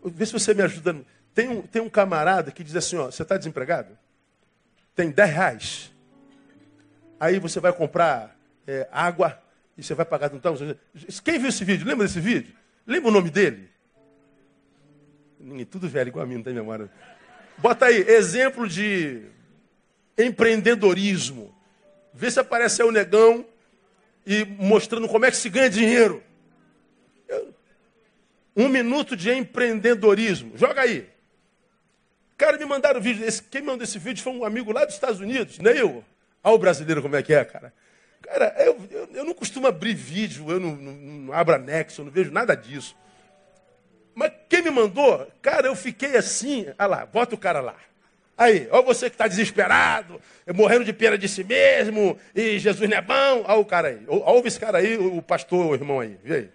Vê 0.03 0.25
se 0.25 0.33
você 0.33 0.53
me 0.53 0.63
ajuda. 0.63 1.01
Tem 1.39 1.47
um, 1.47 1.61
tem 1.61 1.81
um 1.81 1.87
camarada 1.87 2.51
que 2.51 2.65
diz 2.65 2.75
assim, 2.75 2.97
ó, 2.97 3.05
você 3.05 3.23
está 3.23 3.37
desempregado? 3.37 3.97
Tem 4.93 5.09
10 5.09 5.31
reais. 5.31 5.91
Aí 7.17 7.39
você 7.39 7.61
vai 7.61 7.71
comprar 7.71 8.37
é, 8.67 8.89
água, 8.91 9.41
e 9.77 9.81
você 9.81 9.93
vai 9.93 10.05
pagar 10.05 10.29
então. 10.33 10.53
Quem 11.23 11.39
viu 11.39 11.47
esse 11.47 11.63
vídeo? 11.63 11.87
Lembra 11.87 12.05
desse 12.05 12.19
vídeo? 12.19 12.53
Lembra 12.85 13.07
o 13.07 13.13
nome 13.13 13.29
dele? 13.29 13.69
Ninguém, 15.39 15.65
tudo 15.65 15.87
velho, 15.87 16.09
igual 16.09 16.25
a 16.25 16.27
mim, 16.27 16.35
não 16.35 16.43
tem 16.43 16.53
memória. 16.53 16.91
Bota 17.57 17.85
aí, 17.85 18.01
exemplo 18.01 18.67
de 18.67 19.21
empreendedorismo. 20.17 21.55
Vê 22.13 22.29
se 22.29 22.41
aparece 22.41 22.81
aí 22.81 22.87
o 22.89 22.91
negão 22.91 23.45
e 24.25 24.43
mostrando 24.43 25.07
como 25.07 25.23
é 25.23 25.31
que 25.31 25.37
se 25.37 25.49
ganha 25.49 25.69
dinheiro. 25.69 26.21
Um 28.53 28.67
minuto 28.67 29.15
de 29.15 29.31
empreendedorismo. 29.31 30.57
Joga 30.57 30.81
aí. 30.81 31.17
Cara, 32.39 32.57
me 32.57 32.63
mandaram 32.63 33.01
o 33.01 33.03
vídeo. 33.03 33.25
Esse, 33.25 33.43
quem 33.43 33.61
mandou 33.61 33.83
esse 33.83 33.99
vídeo 33.99 34.23
foi 34.23 34.31
um 34.31 34.45
amigo 34.45 34.71
lá 34.71 34.85
dos 34.85 34.93
Estados 34.93 35.19
Unidos, 35.19 35.59
nem 35.59 35.75
eu. 35.75 36.01
Olha 36.41 36.55
o 36.55 36.57
brasileiro 36.57 37.01
como 37.01 37.17
é 37.17 37.21
que 37.21 37.33
é, 37.33 37.43
cara. 37.43 37.73
Cara, 38.21 38.55
eu, 38.59 38.77
eu, 38.89 39.09
eu 39.13 39.25
não 39.25 39.33
costumo 39.33 39.67
abrir 39.67 39.93
vídeo, 39.93 40.49
eu 40.49 40.57
não, 40.57 40.73
não, 40.73 40.93
não 40.93 41.33
abro 41.33 41.55
anexo, 41.55 41.99
eu 41.99 42.05
não 42.05 42.11
vejo 42.11 42.31
nada 42.31 42.55
disso. 42.55 42.95
Mas 44.15 44.31
quem 44.47 44.61
me 44.61 44.71
mandou, 44.71 45.27
cara, 45.41 45.67
eu 45.67 45.75
fiquei 45.75 46.15
assim, 46.15 46.65
olha 46.79 46.87
lá, 46.87 47.05
bota 47.05 47.35
o 47.35 47.37
cara 47.37 47.59
lá. 47.59 47.75
Aí, 48.37 48.69
ou 48.71 48.85
você 48.85 49.09
que 49.09 49.15
está 49.15 49.27
desesperado, 49.27 50.21
morrendo 50.55 50.85
de 50.85 50.93
pena 50.93 51.17
de 51.17 51.27
si 51.27 51.43
mesmo, 51.43 52.17
e 52.33 52.57
Jesus 52.57 52.89
não 52.89 52.97
é 52.97 53.01
bom. 53.01 53.43
Olha 53.45 53.59
o 53.59 53.65
cara 53.65 53.89
aí. 53.89 54.05
Ouve 54.07 54.47
esse 54.47 54.57
cara 54.57 54.77
aí, 54.77 54.97
o 54.97 55.21
pastor, 55.21 55.65
o 55.65 55.73
irmão 55.73 55.99
aí. 55.99 56.17
Vê 56.23 56.35
aí. 56.35 56.49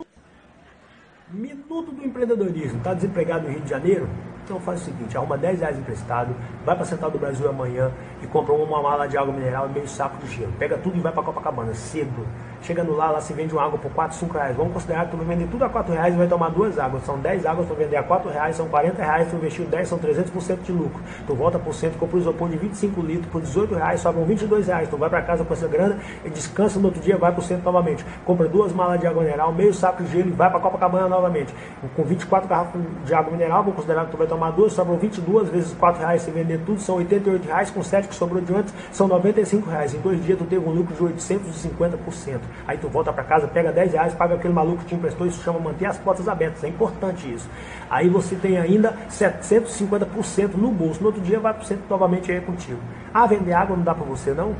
Minuto 1.28 1.92
do 1.92 2.02
empreendedorismo. 2.02 2.78
Está 2.78 2.94
desempregado 2.94 3.46
no 3.46 3.50
Rio 3.50 3.60
de 3.60 3.68
Janeiro? 3.68 4.08
Então 4.44 4.60
faz 4.60 4.82
o 4.82 4.84
seguinte, 4.84 5.16
arruma 5.16 5.38
10 5.38 5.60
reais 5.60 5.78
emprestado, 5.78 6.36
vai 6.66 6.76
para 6.76 6.84
Central 6.84 7.10
do 7.10 7.18
Brasil 7.18 7.48
amanhã 7.48 7.90
e 8.22 8.26
compra 8.26 8.52
uma 8.52 8.82
mala 8.82 9.08
de 9.08 9.16
água 9.16 9.32
mineral 9.32 9.66
e 9.66 9.72
meio 9.72 9.88
saco 9.88 10.18
de 10.18 10.30
gelo. 10.34 10.52
Pega 10.58 10.76
tudo 10.76 10.98
e 10.98 11.00
vai 11.00 11.10
para 11.10 11.22
Copacabana, 11.22 11.72
cedo. 11.72 12.26
Chegando 12.64 12.96
lá, 12.96 13.10
lá 13.10 13.20
se 13.20 13.34
vende 13.34 13.52
uma 13.52 13.62
água 13.62 13.78
por 13.78 13.92
4, 13.92 14.16
5 14.16 14.32
reais. 14.32 14.56
Vamos 14.56 14.72
considerar 14.72 15.04
que 15.04 15.10
tu 15.10 15.18
vai 15.18 15.26
vender 15.26 15.46
tudo 15.50 15.66
a 15.66 15.68
4 15.68 15.92
reais 15.92 16.14
e 16.14 16.16
vai 16.16 16.26
tomar 16.26 16.48
duas 16.48 16.78
águas. 16.78 17.04
São 17.04 17.18
10 17.18 17.44
águas, 17.44 17.68
tu 17.68 17.74
vender 17.74 17.96
a 17.96 18.02
4 18.02 18.30
reais, 18.30 18.56
são 18.56 18.66
40 18.68 19.02
reais, 19.02 19.28
tu 19.28 19.36
investiu 19.36 19.66
10, 19.66 19.86
são 19.86 19.98
300% 19.98 20.62
de 20.62 20.72
lucro. 20.72 20.98
Tu 21.26 21.34
volta 21.34 21.58
por 21.58 21.74
cento, 21.74 21.98
compra 21.98 22.16
um 22.16 22.20
isopor 22.20 22.48
de 22.48 22.56
25 22.56 23.02
litros 23.02 23.30
por 23.30 23.42
18 23.42 23.74
reais, 23.74 24.00
sobram 24.00 24.24
22 24.24 24.66
reais. 24.66 24.88
Tu 24.88 24.96
vai 24.96 25.10
para 25.10 25.20
casa 25.20 25.44
com 25.44 25.52
essa 25.52 25.68
grana 25.68 25.98
e 26.24 26.30
descansa 26.30 26.78
no 26.78 26.86
outro 26.86 27.02
dia, 27.02 27.18
vai 27.18 27.32
por 27.34 27.44
cento 27.44 27.62
novamente. 27.62 28.02
Compra 28.24 28.48
duas 28.48 28.72
malas 28.72 28.98
de 28.98 29.06
água 29.06 29.22
mineral, 29.22 29.52
meio 29.52 29.74
saco 29.74 30.02
de 30.02 30.10
gelo 30.10 30.28
e 30.28 30.32
vai 30.32 30.48
para 30.48 30.58
Copacabana 30.58 31.06
novamente. 31.06 31.54
Com 31.94 32.02
24 32.02 32.48
garrafas 32.48 32.80
de 33.04 33.14
água 33.14 33.30
mineral, 33.30 33.62
vou 33.62 33.74
considerar 33.74 34.06
que 34.06 34.12
tu 34.12 34.16
vai 34.16 34.26
tomar 34.26 34.52
duas, 34.52 34.72
sobram 34.72 34.96
22 34.96 35.50
vezes 35.50 35.74
4 35.74 36.00
reais, 36.00 36.22
se 36.22 36.30
vender 36.30 36.62
tudo, 36.64 36.80
são 36.80 36.96
88 36.96 37.46
reais, 37.46 37.70
com 37.70 37.82
7 37.82 38.08
que 38.08 38.14
sobrou 38.14 38.40
de 38.40 38.54
antes, 38.54 38.72
são 38.90 39.06
95 39.06 39.68
reais. 39.68 39.92
Em 39.92 39.98
dois 39.98 40.24
dias 40.24 40.38
tu 40.38 40.46
teve 40.46 40.66
um 40.66 40.72
lucro 40.72 40.94
de 40.94 41.14
850%. 41.14 42.53
Aí 42.66 42.78
tu 42.78 42.88
volta 42.88 43.12
para 43.12 43.24
casa 43.24 43.46
pega 43.46 43.70
10 43.70 43.92
reais, 43.92 44.14
paga 44.14 44.34
aquele 44.36 44.54
maluco 44.54 44.78
que 44.78 44.86
te 44.86 44.94
emprestou, 44.94 45.26
isso 45.26 45.42
chama 45.42 45.58
manter 45.58 45.86
as 45.86 45.98
portas 45.98 46.28
abertas, 46.28 46.64
é 46.64 46.68
importante 46.68 47.30
isso. 47.30 47.48
Aí 47.90 48.08
você 48.08 48.34
tem 48.36 48.56
ainda 48.58 48.96
750% 49.10 50.54
no 50.54 50.70
bolso, 50.70 51.00
no 51.00 51.06
outro 51.06 51.20
dia 51.20 51.38
vai 51.38 51.52
por 51.52 51.64
cento 51.64 51.82
novamente 51.88 52.32
aí 52.32 52.40
contigo. 52.40 52.80
Ah, 53.12 53.26
vender 53.26 53.52
água 53.52 53.76
não 53.76 53.84
dá 53.84 53.94
para 53.94 54.04
você 54.04 54.32
não? 54.32 54.56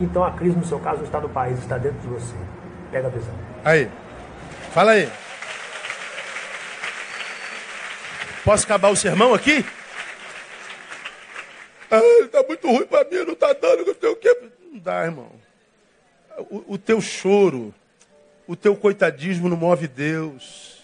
Então 0.00 0.24
a 0.24 0.30
crise 0.32 0.56
no 0.56 0.64
seu 0.64 0.78
caso 0.78 0.98
não 0.98 1.04
está 1.04 1.20
no 1.20 1.28
país, 1.28 1.58
está 1.58 1.76
dentro 1.76 1.98
de 2.00 2.08
você. 2.08 2.34
Pega 2.90 3.08
a 3.08 3.10
visão. 3.10 3.34
Aí, 3.64 3.90
fala 4.72 4.92
aí. 4.92 5.10
Posso 8.44 8.64
acabar 8.64 8.90
o 8.90 8.96
sermão 8.96 9.34
aqui? 9.34 9.64
Ah, 11.90 12.00
está 12.24 12.42
muito 12.42 12.66
ruim 12.66 12.86
para 12.86 13.04
mim, 13.04 13.24
não 13.24 13.34
está 13.34 13.52
dando, 13.52 13.86
não 13.86 13.94
sei 13.94 14.08
o 14.08 14.16
quê. 14.16 14.36
Não 14.72 14.78
dá, 14.80 15.04
irmão. 15.04 15.43
O, 16.50 16.74
o 16.74 16.78
teu 16.78 17.00
choro 17.00 17.74
o 18.46 18.54
teu 18.54 18.76
coitadismo 18.76 19.48
não 19.48 19.56
move 19.56 19.88
Deus. 19.88 20.82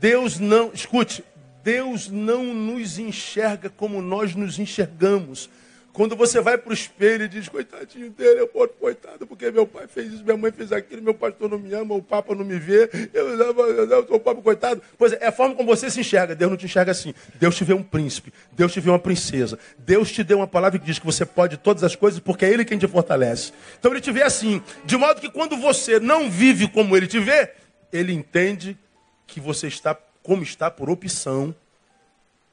Deus 0.00 0.38
não, 0.38 0.72
escute, 0.72 1.24
Deus 1.62 2.08
não 2.08 2.54
nos 2.54 2.98
enxerga 2.98 3.68
como 3.68 4.00
nós 4.00 4.34
nos 4.34 4.58
enxergamos. 4.58 5.50
Quando 5.98 6.14
você 6.14 6.40
vai 6.40 6.56
para 6.56 6.70
o 6.70 6.72
espelho 6.72 7.24
e 7.24 7.28
diz, 7.28 7.48
coitadinho 7.48 8.08
dele, 8.10 8.42
eu 8.42 8.46
posso, 8.46 8.68
coitado, 8.74 9.26
porque 9.26 9.50
meu 9.50 9.66
pai 9.66 9.88
fez 9.88 10.12
isso, 10.12 10.22
minha 10.22 10.36
mãe 10.36 10.52
fez 10.52 10.70
aquilo, 10.70 11.02
meu 11.02 11.12
pastor 11.12 11.50
não 11.50 11.58
me 11.58 11.74
ama, 11.74 11.92
o 11.92 12.00
papa 12.00 12.36
não 12.36 12.44
me 12.44 12.56
vê, 12.56 12.88
eu, 13.12 13.30
eu, 13.30 13.90
eu 13.90 14.06
sou 14.06 14.20
pobre, 14.20 14.40
coitado. 14.40 14.80
Pois 14.96 15.12
é, 15.12 15.18
é 15.22 15.26
a 15.26 15.32
forma 15.32 15.56
como 15.56 15.74
você 15.74 15.90
se 15.90 15.98
enxerga. 15.98 16.36
Deus 16.36 16.52
não 16.52 16.56
te 16.56 16.66
enxerga 16.66 16.92
assim. 16.92 17.12
Deus 17.34 17.56
te 17.56 17.64
vê 17.64 17.72
um 17.72 17.82
príncipe, 17.82 18.32
Deus 18.52 18.72
te 18.72 18.78
vê 18.78 18.90
uma 18.90 18.98
princesa. 19.00 19.58
Deus 19.76 20.12
te 20.12 20.22
deu 20.22 20.36
uma 20.36 20.46
palavra 20.46 20.78
que 20.78 20.86
diz 20.86 21.00
que 21.00 21.04
você 21.04 21.26
pode 21.26 21.56
todas 21.56 21.82
as 21.82 21.96
coisas 21.96 22.20
porque 22.20 22.44
é 22.44 22.48
Ele 22.52 22.64
quem 22.64 22.78
te 22.78 22.86
fortalece. 22.86 23.52
Então 23.76 23.90
Ele 23.90 24.00
te 24.00 24.12
vê 24.12 24.22
assim, 24.22 24.62
de 24.84 24.96
modo 24.96 25.20
que 25.20 25.28
quando 25.28 25.56
você 25.56 25.98
não 25.98 26.30
vive 26.30 26.68
como 26.68 26.96
Ele 26.96 27.08
te 27.08 27.18
vê, 27.18 27.50
Ele 27.92 28.12
entende 28.12 28.78
que 29.26 29.40
você 29.40 29.66
está 29.66 29.98
como 30.22 30.44
está 30.44 30.70
por 30.70 30.88
opção 30.88 31.52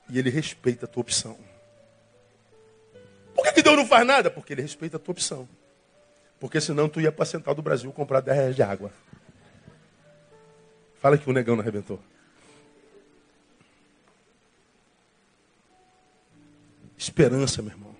e 0.10 0.18
Ele 0.18 0.32
respeita 0.32 0.86
a 0.86 0.88
tua 0.88 1.02
opção. 1.02 1.45
Que, 3.46 3.54
que 3.54 3.62
Deus 3.62 3.76
não 3.76 3.86
faz 3.86 4.06
nada? 4.06 4.32
Porque 4.32 4.54
Ele 4.54 4.62
respeita 4.62 4.98
a 4.98 5.00
tua 5.00 5.12
opção. 5.12 5.48
Porque 6.40 6.60
senão 6.60 6.90
tu 6.90 7.00
ia 7.00 7.12
para 7.12 7.26
Central 7.26 7.56
do 7.56 7.62
Brasil 7.62 7.92
comprar 7.92 8.22
10 8.22 8.38
reais 8.38 8.56
de 8.56 8.64
água. 8.64 8.92
Fala 11.00 11.18
que 11.18 11.30
o 11.30 11.34
negão 11.34 11.56
não 11.56 11.62
arrebentou. 11.62 12.00
Esperança, 16.98 17.62
meu 17.62 17.72
irmão. 17.72 17.96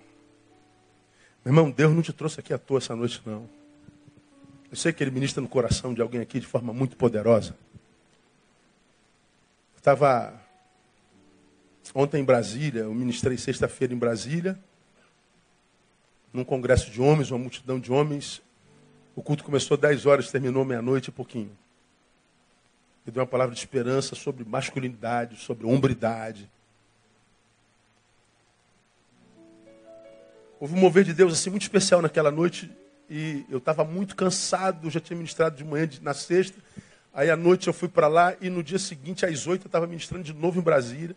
Meu 1.44 1.52
irmão, 1.52 1.70
Deus 1.70 1.94
não 1.94 2.02
te 2.02 2.12
trouxe 2.12 2.40
aqui 2.40 2.52
à 2.52 2.58
toa 2.58 2.78
essa 2.78 2.96
noite, 2.96 3.22
não. 3.24 3.48
Eu 4.70 4.76
sei 4.76 4.92
que 4.92 5.02
Ele 5.04 5.12
ministra 5.12 5.40
no 5.40 5.48
coração 5.48 5.94
de 5.94 6.02
alguém 6.02 6.20
aqui 6.20 6.40
de 6.40 6.46
forma 6.46 6.72
muito 6.72 6.96
poderosa. 6.96 7.56
Eu 9.74 9.78
estava 9.78 10.34
ontem 11.94 12.20
em 12.20 12.24
Brasília, 12.24 12.80
eu 12.80 12.92
ministrei 12.92 13.38
sexta-feira 13.38 13.94
em 13.94 13.98
Brasília 13.98 14.58
num 16.36 16.44
congresso 16.44 16.90
de 16.90 17.00
homens, 17.00 17.30
uma 17.30 17.38
multidão 17.38 17.80
de 17.80 17.90
homens. 17.90 18.42
O 19.14 19.22
culto 19.22 19.42
começou 19.42 19.74
às 19.74 19.80
10 19.80 20.06
horas, 20.06 20.30
terminou 20.30 20.64
meia-noite 20.64 21.08
e 21.08 21.12
pouquinho. 21.12 21.50
E 23.06 23.10
deu 23.10 23.22
uma 23.22 23.26
palavra 23.26 23.54
de 23.54 23.60
esperança 23.60 24.14
sobre 24.14 24.44
masculinidade, 24.44 25.36
sobre 25.36 25.66
hombridade. 25.66 26.50
Houve 30.60 30.74
um 30.74 30.78
mover 30.78 31.04
de 31.04 31.14
Deus 31.14 31.32
assim 31.32 31.50
muito 31.50 31.62
especial 31.62 32.02
naquela 32.02 32.30
noite 32.30 32.70
e 33.08 33.44
eu 33.48 33.58
estava 33.58 33.84
muito 33.84 34.14
cansado, 34.14 34.90
já 34.90 35.00
tinha 35.00 35.16
ministrado 35.16 35.56
de 35.56 35.64
manhã 35.64 35.88
na 36.02 36.12
sexta. 36.12 36.58
Aí 37.14 37.30
à 37.30 37.36
noite 37.36 37.66
eu 37.66 37.72
fui 37.72 37.88
para 37.88 38.08
lá 38.08 38.34
e 38.40 38.50
no 38.50 38.62
dia 38.62 38.78
seguinte, 38.78 39.24
às 39.24 39.46
oito, 39.46 39.64
eu 39.64 39.68
estava 39.68 39.86
ministrando 39.86 40.24
de 40.24 40.34
novo 40.34 40.58
em 40.60 40.62
Brasília. 40.62 41.16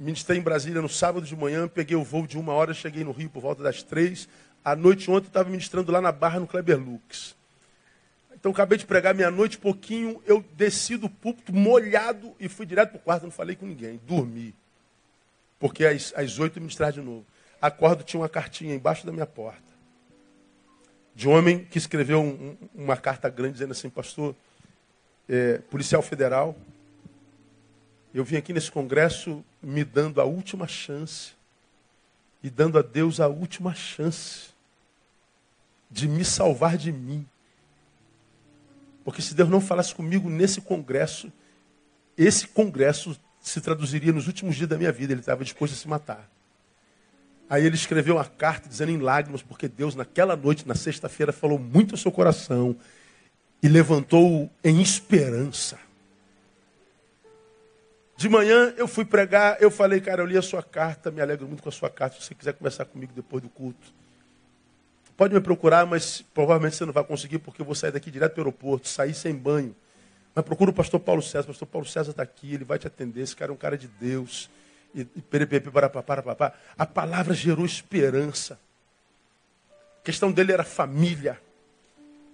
Ministrei 0.00 0.38
em 0.38 0.40
Brasília 0.40 0.80
no 0.80 0.88
sábado 0.88 1.26
de 1.26 1.36
manhã, 1.36 1.68
peguei 1.68 1.94
o 1.94 2.02
voo 2.02 2.26
de 2.26 2.38
uma 2.38 2.54
hora, 2.54 2.72
cheguei 2.72 3.04
no 3.04 3.12
Rio 3.12 3.28
por 3.28 3.42
volta 3.42 3.62
das 3.62 3.82
três. 3.82 4.26
À 4.64 4.74
noite 4.74 5.10
ontem 5.10 5.26
estava 5.26 5.50
ministrando 5.50 5.92
lá 5.92 6.00
na 6.00 6.10
Barra, 6.10 6.40
no 6.40 6.46
Kleber 6.46 6.78
Lux. 6.78 7.36
Então 8.32 8.50
acabei 8.50 8.78
de 8.78 8.86
pregar 8.86 9.14
meia-noite, 9.14 9.58
pouquinho, 9.58 10.22
eu 10.24 10.42
desci 10.54 10.96
do 10.96 11.10
púlpito 11.10 11.52
molhado 11.52 12.34
e 12.40 12.48
fui 12.48 12.64
direto 12.64 12.92
para 12.92 12.96
o 12.96 13.02
quarto, 13.02 13.24
não 13.24 13.30
falei 13.30 13.54
com 13.54 13.66
ninguém, 13.66 14.00
dormi. 14.06 14.54
Porque 15.58 15.84
às, 15.84 16.38
oito 16.38 16.58
ministrar 16.58 16.92
de 16.92 17.02
novo. 17.02 17.26
Acordo, 17.60 18.02
tinha 18.02 18.22
uma 18.22 18.28
cartinha 18.28 18.74
embaixo 18.74 19.04
da 19.04 19.12
minha 19.12 19.26
porta. 19.26 19.60
De 21.14 21.28
um 21.28 21.32
homem 21.32 21.62
que 21.66 21.76
escreveu 21.76 22.22
um, 22.22 22.56
uma 22.74 22.96
carta 22.96 23.28
grande 23.28 23.52
dizendo 23.52 23.72
assim, 23.72 23.90
pastor, 23.90 24.34
é, 25.28 25.58
policial 25.70 26.00
federal, 26.00 26.56
eu 28.12 28.24
vim 28.24 28.36
aqui 28.36 28.52
nesse 28.52 28.70
congresso 28.70 29.44
me 29.62 29.84
dando 29.84 30.20
a 30.20 30.24
última 30.24 30.66
chance 30.66 31.32
e 32.42 32.50
dando 32.50 32.78
a 32.78 32.82
Deus 32.82 33.20
a 33.20 33.28
última 33.28 33.74
chance 33.74 34.50
de 35.90 36.08
me 36.08 36.24
salvar 36.24 36.76
de 36.76 36.90
mim. 36.90 37.26
Porque 39.04 39.22
se 39.22 39.34
Deus 39.34 39.48
não 39.48 39.60
falasse 39.60 39.94
comigo 39.94 40.28
nesse 40.28 40.60
congresso, 40.60 41.32
esse 42.16 42.46
congresso 42.48 43.18
se 43.40 43.60
traduziria 43.60 44.12
nos 44.12 44.26
últimos 44.26 44.56
dias 44.56 44.68
da 44.68 44.76
minha 44.76 44.92
vida. 44.92 45.12
Ele 45.12 45.20
estava 45.20 45.44
disposto 45.44 45.72
a 45.74 45.76
se 45.76 45.88
matar. 45.88 46.30
Aí 47.48 47.64
ele 47.64 47.74
escreveu 47.74 48.16
uma 48.16 48.24
carta 48.24 48.68
dizendo 48.68 48.92
em 48.92 48.98
lágrimas, 48.98 49.42
porque 49.42 49.66
Deus, 49.66 49.94
naquela 49.94 50.36
noite, 50.36 50.68
na 50.68 50.74
sexta-feira, 50.74 51.32
falou 51.32 51.58
muito 51.58 51.94
ao 51.94 51.98
seu 51.98 52.12
coração 52.12 52.76
e 53.62 53.68
levantou-o 53.68 54.48
em 54.62 54.80
esperança. 54.80 55.78
De 58.20 58.28
manhã 58.28 58.74
eu 58.76 58.86
fui 58.86 59.02
pregar, 59.02 59.56
eu 59.62 59.70
falei, 59.70 59.98
cara, 59.98 60.20
eu 60.20 60.26
li 60.26 60.36
a 60.36 60.42
sua 60.42 60.62
carta, 60.62 61.10
me 61.10 61.22
alegro 61.22 61.46
muito 61.46 61.62
com 61.62 61.70
a 61.70 61.72
sua 61.72 61.88
carta. 61.88 62.16
Se 62.16 62.26
você 62.26 62.34
quiser 62.34 62.52
conversar 62.52 62.84
comigo 62.84 63.14
depois 63.16 63.42
do 63.42 63.48
culto, 63.48 63.94
pode 65.16 65.32
me 65.32 65.40
procurar, 65.40 65.86
mas 65.86 66.20
provavelmente 66.34 66.76
você 66.76 66.84
não 66.84 66.92
vai 66.92 67.02
conseguir, 67.02 67.38
porque 67.38 67.62
eu 67.62 67.64
vou 67.64 67.74
sair 67.74 67.92
daqui 67.92 68.10
direto 68.10 68.32
para 68.32 68.42
o 68.42 68.44
aeroporto, 68.44 68.88
sair 68.88 69.14
sem 69.14 69.34
banho. 69.34 69.74
Mas 70.34 70.44
procura 70.44 70.70
o 70.70 70.74
pastor 70.74 71.00
Paulo 71.00 71.22
César, 71.22 71.44
o 71.44 71.46
pastor 71.46 71.66
Paulo 71.66 71.86
César 71.86 72.10
está 72.10 72.22
aqui, 72.22 72.52
ele 72.52 72.64
vai 72.64 72.78
te 72.78 72.86
atender, 72.86 73.22
esse 73.22 73.34
cara 73.34 73.52
é 73.52 73.54
um 73.54 73.56
cara 73.56 73.78
de 73.78 73.88
Deus. 73.88 74.50
E, 74.94 75.02
para, 75.02 76.52
A 76.76 76.84
palavra 76.84 77.32
gerou 77.32 77.64
esperança. 77.64 78.60
A 79.98 80.04
questão 80.04 80.30
dele 80.30 80.52
era 80.52 80.62
família. 80.62 81.40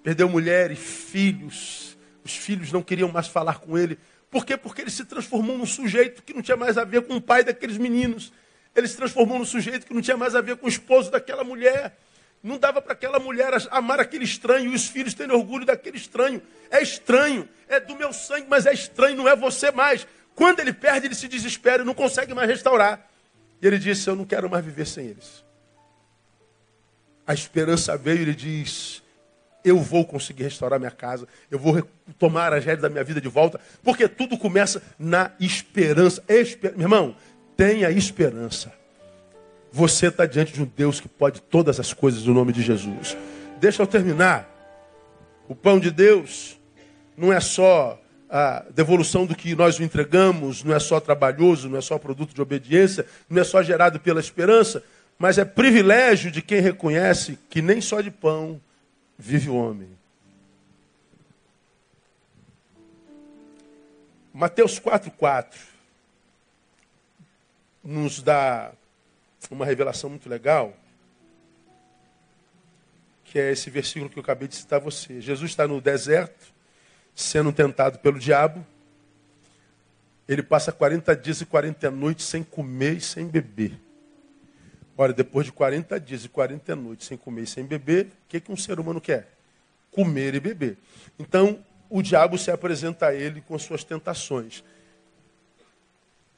Perdeu 0.03 0.29
mulher 0.29 0.73
e 0.73 0.77
filhos. 0.77 1.97
Os 2.25 2.37
filhos 2.37 2.73
não 2.73 2.83
queriam 2.83 3.09
mais 3.13 3.29
falar 3.29 3.61
com 3.61 3.79
ele. 3.79 3.97
Por 4.31 4.45
quê? 4.45 4.57
Porque 4.57 4.83
ele 4.83 4.91
se 4.91 5.05
transformou 5.05 5.57
num 5.57 5.67
sujeito 5.67 6.23
que 6.23 6.35
não 6.35 6.43
tinha 6.43 6.57
mais 6.57 6.77
a 6.77 6.85
ver 6.85 7.03
com 7.03 7.17
o 7.17 7.21
pai 7.21 7.45
daqueles 7.45 7.79
meninos. 7.79 8.33
Ele 8.75 8.87
se 8.87 8.97
transformou 8.97 9.39
num 9.39 9.45
sujeito 9.45 9.87
que 9.87 9.95
não 9.95 10.03
tinha 10.03 10.17
mais 10.17 10.35
a 10.35 10.41
ver 10.41 10.57
com 10.57 10.67
o 10.67 10.69
esposo 10.69 11.11
daquela 11.11 11.45
mulher. 11.45 11.97
Não 12.43 12.59
dava 12.59 12.83
para 12.83 12.93
aquela 12.93 13.19
mulher 13.19 13.53
amar 13.71 13.99
aquele 13.99 14.25
estranho 14.25 14.71
e 14.71 14.75
os 14.75 14.87
filhos 14.87 15.15
terem 15.15 15.35
orgulho 15.35 15.65
daquele 15.65 15.97
estranho. 15.97 16.43
É 16.71 16.83
estranho, 16.83 17.49
é 17.69 17.81
do 17.81 17.97
meu 17.97 18.13
sangue, 18.13 18.47
mas 18.49 18.67
é 18.67 18.73
estranho, 18.73 19.17
não 19.17 19.29
é 19.29 19.35
você 19.35 19.71
mais. 19.71 20.07
Quando 20.35 20.61
ele 20.61 20.73
perde, 20.73 21.07
ele 21.07 21.15
se 21.15 21.27
desespera 21.27 21.83
e 21.83 21.87
não 21.87 21.95
consegue 21.95 22.35
mais 22.35 22.49
restaurar. 22.49 23.09
E 23.61 23.67
ele 23.67 23.79
disse: 23.79 24.09
Eu 24.09 24.15
não 24.15 24.25
quero 24.25 24.51
mais 24.51 24.65
viver 24.65 24.87
sem 24.87 25.07
eles. 25.07 25.45
A 27.27 27.33
esperança 27.33 27.97
veio 27.97 28.19
e 28.19 28.23
ele 28.23 28.35
diz: 28.35 29.03
eu 29.67 29.81
vou 29.81 30.05
conseguir 30.05 30.45
restaurar 30.45 30.79
minha 30.79 30.93
casa, 30.93 31.27
eu 31.51 31.59
vou 31.59 31.83
tomar 32.21 32.53
as 32.53 32.65
rédeas 32.65 32.83
da 32.83 32.89
minha 32.89 33.03
vida 33.03 33.21
de 33.21 33.29
volta, 33.29 33.61
porque 33.83 34.07
tudo 34.07 34.39
começa 34.39 34.81
na 34.97 35.33
esperança. 35.41 36.23
Esper... 36.29 36.73
Meu 36.77 36.83
irmão, 36.83 37.17
tenha 37.57 37.91
esperança. 37.91 38.73
Você 39.73 40.07
está 40.07 40.25
diante 40.25 40.53
de 40.53 40.63
um 40.63 40.71
Deus 40.77 41.01
que 41.01 41.09
pode 41.09 41.43
todas 41.43 41.81
as 41.81 41.93
coisas 41.93 42.25
no 42.25 42.33
nome 42.33 42.53
de 42.53 42.63
Jesus. 42.63 43.17
Deixa 43.59 43.83
eu 43.83 43.89
terminar. 43.89 44.49
O 45.49 45.55
pão 45.55 45.81
de 45.81 45.91
Deus 45.91 46.57
não 47.17 47.33
é 47.33 47.41
só 47.41 48.01
a 48.31 48.65
devolução 48.73 49.27
do 49.27 49.35
que 49.35 49.53
nós 49.57 49.81
entregamos, 49.81 50.63
não 50.63 50.75
é 50.75 50.79
só 50.79 51.01
trabalhoso, 51.01 51.69
não 51.69 51.79
é 51.79 51.81
só 51.81 51.99
produto 51.99 52.33
de 52.33 52.41
obediência, 52.41 53.05
não 53.29 53.41
é 53.41 53.45
só 53.45 53.63
gerado 53.65 53.99
pela 53.99 54.21
esperança, 54.21 54.83
mas 55.19 55.39
é 55.39 55.45
privilégio 55.45 56.31
de 56.31 56.41
quem 56.41 56.61
reconhece 56.61 57.37
que 57.51 57.61
nem 57.61 57.81
só 57.81 58.01
de 58.01 58.13
pão 58.13 58.61
vive 59.19 59.49
o 59.49 59.57
homem. 59.57 59.97
Mateus 64.33 64.79
4,4 64.79 65.57
nos 67.83 68.21
dá 68.21 68.73
uma 69.51 69.65
revelação 69.65 70.11
muito 70.11 70.29
legal, 70.29 70.77
que 73.25 73.39
é 73.39 73.53
esse 73.53 73.71
versículo 73.71 74.11
que 74.11 74.19
eu 74.19 74.23
acabei 74.23 74.49
de 74.49 74.57
citar 74.57 74.79
a 74.79 74.83
você. 74.83 75.21
Jesus 75.21 75.51
está 75.51 75.67
no 75.67 75.81
deserto, 75.81 76.53
sendo 77.15 77.53
tentado 77.53 77.99
pelo 77.99 78.19
diabo. 78.19 78.67
Ele 80.29 80.43
passa 80.43 80.73
40 80.73 81.17
dias 81.17 81.41
e 81.41 81.47
40 81.47 81.91
noites 81.91 82.27
sem 82.27 82.43
comer 82.43 82.97
e 82.97 83.01
sem 83.01 83.27
beber. 83.27 83.86
Ora, 84.99 85.13
depois 85.13 85.47
de 85.47 85.53
40 85.53 86.01
dias 86.01 86.25
e 86.25 86.29
40 86.29 86.75
noites 86.75 87.07
sem 87.07 87.19
comer 87.19 87.43
e 87.43 87.47
sem 87.47 87.65
beber, 87.65 88.07
o 88.07 88.11
que, 88.29 88.41
que 88.41 88.51
um 88.51 88.57
ser 88.57 88.81
humano 88.81 89.01
quer? 89.01 89.29
Comer 89.91 90.35
e 90.35 90.41
beber. 90.41 90.79
Então, 91.19 91.63
o 91.91 92.01
diabo 92.01 92.39
se 92.39 92.51
apresenta 92.51 93.09
a 93.09 93.15
ele 93.15 93.43
com 93.43 93.59
suas 93.59 93.85
tentações. 93.85 94.65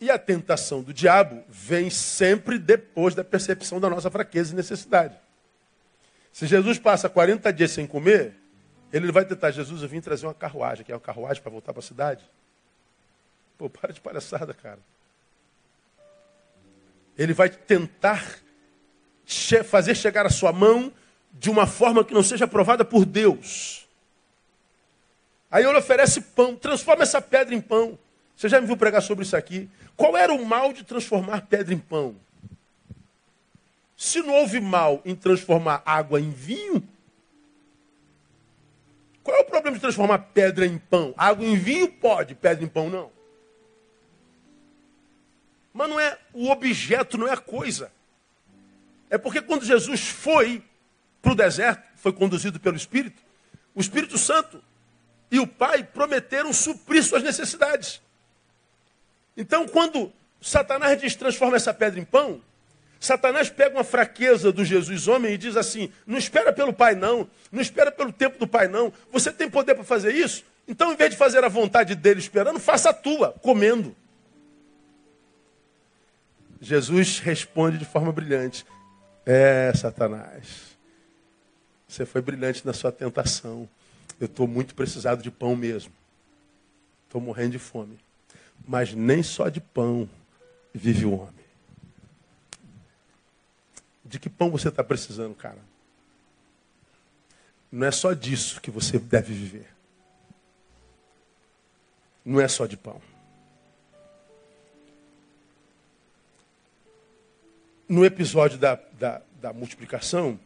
E 0.01 0.11
a 0.11 0.19
tentação 0.19 0.83
do 0.83 0.93
diabo 0.93 1.43
vem 1.49 1.89
sempre 1.91 2.59
depois 2.59 3.15
da 3.15 3.25
percepção 3.25 3.81
da 3.81 3.89
nossa 3.89 4.11
fraqueza 4.11 4.53
e 4.53 4.57
necessidade. 4.57 5.17
Se 6.33 6.47
Jesus 6.47 6.79
passa 6.79 7.09
40 7.09 7.53
dias 7.53 7.71
sem 7.73 7.87
comer, 7.87 8.35
ele 8.93 9.11
vai 9.13 9.25
tentar, 9.25 9.51
Jesus, 9.51 9.83
eu 9.83 9.89
vim 9.89 10.01
trazer 10.01 10.27
uma 10.27 10.35
carruagem, 10.35 10.85
que 10.85 10.93
é 10.93 10.95
uma 10.95 11.01
carruagem 11.01 11.43
para 11.43 11.51
voltar 11.51 11.73
para 11.73 11.81
a 11.81 11.87
cidade. 11.87 12.25
Pô, 13.57 13.69
para 13.69 13.93
de 13.93 14.01
palhaçada, 14.01 14.55
cara. 14.55 14.79
Ele 17.17 17.33
vai 17.33 17.49
tentar 17.49 18.39
fazer 19.64 19.95
chegar 19.95 20.24
a 20.24 20.31
sua 20.31 20.53
mão 20.53 20.93
de 21.33 21.51
uma 21.51 21.66
forma 21.66 22.05
que 22.05 22.14
não 22.14 22.22
seja 22.22 22.47
aprovada 22.47 22.85
por 22.85 23.05
Deus. 23.05 23.87
Aí 25.51 25.64
ele 25.64 25.79
oferece 25.79 26.20
pão, 26.20 26.57
transforma 26.57 27.03
essa 27.03 27.20
pedra 27.20 27.55
em 27.55 27.61
pão. 27.61 27.99
Você 28.37 28.49
já 28.49 28.61
me 28.61 28.66
viu 28.66 28.76
pregar 28.76 29.03
sobre 29.03 29.24
isso 29.24 29.37
aqui? 29.37 29.68
Qual 29.97 30.16
era 30.16 30.33
o 30.33 30.45
mal 30.45 30.72
de 30.72 30.85
transformar 30.85 31.43
pedra 31.43 31.74
em 31.74 31.79
pão? 31.79 32.16
Se 33.97 34.22
não 34.22 34.35
houve 34.35 34.61
mal 34.61 35.03
em 35.05 35.14
transformar 35.14 35.83
água 35.85 36.20
em 36.20 36.31
vinho, 36.31 36.87
qual 39.24 39.37
é 39.37 39.41
o 39.41 39.45
problema 39.45 39.76
de 39.76 39.81
transformar 39.81 40.18
pedra 40.18 40.64
em 40.64 40.79
pão? 40.79 41.12
Água 41.16 41.45
em 41.45 41.57
vinho 41.57 41.91
pode, 41.93 42.35
pedra 42.35 42.64
em 42.64 42.68
pão 42.68 42.89
não. 42.89 43.11
Mas 45.72 45.89
não 45.89 46.01
é 46.01 46.16
o 46.33 46.49
objeto, 46.49 47.18
não 47.18 47.26
é 47.29 47.33
a 47.33 47.37
coisa. 47.37 47.91
É 49.11 49.17
porque 49.17 49.41
quando 49.41 49.65
Jesus 49.65 50.09
foi 50.09 50.63
para 51.23 51.33
o 51.33 51.35
deserto, 51.35 51.83
foi 51.97 52.13
conduzido 52.13 52.61
pelo 52.61 52.77
Espírito, 52.77 53.21
o 53.75 53.81
Espírito 53.81 54.19
Santo 54.19 54.63
e 55.31 55.39
o 55.39 55.47
Pai 55.47 55.83
prometeram 55.83 56.53
suprir 56.53 57.03
suas 57.03 57.23
necessidades. 57.23 58.01
Então, 59.37 59.69
quando 59.69 60.13
Satanás 60.41 61.01
diz 61.01 61.15
transforma 61.15 61.57
essa 61.57 61.73
pedra 61.73 62.01
em 62.01 62.05
pão, 62.05 62.43
Satanás 63.01 63.49
pega 63.49 63.77
uma 63.77 63.85
fraqueza 63.85 64.51
do 64.51 64.65
Jesus 64.65 65.07
homem 65.07 65.35
e 65.35 65.39
diz 65.39 65.57
assim: 65.57 65.93
não 66.07 66.19
espera 66.19 66.53
pelo 66.53 66.73
Pai, 66.73 66.95
não, 66.95 67.29
não 67.53 67.61
espera 67.61 67.93
pelo 67.93 68.13
tempo 68.13 68.39
do 68.39 68.47
Pai, 68.47 68.67
não. 68.67 68.93
Você 69.13 69.33
tem 69.33 69.49
poder 69.49 69.75
para 69.75 69.85
fazer 69.85 70.13
isso? 70.13 70.45
Então, 70.67 70.93
em 70.93 70.97
vez 70.97 71.11
de 71.11 71.17
fazer 71.17 71.45
a 71.45 71.49
vontade 71.49 71.95
dele 71.95 72.21
esperando, 72.21 72.59
faça 72.59 72.91
a 72.91 72.93
tua, 72.93 73.33
comendo. 73.41 73.97
Jesus 76.61 77.21
responde 77.21 77.79
de 77.79 77.85
forma 77.85 78.11
brilhante: 78.11 78.67
É, 79.31 79.70
Satanás, 79.74 80.74
você 81.87 82.07
foi 82.07 82.22
brilhante 82.22 82.66
na 82.66 82.72
sua 82.72 82.91
tentação. 82.91 83.68
Eu 84.18 84.24
estou 84.24 84.49
muito 84.49 84.74
precisado 84.74 85.22
de 85.22 85.31
pão 85.31 85.55
mesmo. 85.55 85.93
Estou 87.05 87.20
morrendo 87.20 87.51
de 87.51 87.59
fome. 87.59 87.99
Mas 88.66 88.95
nem 88.95 89.22
só 89.22 89.51
de 89.51 89.61
pão 89.61 90.09
vive 90.72 91.05
o 91.05 91.12
homem. 91.12 91.45
De 94.03 94.18
que 94.18 94.31
pão 94.31 94.51
você 94.51 94.68
está 94.68 94.83
precisando, 94.83 95.35
cara? 95.35 95.61
Não 97.70 97.87
é 97.87 97.91
só 97.91 98.14
disso 98.14 98.62
que 98.62 98.70
você 98.70 98.99
deve 98.99 99.35
viver. 99.35 99.68
Não 102.24 102.41
é 102.41 102.49
só 102.49 102.64
de 102.64 102.79
pão. 102.79 102.99
No 107.89 108.05
episódio 108.05 108.59
da, 108.59 108.78
da, 108.99 109.22
da 109.41 109.53
multiplicação, 109.53 110.39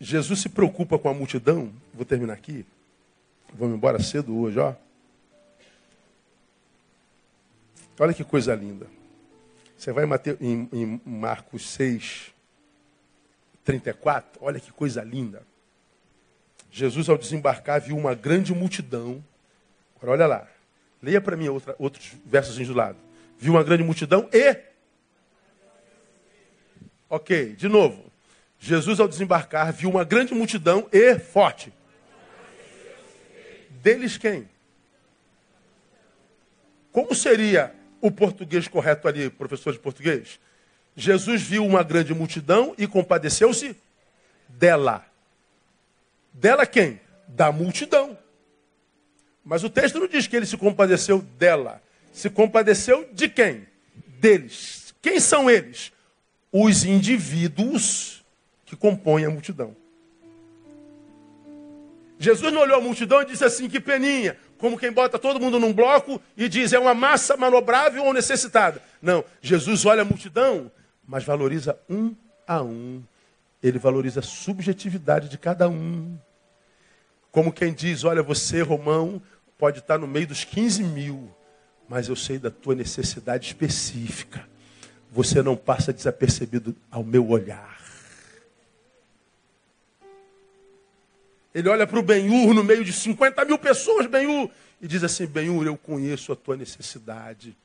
Jesus 0.00 0.40
se 0.40 0.48
preocupa 0.48 0.98
com 0.98 1.08
a 1.08 1.14
multidão. 1.14 1.72
Vou 1.92 2.04
terminar 2.04 2.34
aqui. 2.34 2.64
Vamos 3.52 3.76
embora 3.76 4.00
cedo 4.00 4.36
hoje, 4.38 4.58
ó. 4.58 4.74
Olha 7.98 8.14
que 8.14 8.22
coisa 8.22 8.54
linda. 8.54 8.86
Você 9.76 9.92
vai 9.92 10.04
em, 10.40 10.68
em 10.72 11.00
Marcos 11.04 11.68
6, 11.70 12.32
34. 13.64 14.40
Olha 14.40 14.60
que 14.60 14.70
coisa 14.70 15.02
linda. 15.02 15.42
Jesus, 16.70 17.08
ao 17.08 17.18
desembarcar, 17.18 17.80
viu 17.80 17.96
uma 17.96 18.14
grande 18.14 18.54
multidão. 18.54 19.22
Agora, 19.96 20.12
olha 20.12 20.26
lá. 20.26 20.48
Leia 21.02 21.20
para 21.20 21.36
mim 21.36 21.48
outra, 21.48 21.74
outros 21.78 22.12
versos 22.24 22.56
do 22.66 22.74
lado. 22.74 22.98
Viu 23.38 23.54
uma 23.54 23.64
grande 23.64 23.82
multidão 23.82 24.28
e. 24.32 24.67
Ok, 27.08 27.54
de 27.54 27.68
novo. 27.68 28.10
Jesus, 28.58 29.00
ao 29.00 29.08
desembarcar, 29.08 29.72
viu 29.72 29.88
uma 29.88 30.04
grande 30.04 30.34
multidão 30.34 30.88
e 30.92 31.18
forte. 31.18 31.72
Deles 33.70 34.18
quem? 34.18 34.48
Como 36.90 37.14
seria 37.14 37.72
o 38.00 38.10
português 38.10 38.66
correto 38.66 39.06
ali, 39.06 39.30
professor 39.30 39.72
de 39.72 39.78
português? 39.78 40.40
Jesus 40.96 41.40
viu 41.42 41.64
uma 41.64 41.84
grande 41.84 42.12
multidão 42.12 42.74
e 42.76 42.86
compadeceu-se 42.86 43.76
dela. 44.48 45.06
Dela 46.32 46.66
quem? 46.66 47.00
Da 47.28 47.52
multidão. 47.52 48.18
Mas 49.44 49.62
o 49.62 49.70
texto 49.70 50.00
não 50.00 50.08
diz 50.08 50.26
que 50.26 50.36
ele 50.36 50.44
se 50.44 50.56
compadeceu 50.56 51.22
dela. 51.22 51.80
Se 52.12 52.28
compadeceu 52.28 53.08
de 53.12 53.28
quem? 53.28 53.66
Deles. 54.18 54.92
Quem 55.00 55.20
são 55.20 55.48
eles? 55.48 55.92
Os 56.60 56.84
indivíduos 56.84 58.24
que 58.66 58.74
compõem 58.74 59.24
a 59.24 59.30
multidão. 59.30 59.76
Jesus 62.18 62.52
não 62.52 62.62
olhou 62.62 62.78
a 62.78 62.80
multidão 62.80 63.22
e 63.22 63.26
disse 63.26 63.44
assim, 63.44 63.68
que 63.68 63.78
peninha, 63.78 64.36
como 64.58 64.76
quem 64.76 64.90
bota 64.90 65.20
todo 65.20 65.38
mundo 65.38 65.60
num 65.60 65.72
bloco 65.72 66.20
e 66.36 66.48
diz 66.48 66.72
é 66.72 66.78
uma 66.80 66.94
massa 66.94 67.36
manobrável 67.36 68.04
ou 68.04 68.12
necessitada. 68.12 68.82
Não, 69.00 69.24
Jesus 69.40 69.86
olha 69.86 70.02
a 70.02 70.04
multidão, 70.04 70.68
mas 71.06 71.22
valoriza 71.22 71.78
um 71.88 72.12
a 72.44 72.60
um. 72.60 73.04
Ele 73.62 73.78
valoriza 73.78 74.18
a 74.18 74.24
subjetividade 74.24 75.28
de 75.28 75.38
cada 75.38 75.68
um. 75.68 76.18
Como 77.30 77.52
quem 77.52 77.72
diz, 77.72 78.02
olha, 78.02 78.20
você, 78.20 78.62
Romão, 78.62 79.22
pode 79.56 79.78
estar 79.78 79.96
no 79.96 80.08
meio 80.08 80.26
dos 80.26 80.42
15 80.42 80.82
mil, 80.82 81.32
mas 81.88 82.08
eu 82.08 82.16
sei 82.16 82.36
da 82.36 82.50
tua 82.50 82.74
necessidade 82.74 83.46
específica. 83.46 84.44
Você 85.10 85.42
não 85.42 85.56
passa 85.56 85.92
desapercebido 85.92 86.74
ao 86.90 87.02
meu 87.02 87.28
olhar. 87.28 87.78
Ele 91.54 91.68
olha 91.68 91.86
para 91.86 91.98
o 91.98 92.02
Benhur 92.02 92.54
no 92.54 92.62
meio 92.62 92.84
de 92.84 92.92
50 92.92 93.44
mil 93.44 93.58
pessoas, 93.58 94.06
Benhur, 94.06 94.50
e 94.80 94.86
diz 94.86 95.02
assim: 95.02 95.26
Benhur, 95.26 95.66
eu 95.66 95.76
conheço 95.76 96.32
a 96.32 96.36
tua 96.36 96.56
necessidade. 96.56 97.56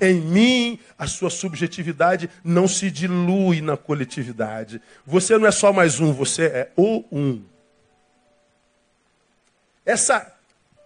Em 0.00 0.20
mim, 0.20 0.78
a 0.98 1.06
sua 1.06 1.30
subjetividade 1.30 2.28
não 2.42 2.66
se 2.66 2.90
dilui 2.90 3.60
na 3.60 3.76
coletividade. 3.76 4.80
Você 5.06 5.36
não 5.38 5.46
é 5.46 5.50
só 5.50 5.72
mais 5.72 6.00
um, 6.00 6.12
você 6.12 6.44
é 6.46 6.70
o 6.76 7.04
um. 7.12 7.42
Essa 9.84 10.32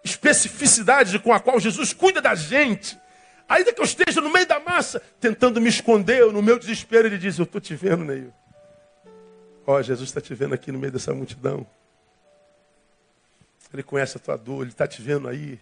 especificidade 0.04 1.18
com 1.18 1.32
a 1.32 1.40
qual 1.40 1.60
Jesus 1.60 1.92
cuida 1.92 2.20
da 2.20 2.34
gente, 2.34 2.98
ainda 3.48 3.72
que 3.72 3.80
eu 3.80 3.84
esteja 3.84 4.20
no 4.20 4.30
meio 4.30 4.46
da 4.46 4.60
massa, 4.60 5.00
tentando 5.18 5.60
me 5.60 5.68
esconder, 5.68 6.30
no 6.32 6.42
meu 6.42 6.58
desespero, 6.58 7.08
ele 7.08 7.18
diz: 7.18 7.38
Eu 7.38 7.44
estou 7.44 7.60
te 7.60 7.74
vendo, 7.74 8.04
Neil. 8.04 8.32
Ó, 9.66 9.76
oh, 9.76 9.82
Jesus 9.82 10.08
está 10.08 10.20
te 10.20 10.34
vendo 10.34 10.54
aqui 10.54 10.70
no 10.70 10.78
meio 10.78 10.92
dessa 10.92 11.12
multidão. 11.14 11.66
Ele 13.72 13.82
conhece 13.82 14.16
a 14.16 14.20
tua 14.20 14.36
dor, 14.36 14.62
ele 14.62 14.70
está 14.70 14.86
te 14.86 15.02
vendo 15.02 15.28
aí, 15.28 15.58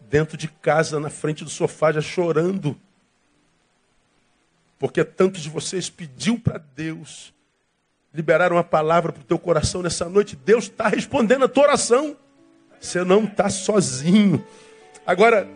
dentro 0.00 0.36
de 0.36 0.48
casa, 0.48 0.98
na 0.98 1.10
frente 1.10 1.44
do 1.44 1.50
sofá, 1.50 1.92
já 1.92 2.00
chorando. 2.00 2.78
Porque 4.78 5.04
tantos 5.04 5.42
de 5.42 5.50
vocês 5.50 5.90
pediu 5.90 6.38
para 6.38 6.58
Deus 6.58 7.34
liberar 8.12 8.52
uma 8.52 8.64
palavra 8.64 9.12
para 9.12 9.20
o 9.20 9.24
teu 9.24 9.38
coração 9.38 9.82
nessa 9.82 10.08
noite. 10.08 10.36
Deus 10.36 10.64
está 10.64 10.88
respondendo 10.88 11.44
a 11.44 11.48
tua 11.48 11.64
oração. 11.64 12.16
Você 12.80 13.04
não 13.04 13.24
está 13.24 13.50
sozinho. 13.50 14.44
Agora, 15.06 15.46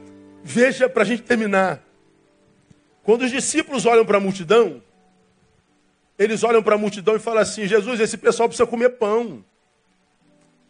veja 0.43 0.89
para 0.89 1.03
a 1.03 1.07
gente 1.07 1.23
terminar. 1.23 1.83
Quando 3.03 3.23
os 3.23 3.31
discípulos 3.31 3.87
olham 3.87 4.05
para 4.05 4.19
a 4.19 4.21
multidão, 4.21 4.83
eles 6.19 6.45
olham 6.45 6.63
para 6.63 6.75
a 6.75 6.79
multidão 6.79 7.17
e 7.17 7.19
falam 7.19 7.41
assim: 7.41 7.67
Jesus, 7.67 8.01
esse 8.01 8.17
pessoal 8.17 8.49
precisa 8.49 8.67
comer 8.67 8.91
pão. 8.91 9.45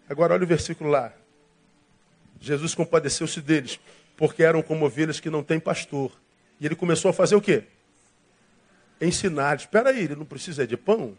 Agora 0.08 0.34
olha 0.34 0.44
o 0.44 0.46
versículo 0.46 0.90
lá. 0.90 1.12
Jesus 2.40 2.74
compadeceu-se 2.74 3.40
deles, 3.40 3.78
porque 4.16 4.42
eram 4.42 4.62
como 4.62 4.86
ovelhas 4.86 5.20
que 5.20 5.28
não 5.28 5.42
têm 5.42 5.60
pastor. 5.60 6.12
E 6.58 6.66
ele 6.66 6.74
começou 6.74 7.10
a 7.10 7.12
fazer 7.12 7.36
o 7.36 7.40
quê? 7.40 7.64
Ensinar. 9.00 9.56
Espera 9.56 9.90
aí, 9.90 10.04
ele 10.04 10.16
não 10.16 10.24
precisa 10.24 10.66
de 10.66 10.76
pão? 10.76 11.16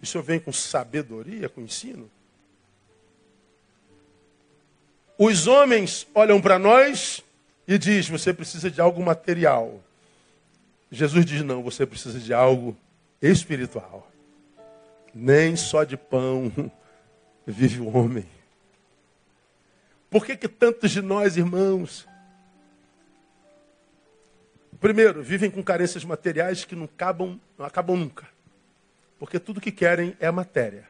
Isso 0.00 0.20
vem 0.22 0.38
com 0.38 0.52
sabedoria, 0.52 1.48
com 1.48 1.60
ensino? 1.60 2.10
Os 5.18 5.46
homens 5.46 6.06
olham 6.14 6.40
para 6.40 6.58
nós 6.58 7.24
e 7.66 7.78
diz: 7.78 8.08
você 8.08 8.32
precisa 8.32 8.70
de 8.70 8.80
algo 8.80 9.02
material. 9.02 9.82
Jesus 10.90 11.24
diz: 11.24 11.42
não, 11.42 11.62
você 11.62 11.84
precisa 11.84 12.18
de 12.18 12.32
algo 12.32 12.76
espiritual. 13.20 14.10
Nem 15.14 15.56
só 15.56 15.84
de 15.84 15.96
pão 15.96 16.52
vive 17.46 17.80
o 17.80 17.96
homem. 17.96 18.26
Por 20.10 20.24
que, 20.24 20.36
que 20.36 20.48
tantos 20.48 20.90
de 20.90 21.02
nós, 21.02 21.36
irmãos, 21.36 22.06
primeiro, 24.80 25.22
vivem 25.22 25.50
com 25.50 25.62
carências 25.62 26.04
materiais 26.04 26.64
que 26.64 26.76
não 26.76 26.84
acabam, 26.84 27.40
não 27.58 27.66
acabam 27.66 27.96
nunca? 27.96 28.28
Porque 29.18 29.38
tudo 29.38 29.60
que 29.60 29.72
querem 29.72 30.16
é 30.20 30.30
matéria. 30.30 30.86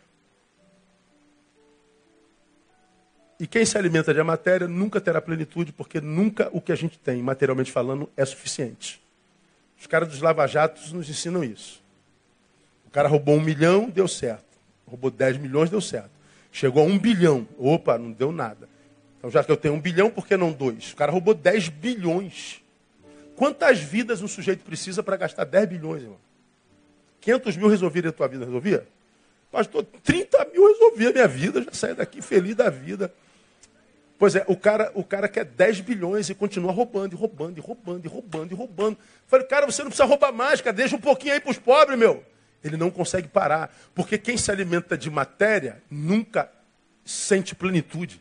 E 3.38 3.46
quem 3.46 3.64
se 3.64 3.76
alimenta 3.76 4.14
de 4.14 4.22
matéria 4.22 4.66
nunca 4.66 5.00
terá 5.00 5.20
plenitude, 5.20 5.72
porque 5.72 6.00
nunca 6.00 6.48
o 6.52 6.60
que 6.60 6.72
a 6.72 6.76
gente 6.76 6.98
tem, 6.98 7.22
materialmente 7.22 7.70
falando, 7.70 8.08
é 8.16 8.24
suficiente. 8.24 9.00
Os 9.78 9.86
caras 9.86 10.08
dos 10.08 10.20
lava-jatos 10.22 10.92
nos 10.92 11.08
ensinam 11.08 11.44
isso 11.44 11.84
cara 12.96 13.08
roubou 13.08 13.34
um 13.34 13.40
milhão, 13.40 13.90
deu 13.90 14.08
certo. 14.08 14.56
Roubou 14.86 15.10
10 15.10 15.36
milhões, 15.36 15.68
deu 15.68 15.82
certo. 15.82 16.08
Chegou 16.50 16.82
a 16.82 16.86
um 16.86 16.98
bilhão. 16.98 17.46
Opa, 17.58 17.98
não 17.98 18.10
deu 18.10 18.32
nada. 18.32 18.66
Então, 19.18 19.30
já 19.30 19.44
que 19.44 19.52
eu 19.52 19.56
tenho 19.56 19.74
um 19.74 19.80
bilhão, 19.80 20.08
por 20.08 20.26
que 20.26 20.34
não 20.34 20.50
dois? 20.50 20.92
O 20.92 20.96
cara 20.96 21.12
roubou 21.12 21.34
10 21.34 21.68
bilhões. 21.68 22.62
Quantas 23.36 23.80
vidas 23.80 24.22
um 24.22 24.28
sujeito 24.28 24.64
precisa 24.64 25.02
para 25.02 25.14
gastar 25.18 25.44
10 25.44 25.68
bilhões, 25.68 26.02
irmão? 26.04 26.16
500 27.20 27.56
mil 27.58 27.68
resolveria 27.68 28.08
a 28.08 28.12
tua 28.14 28.28
vida, 28.28 28.46
resolvia? 28.46 28.88
Pastor, 29.52 29.84
30 30.02 30.46
mil 30.54 30.66
resolvia 30.66 31.10
a 31.10 31.12
minha 31.12 31.28
vida, 31.28 31.62
já 31.62 31.72
saí 31.72 31.94
daqui 31.94 32.22
feliz 32.22 32.54
da 32.54 32.70
vida. 32.70 33.12
Pois 34.18 34.34
é, 34.34 34.44
o 34.48 34.56
cara, 34.56 34.90
o 34.94 35.04
cara 35.04 35.28
quer 35.28 35.44
10 35.44 35.80
bilhões 35.80 36.30
e 36.30 36.34
continua 36.34 36.72
roubando, 36.72 37.12
e 37.14 37.16
roubando, 37.16 37.58
e 37.58 37.60
roubando, 37.60 38.04
e 38.04 38.08
roubando, 38.08 38.52
e 38.52 38.54
roubando. 38.54 38.98
Falei, 39.26 39.46
cara, 39.46 39.66
você 39.66 39.82
não 39.82 39.90
precisa 39.90 40.08
roubar 40.08 40.32
mais, 40.32 40.60
cara, 40.60 40.74
deixa 40.74 40.96
um 40.96 41.00
pouquinho 41.00 41.34
aí 41.34 41.40
para 41.40 41.50
os 41.50 41.58
pobres, 41.58 41.98
meu. 41.98 42.24
Ele 42.64 42.76
não 42.76 42.90
consegue 42.90 43.28
parar. 43.28 43.74
Porque 43.94 44.16
quem 44.16 44.36
se 44.36 44.50
alimenta 44.50 44.96
de 44.96 45.10
matéria 45.10 45.82
nunca 45.90 46.50
sente 47.04 47.54
plenitude. 47.54 48.20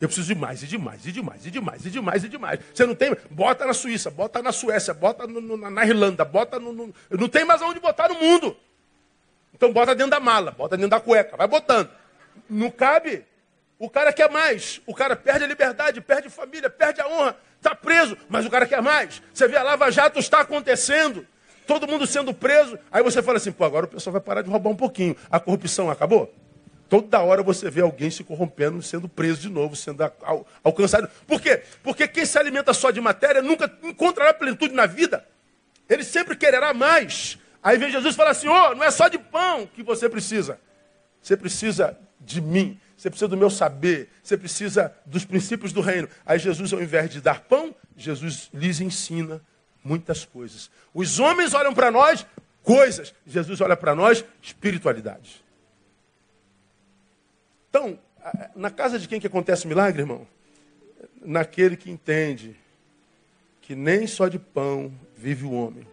Eu 0.00 0.08
preciso 0.08 0.28
de 0.28 0.34
mais, 0.34 0.62
e 0.62 0.66
de 0.66 0.78
mais, 0.78 1.06
e 1.06 1.12
de 1.12 1.22
mais, 1.22 1.46
e 1.46 1.50
de 1.50 1.60
mais, 1.60 1.86
e 1.86 1.90
de 1.90 2.00
mais, 2.00 2.24
e 2.24 2.28
de 2.28 2.38
mais. 2.38 2.60
Você 2.72 2.86
não 2.86 2.94
tem? 2.94 3.16
Bota 3.30 3.64
na 3.66 3.72
Suíça, 3.72 4.10
bota 4.10 4.42
na 4.42 4.52
Suécia, 4.52 4.92
bota 4.92 5.26
no, 5.26 5.40
no, 5.40 5.56
na 5.70 5.84
Irlanda, 5.84 6.24
bota 6.24 6.60
no, 6.60 6.72
no. 6.72 6.94
Não 7.10 7.28
tem 7.28 7.44
mais 7.44 7.62
aonde 7.62 7.80
botar 7.80 8.08
no 8.08 8.14
mundo. 8.14 8.56
Então 9.54 9.72
bota 9.72 9.94
dentro 9.94 10.10
da 10.10 10.20
mala, 10.20 10.50
bota 10.50 10.76
dentro 10.76 10.90
da 10.90 11.00
cueca, 11.00 11.36
vai 11.36 11.48
botando. 11.48 11.90
Não 12.48 12.70
cabe. 12.70 13.24
O 13.78 13.90
cara 13.90 14.12
quer 14.12 14.30
mais. 14.30 14.80
O 14.86 14.94
cara 14.94 15.14
perde 15.14 15.44
a 15.44 15.46
liberdade, 15.46 16.00
perde 16.00 16.30
família, 16.30 16.70
perde 16.70 17.00
a 17.00 17.08
honra, 17.08 17.36
está 17.56 17.74
preso, 17.74 18.16
mas 18.28 18.46
o 18.46 18.50
cara 18.50 18.66
quer 18.66 18.80
mais. 18.80 19.22
Você 19.32 19.46
vê 19.46 19.56
a 19.56 19.62
Lava 19.62 19.90
Jato 19.90 20.18
está 20.18 20.40
acontecendo 20.40 21.26
todo 21.66 21.86
mundo 21.86 22.06
sendo 22.06 22.32
preso. 22.32 22.78
Aí 22.90 23.02
você 23.02 23.22
fala 23.22 23.38
assim, 23.38 23.52
pô, 23.52 23.64
agora 23.64 23.86
o 23.86 23.88
pessoal 23.88 24.12
vai 24.12 24.22
parar 24.22 24.42
de 24.42 24.48
roubar 24.48 24.70
um 24.70 24.76
pouquinho. 24.76 25.16
A 25.30 25.40
corrupção 25.40 25.90
acabou? 25.90 26.32
Toda 26.88 27.20
hora 27.20 27.42
você 27.42 27.68
vê 27.68 27.80
alguém 27.80 28.10
se 28.10 28.22
corrompendo, 28.22 28.80
sendo 28.80 29.08
preso 29.08 29.40
de 29.40 29.48
novo, 29.48 29.74
sendo 29.74 30.02
al 30.22 30.46
alcançado. 30.62 31.08
Por 31.26 31.40
quê? 31.40 31.62
Porque 31.82 32.06
quem 32.06 32.24
se 32.24 32.38
alimenta 32.38 32.72
só 32.72 32.92
de 32.92 33.00
matéria 33.00 33.42
nunca 33.42 33.70
encontrará 33.82 34.32
plenitude 34.32 34.72
na 34.72 34.86
vida. 34.86 35.26
Ele 35.88 36.04
sempre 36.04 36.36
quererá 36.36 36.72
mais. 36.72 37.38
Aí 37.60 37.76
vem 37.76 37.90
Jesus 37.90 38.14
e 38.14 38.16
fala 38.16 38.30
assim: 38.30 38.46
oh, 38.46 38.74
não 38.76 38.84
é 38.84 38.90
só 38.92 39.08
de 39.08 39.18
pão 39.18 39.66
que 39.66 39.82
você 39.82 40.08
precisa. 40.08 40.60
Você 41.20 41.36
precisa 41.36 41.98
de 42.20 42.40
mim. 42.40 42.78
Você 42.96 43.10
precisa 43.10 43.28
do 43.28 43.36
meu 43.36 43.50
saber. 43.50 44.08
Você 44.22 44.36
precisa 44.36 44.94
dos 45.04 45.24
princípios 45.24 45.72
do 45.72 45.80
reino. 45.80 46.08
Aí 46.24 46.38
Jesus, 46.38 46.72
ao 46.72 46.82
invés 46.82 47.10
de 47.10 47.20
dar 47.20 47.40
pão, 47.40 47.74
Jesus 47.96 48.48
lhes 48.54 48.80
ensina 48.80 49.40
muitas 49.84 50.24
coisas. 50.24 50.70
Os 50.94 51.18
homens 51.20 51.54
olham 51.54 51.74
para 51.74 51.90
nós 51.90 52.26
coisas, 52.62 53.14
Jesus 53.24 53.60
olha 53.60 53.76
para 53.76 53.94
nós 53.94 54.24
espiritualidade. 54.42 55.44
Então, 57.70 57.98
na 58.56 58.70
casa 58.70 58.98
de 58.98 59.06
quem 59.06 59.20
que 59.20 59.26
acontece 59.26 59.68
milagre, 59.68 60.02
irmão? 60.02 60.26
Naquele 61.22 61.76
que 61.76 61.90
entende 61.90 62.56
que 63.60 63.74
nem 63.74 64.06
só 64.06 64.26
de 64.26 64.38
pão 64.38 64.92
vive 65.16 65.44
o 65.44 65.52
homem. 65.52 65.86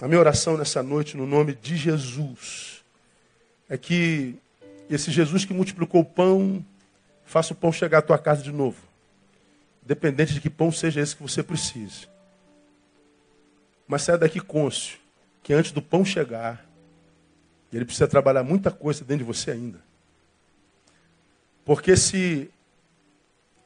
A 0.00 0.08
minha 0.08 0.20
oração 0.20 0.56
nessa 0.56 0.82
noite, 0.82 1.16
no 1.16 1.26
nome 1.26 1.54
de 1.54 1.76
Jesus, 1.76 2.84
é 3.68 3.76
que 3.76 4.36
esse 4.88 5.10
Jesus 5.10 5.44
que 5.44 5.54
multiplicou 5.54 6.00
o 6.00 6.04
pão, 6.04 6.64
faça 7.24 7.52
o 7.52 7.56
pão 7.56 7.72
chegar 7.72 7.98
à 7.98 8.02
tua 8.02 8.18
casa 8.18 8.42
de 8.42 8.52
novo. 8.52 8.80
Dependente 9.82 10.34
de 10.34 10.40
que 10.40 10.50
pão 10.50 10.72
seja 10.72 11.00
esse 11.00 11.16
que 11.16 11.22
você 11.22 11.42
precise. 11.42 12.08
Mas 13.86 14.02
saia 14.02 14.18
daqui 14.18 14.40
cônscio 14.40 14.98
que 15.42 15.52
antes 15.52 15.72
do 15.72 15.82
pão 15.82 16.04
chegar, 16.04 16.64
ele 17.70 17.84
precisa 17.84 18.08
trabalhar 18.08 18.42
muita 18.42 18.70
coisa 18.70 19.04
dentro 19.04 19.18
de 19.18 19.24
você 19.24 19.50
ainda. 19.50 19.78
Porque 21.64 21.96
se 21.96 22.50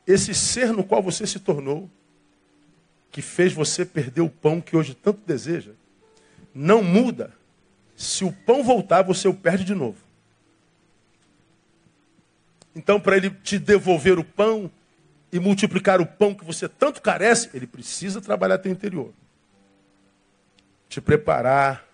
esse 0.06 0.34
ser 0.34 0.72
no 0.72 0.82
qual 0.82 1.02
você 1.02 1.26
se 1.26 1.38
tornou, 1.38 1.88
que 3.12 3.22
fez 3.22 3.52
você 3.52 3.84
perder 3.84 4.22
o 4.22 4.28
pão 4.28 4.60
que 4.60 4.76
hoje 4.76 4.94
tanto 4.94 5.20
deseja, 5.24 5.72
não 6.54 6.82
muda, 6.82 7.32
se 7.96 8.24
o 8.24 8.32
pão 8.32 8.64
voltar, 8.64 9.02
você 9.02 9.28
o 9.28 9.34
perde 9.34 9.64
de 9.64 9.74
novo. 9.74 10.07
Então, 12.78 13.00
para 13.00 13.16
ele 13.16 13.30
te 13.30 13.58
devolver 13.58 14.18
o 14.18 14.24
pão 14.24 14.70
e 15.32 15.38
multiplicar 15.38 16.00
o 16.00 16.06
pão 16.06 16.34
que 16.34 16.44
você 16.44 16.68
tanto 16.68 17.02
carece, 17.02 17.50
ele 17.52 17.66
precisa 17.66 18.20
trabalhar 18.20 18.58
teu 18.58 18.72
interior 18.72 19.12
te 20.88 21.00
preparar 21.00 21.86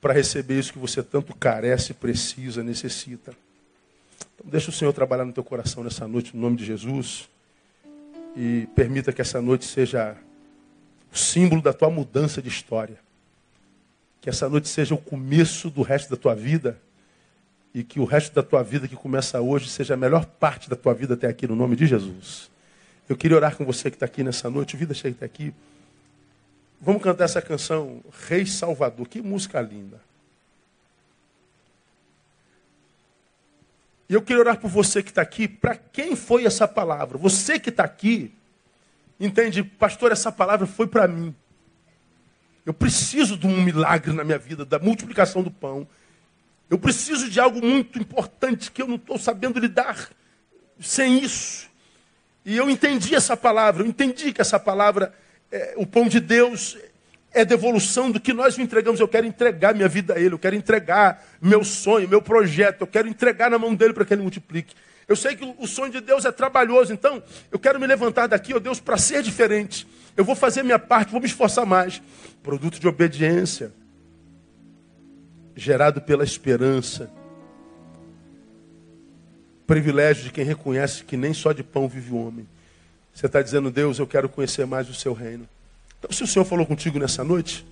para 0.00 0.14
receber 0.14 0.58
isso 0.58 0.72
que 0.72 0.78
você 0.78 1.02
tanto 1.02 1.34
carece, 1.34 1.92
precisa, 1.92 2.62
necessita. 2.62 3.32
Então, 4.34 4.50
deixa 4.50 4.70
o 4.70 4.72
Senhor 4.72 4.92
trabalhar 4.92 5.24
no 5.24 5.32
teu 5.32 5.42
coração 5.42 5.82
nessa 5.82 6.06
noite, 6.06 6.34
no 6.36 6.42
nome 6.42 6.56
de 6.56 6.64
Jesus. 6.64 7.28
E 8.36 8.68
permita 8.76 9.12
que 9.12 9.20
essa 9.20 9.42
noite 9.42 9.64
seja 9.64 10.16
o 11.12 11.18
símbolo 11.18 11.60
da 11.60 11.72
tua 11.72 11.90
mudança 11.90 12.40
de 12.40 12.48
história. 12.48 12.98
Que 14.20 14.30
essa 14.30 14.48
noite 14.48 14.68
seja 14.68 14.94
o 14.94 14.98
começo 14.98 15.68
do 15.68 15.82
resto 15.82 16.10
da 16.10 16.16
tua 16.16 16.36
vida. 16.36 16.80
E 17.74 17.84
que 17.84 18.00
o 18.00 18.04
resto 18.04 18.34
da 18.34 18.42
tua 18.42 18.62
vida 18.62 18.88
que 18.88 18.96
começa 18.96 19.40
hoje 19.40 19.68
seja 19.68 19.94
a 19.94 19.96
melhor 19.96 20.24
parte 20.24 20.68
da 20.68 20.76
tua 20.76 20.94
vida 20.94 21.14
até 21.14 21.26
aqui, 21.26 21.46
no 21.46 21.54
nome 21.54 21.76
de 21.76 21.86
Jesus. 21.86 22.50
Eu 23.08 23.16
queria 23.16 23.36
orar 23.36 23.56
com 23.56 23.64
você 23.64 23.90
que 23.90 23.96
está 23.96 24.06
aqui 24.06 24.22
nessa 24.22 24.50
noite. 24.50 24.76
Vida 24.76 24.94
chega 24.94 25.16
até 25.16 25.26
aqui. 25.26 25.54
Vamos 26.80 27.02
cantar 27.02 27.24
essa 27.24 27.42
canção, 27.42 28.02
Rei 28.28 28.46
Salvador. 28.46 29.08
Que 29.08 29.20
música 29.20 29.60
linda. 29.60 30.00
E 34.08 34.14
eu 34.14 34.22
queria 34.22 34.40
orar 34.40 34.58
por 34.58 34.70
você 34.70 35.02
que 35.02 35.10
está 35.10 35.20
aqui. 35.20 35.46
Para 35.46 35.76
quem 35.76 36.16
foi 36.16 36.44
essa 36.44 36.66
palavra? 36.66 37.18
Você 37.18 37.58
que 37.58 37.68
está 37.68 37.84
aqui, 37.84 38.32
entende, 39.20 39.62
pastor, 39.62 40.12
essa 40.12 40.32
palavra 40.32 40.66
foi 40.66 40.86
para 40.86 41.06
mim. 41.06 41.34
Eu 42.64 42.72
preciso 42.72 43.36
de 43.36 43.46
um 43.46 43.62
milagre 43.62 44.12
na 44.12 44.24
minha 44.24 44.38
vida, 44.38 44.64
da 44.64 44.78
multiplicação 44.78 45.42
do 45.42 45.50
pão. 45.50 45.86
Eu 46.70 46.78
preciso 46.78 47.30
de 47.30 47.40
algo 47.40 47.64
muito 47.64 47.98
importante 47.98 48.70
que 48.70 48.82
eu 48.82 48.86
não 48.86 48.96
estou 48.96 49.18
sabendo 49.18 49.58
lidar 49.58 50.10
sem 50.80 51.18
isso. 51.18 51.68
E 52.44 52.56
eu 52.56 52.68
entendi 52.70 53.14
essa 53.14 53.36
palavra, 53.36 53.82
eu 53.82 53.86
entendi 53.86 54.32
que 54.32 54.40
essa 54.40 54.58
palavra 54.58 55.14
é, 55.50 55.74
o 55.76 55.86
pão 55.86 56.08
de 56.08 56.20
Deus 56.20 56.76
é 57.32 57.44
devolução 57.44 58.10
do 58.10 58.20
que 58.20 58.32
nós 58.32 58.58
entregamos. 58.58 59.00
Eu 59.00 59.08
quero 59.08 59.26
entregar 59.26 59.74
minha 59.74 59.88
vida 59.88 60.14
a 60.14 60.20
Ele, 60.20 60.34
eu 60.34 60.38
quero 60.38 60.56
entregar 60.56 61.24
meu 61.40 61.64
sonho, 61.64 62.08
meu 62.08 62.22
projeto, 62.22 62.82
eu 62.82 62.86
quero 62.86 63.08
entregar 63.08 63.50
na 63.50 63.58
mão 63.58 63.74
dele 63.74 63.92
para 63.92 64.04
que 64.04 64.14
Ele 64.14 64.22
multiplique. 64.22 64.74
Eu 65.06 65.16
sei 65.16 65.36
que 65.36 65.54
o 65.58 65.66
sonho 65.66 65.90
de 65.90 66.02
Deus 66.02 66.26
é 66.26 66.32
trabalhoso, 66.32 66.92
então 66.92 67.22
eu 67.50 67.58
quero 67.58 67.80
me 67.80 67.86
levantar 67.86 68.26
daqui, 68.26 68.52
ó 68.52 68.58
Deus, 68.58 68.78
para 68.78 68.98
ser 68.98 69.22
diferente. 69.22 69.86
Eu 70.14 70.24
vou 70.24 70.34
fazer 70.34 70.62
minha 70.62 70.78
parte, 70.78 71.10
vou 71.10 71.20
me 71.20 71.26
esforçar 71.26 71.64
mais. 71.64 72.02
Produto 72.42 72.78
de 72.78 72.86
obediência, 72.86 73.72
gerado 75.58 76.00
pela 76.00 76.22
esperança. 76.22 77.10
Privilégio 79.66 80.24
de 80.24 80.30
quem 80.30 80.44
reconhece 80.44 81.02
que 81.02 81.16
nem 81.16 81.34
só 81.34 81.52
de 81.52 81.64
pão 81.64 81.88
vive 81.88 82.12
o 82.14 82.26
homem. 82.26 82.46
Você 83.12 83.26
está 83.26 83.42
dizendo, 83.42 83.68
Deus, 83.68 83.98
eu 83.98 84.06
quero 84.06 84.28
conhecer 84.28 84.64
mais 84.64 84.88
o 84.88 84.94
seu 84.94 85.12
reino. 85.12 85.48
Então, 85.98 86.12
se 86.12 86.22
o 86.22 86.26
Senhor 86.28 86.44
falou 86.44 86.64
contigo 86.64 86.98
nessa 87.00 87.24
noite, 87.24 87.66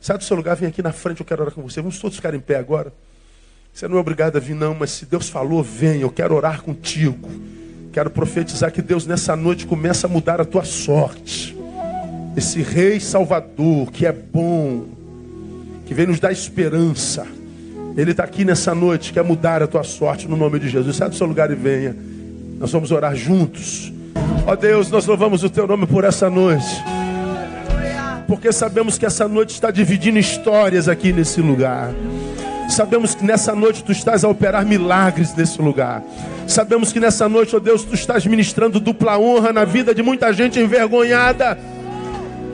sai 0.00 0.18
do 0.18 0.24
seu 0.24 0.36
lugar, 0.36 0.56
vem 0.56 0.68
aqui 0.68 0.82
na 0.82 0.92
frente, 0.92 1.20
eu 1.20 1.26
quero 1.26 1.42
orar 1.42 1.54
com 1.54 1.62
você. 1.62 1.80
Vamos 1.80 2.00
todos 2.00 2.16
ficar 2.16 2.34
em 2.34 2.40
pé 2.40 2.56
agora. 2.56 2.92
Você 3.72 3.86
não 3.86 3.96
é 3.96 4.00
obrigado 4.00 4.36
a 4.36 4.40
vir, 4.40 4.54
não, 4.54 4.74
mas 4.74 4.90
se 4.90 5.06
Deus 5.06 5.28
falou, 5.28 5.62
vem, 5.62 6.00
eu 6.00 6.10
quero 6.10 6.34
orar 6.34 6.60
contigo. 6.62 7.30
Quero 7.92 8.10
profetizar 8.10 8.72
que 8.72 8.82
Deus 8.82 9.06
nessa 9.06 9.36
noite 9.36 9.64
começa 9.64 10.08
a 10.08 10.10
mudar 10.10 10.40
a 10.40 10.44
tua 10.44 10.64
sorte. 10.64 11.56
Esse 12.36 12.62
Rei 12.62 12.98
Salvador, 12.98 13.92
que 13.92 14.04
é 14.04 14.12
bom, 14.12 15.01
que 15.92 15.94
vem 15.94 16.06
nos 16.06 16.18
dar 16.18 16.32
esperança. 16.32 17.26
Ele 17.94 18.12
está 18.12 18.24
aqui 18.24 18.46
nessa 18.46 18.74
noite, 18.74 19.12
quer 19.12 19.22
mudar 19.22 19.62
a 19.62 19.66
tua 19.66 19.84
sorte 19.84 20.26
no 20.26 20.38
nome 20.38 20.58
de 20.58 20.70
Jesus. 20.70 20.96
Sai 20.96 21.10
do 21.10 21.14
seu 21.14 21.26
lugar 21.26 21.50
e 21.50 21.54
venha. 21.54 21.94
Nós 22.58 22.72
vamos 22.72 22.90
orar 22.90 23.14
juntos. 23.14 23.92
Ó 24.46 24.56
Deus, 24.56 24.90
nós 24.90 25.04
louvamos 25.04 25.44
o 25.44 25.50
teu 25.50 25.66
nome 25.66 25.86
por 25.86 26.04
essa 26.04 26.30
noite. 26.30 26.82
Porque 28.26 28.50
sabemos 28.52 28.96
que 28.96 29.04
essa 29.04 29.28
noite 29.28 29.50
está 29.50 29.70
dividindo 29.70 30.18
histórias 30.18 30.88
aqui 30.88 31.12
nesse 31.12 31.42
lugar. 31.42 31.92
Sabemos 32.70 33.14
que 33.14 33.22
nessa 33.22 33.54
noite 33.54 33.84
tu 33.84 33.92
estás 33.92 34.24
a 34.24 34.28
operar 34.28 34.64
milagres 34.64 35.34
nesse 35.36 35.60
lugar. 35.60 36.02
Sabemos 36.46 36.90
que 36.90 37.00
nessa 37.00 37.28
noite, 37.28 37.54
ó 37.54 37.58
Deus, 37.58 37.84
tu 37.84 37.94
estás 37.94 38.24
ministrando 38.24 38.80
dupla 38.80 39.18
honra 39.18 39.52
na 39.52 39.66
vida 39.66 39.94
de 39.94 40.02
muita 40.02 40.32
gente 40.32 40.58
envergonhada. 40.58 41.58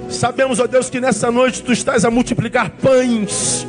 Sabemos, 0.09 0.59
ó 0.59 0.67
Deus, 0.67 0.89
que 0.91 1.01
nessa 1.01 1.31
noite 1.31 1.63
tu 1.63 1.73
estás 1.73 2.05
a 2.05 2.11
multiplicar 2.11 2.71
pães 2.71 3.67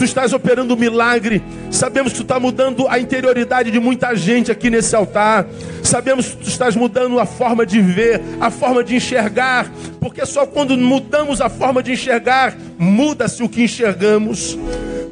tu 0.00 0.04
estás 0.04 0.32
operando 0.32 0.72
um 0.72 0.78
milagre. 0.78 1.42
Sabemos 1.70 2.12
que 2.12 2.20
tu 2.20 2.22
está 2.22 2.40
mudando 2.40 2.88
a 2.88 2.98
interioridade 2.98 3.70
de 3.70 3.78
muita 3.78 4.16
gente 4.16 4.50
aqui 4.50 4.70
nesse 4.70 4.96
altar. 4.96 5.46
Sabemos 5.82 6.28
que 6.28 6.36
tu 6.38 6.48
estás 6.48 6.74
mudando 6.74 7.20
a 7.20 7.26
forma 7.26 7.66
de 7.66 7.82
ver, 7.82 8.18
a 8.40 8.50
forma 8.50 8.82
de 8.82 8.96
enxergar. 8.96 9.70
Porque 10.00 10.24
só 10.24 10.46
quando 10.46 10.74
mudamos 10.78 11.42
a 11.42 11.50
forma 11.50 11.82
de 11.82 11.92
enxergar, 11.92 12.56
muda-se 12.78 13.42
o 13.42 13.48
que 13.48 13.62
enxergamos. 13.62 14.58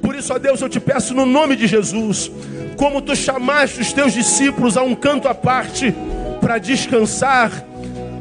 Por 0.00 0.16
isso, 0.16 0.32
ó 0.32 0.38
Deus, 0.38 0.62
eu 0.62 0.70
te 0.70 0.80
peço 0.80 1.12
no 1.12 1.26
nome 1.26 1.54
de 1.54 1.66
Jesus, 1.66 2.32
como 2.78 3.02
tu 3.02 3.14
chamaste 3.14 3.82
os 3.82 3.92
teus 3.92 4.14
discípulos 4.14 4.78
a 4.78 4.82
um 4.82 4.94
canto 4.94 5.28
à 5.28 5.34
parte 5.34 5.94
para 6.40 6.56
descansar. 6.56 7.52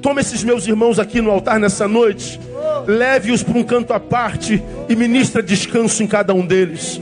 Toma 0.01 0.21
esses 0.21 0.43
meus 0.43 0.67
irmãos 0.67 0.99
aqui 0.99 1.21
no 1.21 1.31
altar 1.31 1.59
nessa 1.59 1.87
noite 1.87 2.39
leve-os 2.87 3.43
para 3.43 3.57
um 3.57 3.63
canto 3.63 3.93
à 3.93 3.99
parte 3.99 4.63
e 4.87 4.95
ministra 4.95 5.43
descanso 5.43 6.01
em 6.01 6.07
cada 6.07 6.33
um 6.33 6.45
deles. 6.45 6.99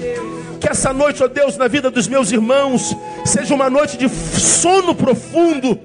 Que 0.60 0.70
essa 0.70 0.92
noite, 0.92 1.24
ó 1.24 1.28
Deus, 1.28 1.58
na 1.58 1.68
vida 1.68 1.92
dos 1.92 2.08
meus 2.08 2.32
irmãos, 2.32 2.96
seja 3.24 3.54
uma 3.54 3.70
noite 3.70 3.98
de 3.98 4.10
sono 4.10 4.96
profundo. 4.96 5.80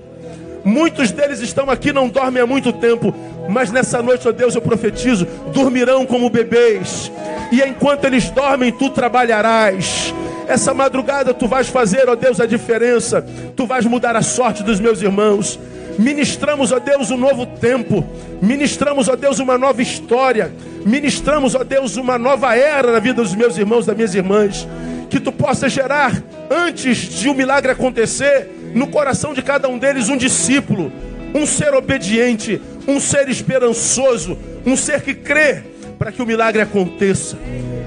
Muitos 0.65 1.11
deles 1.11 1.41
estão 1.41 1.71
aqui, 1.71 1.93
não 1.93 2.09
dormem 2.09 2.43
há 2.43 2.47
muito 2.47 2.73
tempo, 2.73 3.15
mas 3.49 3.71
nessa 3.71 4.03
noite, 4.03 4.29
ó 4.29 4.33
Deus, 4.33 4.55
eu 4.55 4.63
profetizo: 4.63 5.27
dormirão 5.53 6.07
como 6.07 6.31
bebês, 6.31 7.11
e 7.51 7.63
enquanto 7.63 8.05
eles 8.05 8.31
dormem, 8.31 8.73
tu 8.73 8.91
trabalharás. 8.91 10.15
Essa 10.47 10.75
madrugada 10.75 11.33
tu 11.33 11.47
vais 11.47 11.69
fazer, 11.69 12.09
ó 12.09 12.15
Deus, 12.15 12.41
a 12.41 12.47
diferença, 12.47 13.25
tu 13.55 13.67
vais 13.67 13.87
mudar 13.87 14.17
a 14.17 14.23
sorte 14.23 14.63
dos 14.63 14.81
meus 14.81 15.01
irmãos. 15.01 15.59
Ministramos, 15.99 16.73
ó 16.73 16.79
Deus, 16.79 17.11
um 17.11 17.17
novo 17.17 17.47
tempo. 17.47 18.07
Ministramos, 18.41 19.09
ó 19.09 19.17
Deus, 19.17 19.39
uma 19.39 19.59
nova 19.59 19.83
história. 19.83 20.53
Ministramos, 20.85 21.55
ó 21.55 21.63
Deus, 21.63 21.97
uma 21.97 22.19
nova 22.19 22.57
era 22.57 22.93
na 22.93 22.99
vida 22.99 23.23
dos 23.23 23.35
meus 23.35 23.57
irmãos, 23.57 23.87
das 23.87 23.97
minhas 23.97 24.15
irmãs. 24.15 24.67
Que 25.09 25.21
tu 25.21 25.33
possa 25.33 25.69
gerar, 25.69 26.23
antes 26.51 26.97
de 26.97 27.29
o 27.29 27.33
um 27.33 27.35
milagre 27.35 27.73
acontecer, 27.73 28.49
no 28.75 28.87
coração 28.87 29.35
de 29.35 29.43
cada 29.43 29.69
um 29.69 29.79
deles 29.79 30.09
um 30.09 30.17
discípulo, 30.17 30.93
um 31.35 31.47
ser 31.47 31.75
obediente, 31.75 32.61
um 32.87 33.01
ser 33.01 33.29
esperançoso, 33.29 34.39
um 34.65 34.77
ser 34.77 35.03
que 35.03 35.15
crê 35.15 35.63
para 35.99 36.11
que 36.11 36.23
o 36.23 36.27
milagre 36.27 36.63
aconteça. 36.63 37.37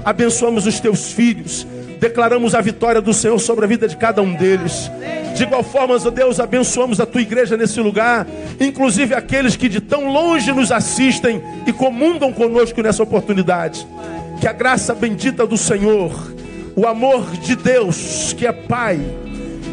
Abençoamos 0.04 0.66
os 0.66 0.78
teus 0.80 1.12
filhos, 1.12 1.66
declaramos 1.98 2.54
a 2.54 2.60
vitória 2.60 3.00
do 3.00 3.12
Senhor 3.12 3.38
sobre 3.38 3.64
a 3.64 3.68
vida 3.68 3.88
de 3.88 3.96
cada 3.96 4.22
um 4.22 4.34
deles. 4.34 4.90
De 5.34 5.42
igual 5.42 5.64
forma, 5.64 5.96
ó 5.96 6.10
Deus, 6.10 6.38
abençoamos 6.38 7.00
a 7.00 7.06
tua 7.06 7.20
igreja 7.20 7.56
nesse 7.56 7.80
lugar, 7.80 8.26
inclusive 8.60 9.14
aqueles 9.14 9.56
que 9.56 9.68
de 9.68 9.80
tão 9.80 10.12
longe 10.12 10.52
nos 10.52 10.70
assistem 10.70 11.42
e 11.66 11.72
comungam 11.72 12.32
conosco 12.32 12.80
nessa 12.82 13.02
oportunidade. 13.02 13.86
Que 14.40 14.46
a 14.46 14.52
graça 14.52 14.94
bendita 14.94 15.46
do 15.46 15.56
Senhor, 15.56 16.12
o 16.76 16.86
amor 16.86 17.30
de 17.32 17.56
Deus, 17.56 18.32
que 18.36 18.46
é 18.46 18.52
Pai, 18.52 19.00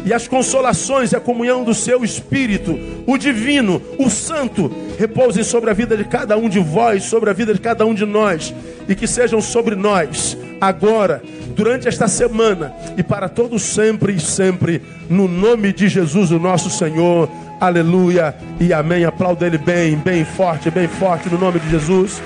e 0.04 0.12
as 0.12 0.26
consolações 0.26 1.12
e 1.12 1.16
a 1.16 1.20
comunhão 1.20 1.64
do 1.64 1.74
seu 1.74 2.04
Espírito, 2.04 2.78
o 3.06 3.16
divino, 3.16 3.80
o 3.98 4.10
santo, 4.10 4.70
repousem 4.98 5.44
sobre 5.44 5.70
a 5.70 5.72
vida 5.72 5.96
de 5.96 6.04
cada 6.04 6.36
um 6.36 6.48
de 6.48 6.58
vós, 6.58 7.04
sobre 7.04 7.30
a 7.30 7.32
vida 7.32 7.54
de 7.54 7.60
cada 7.60 7.86
um 7.86 7.94
de 7.94 8.04
nós, 8.04 8.54
e 8.88 8.94
que 8.94 9.06
sejam 9.06 9.40
sobre 9.40 9.74
nós, 9.74 10.36
agora, 10.60 11.22
durante 11.54 11.86
esta 11.86 12.08
semana 12.08 12.74
e 12.96 13.02
para 13.02 13.28
todos 13.28 13.62
sempre 13.62 14.14
e 14.14 14.20
sempre, 14.20 14.82
no 15.08 15.28
nome 15.28 15.72
de 15.72 15.88
Jesus, 15.88 16.30
o 16.30 16.38
nosso 16.38 16.70
Senhor. 16.70 17.28
Aleluia 17.60 18.34
e 18.58 18.72
amém. 18.72 19.04
Aplauda 19.04 19.46
ele 19.46 19.58
bem, 19.58 19.96
bem 19.96 20.24
forte, 20.24 20.70
bem 20.70 20.88
forte, 20.88 21.28
no 21.28 21.38
nome 21.38 21.60
de 21.60 21.70
Jesus. 21.70 22.20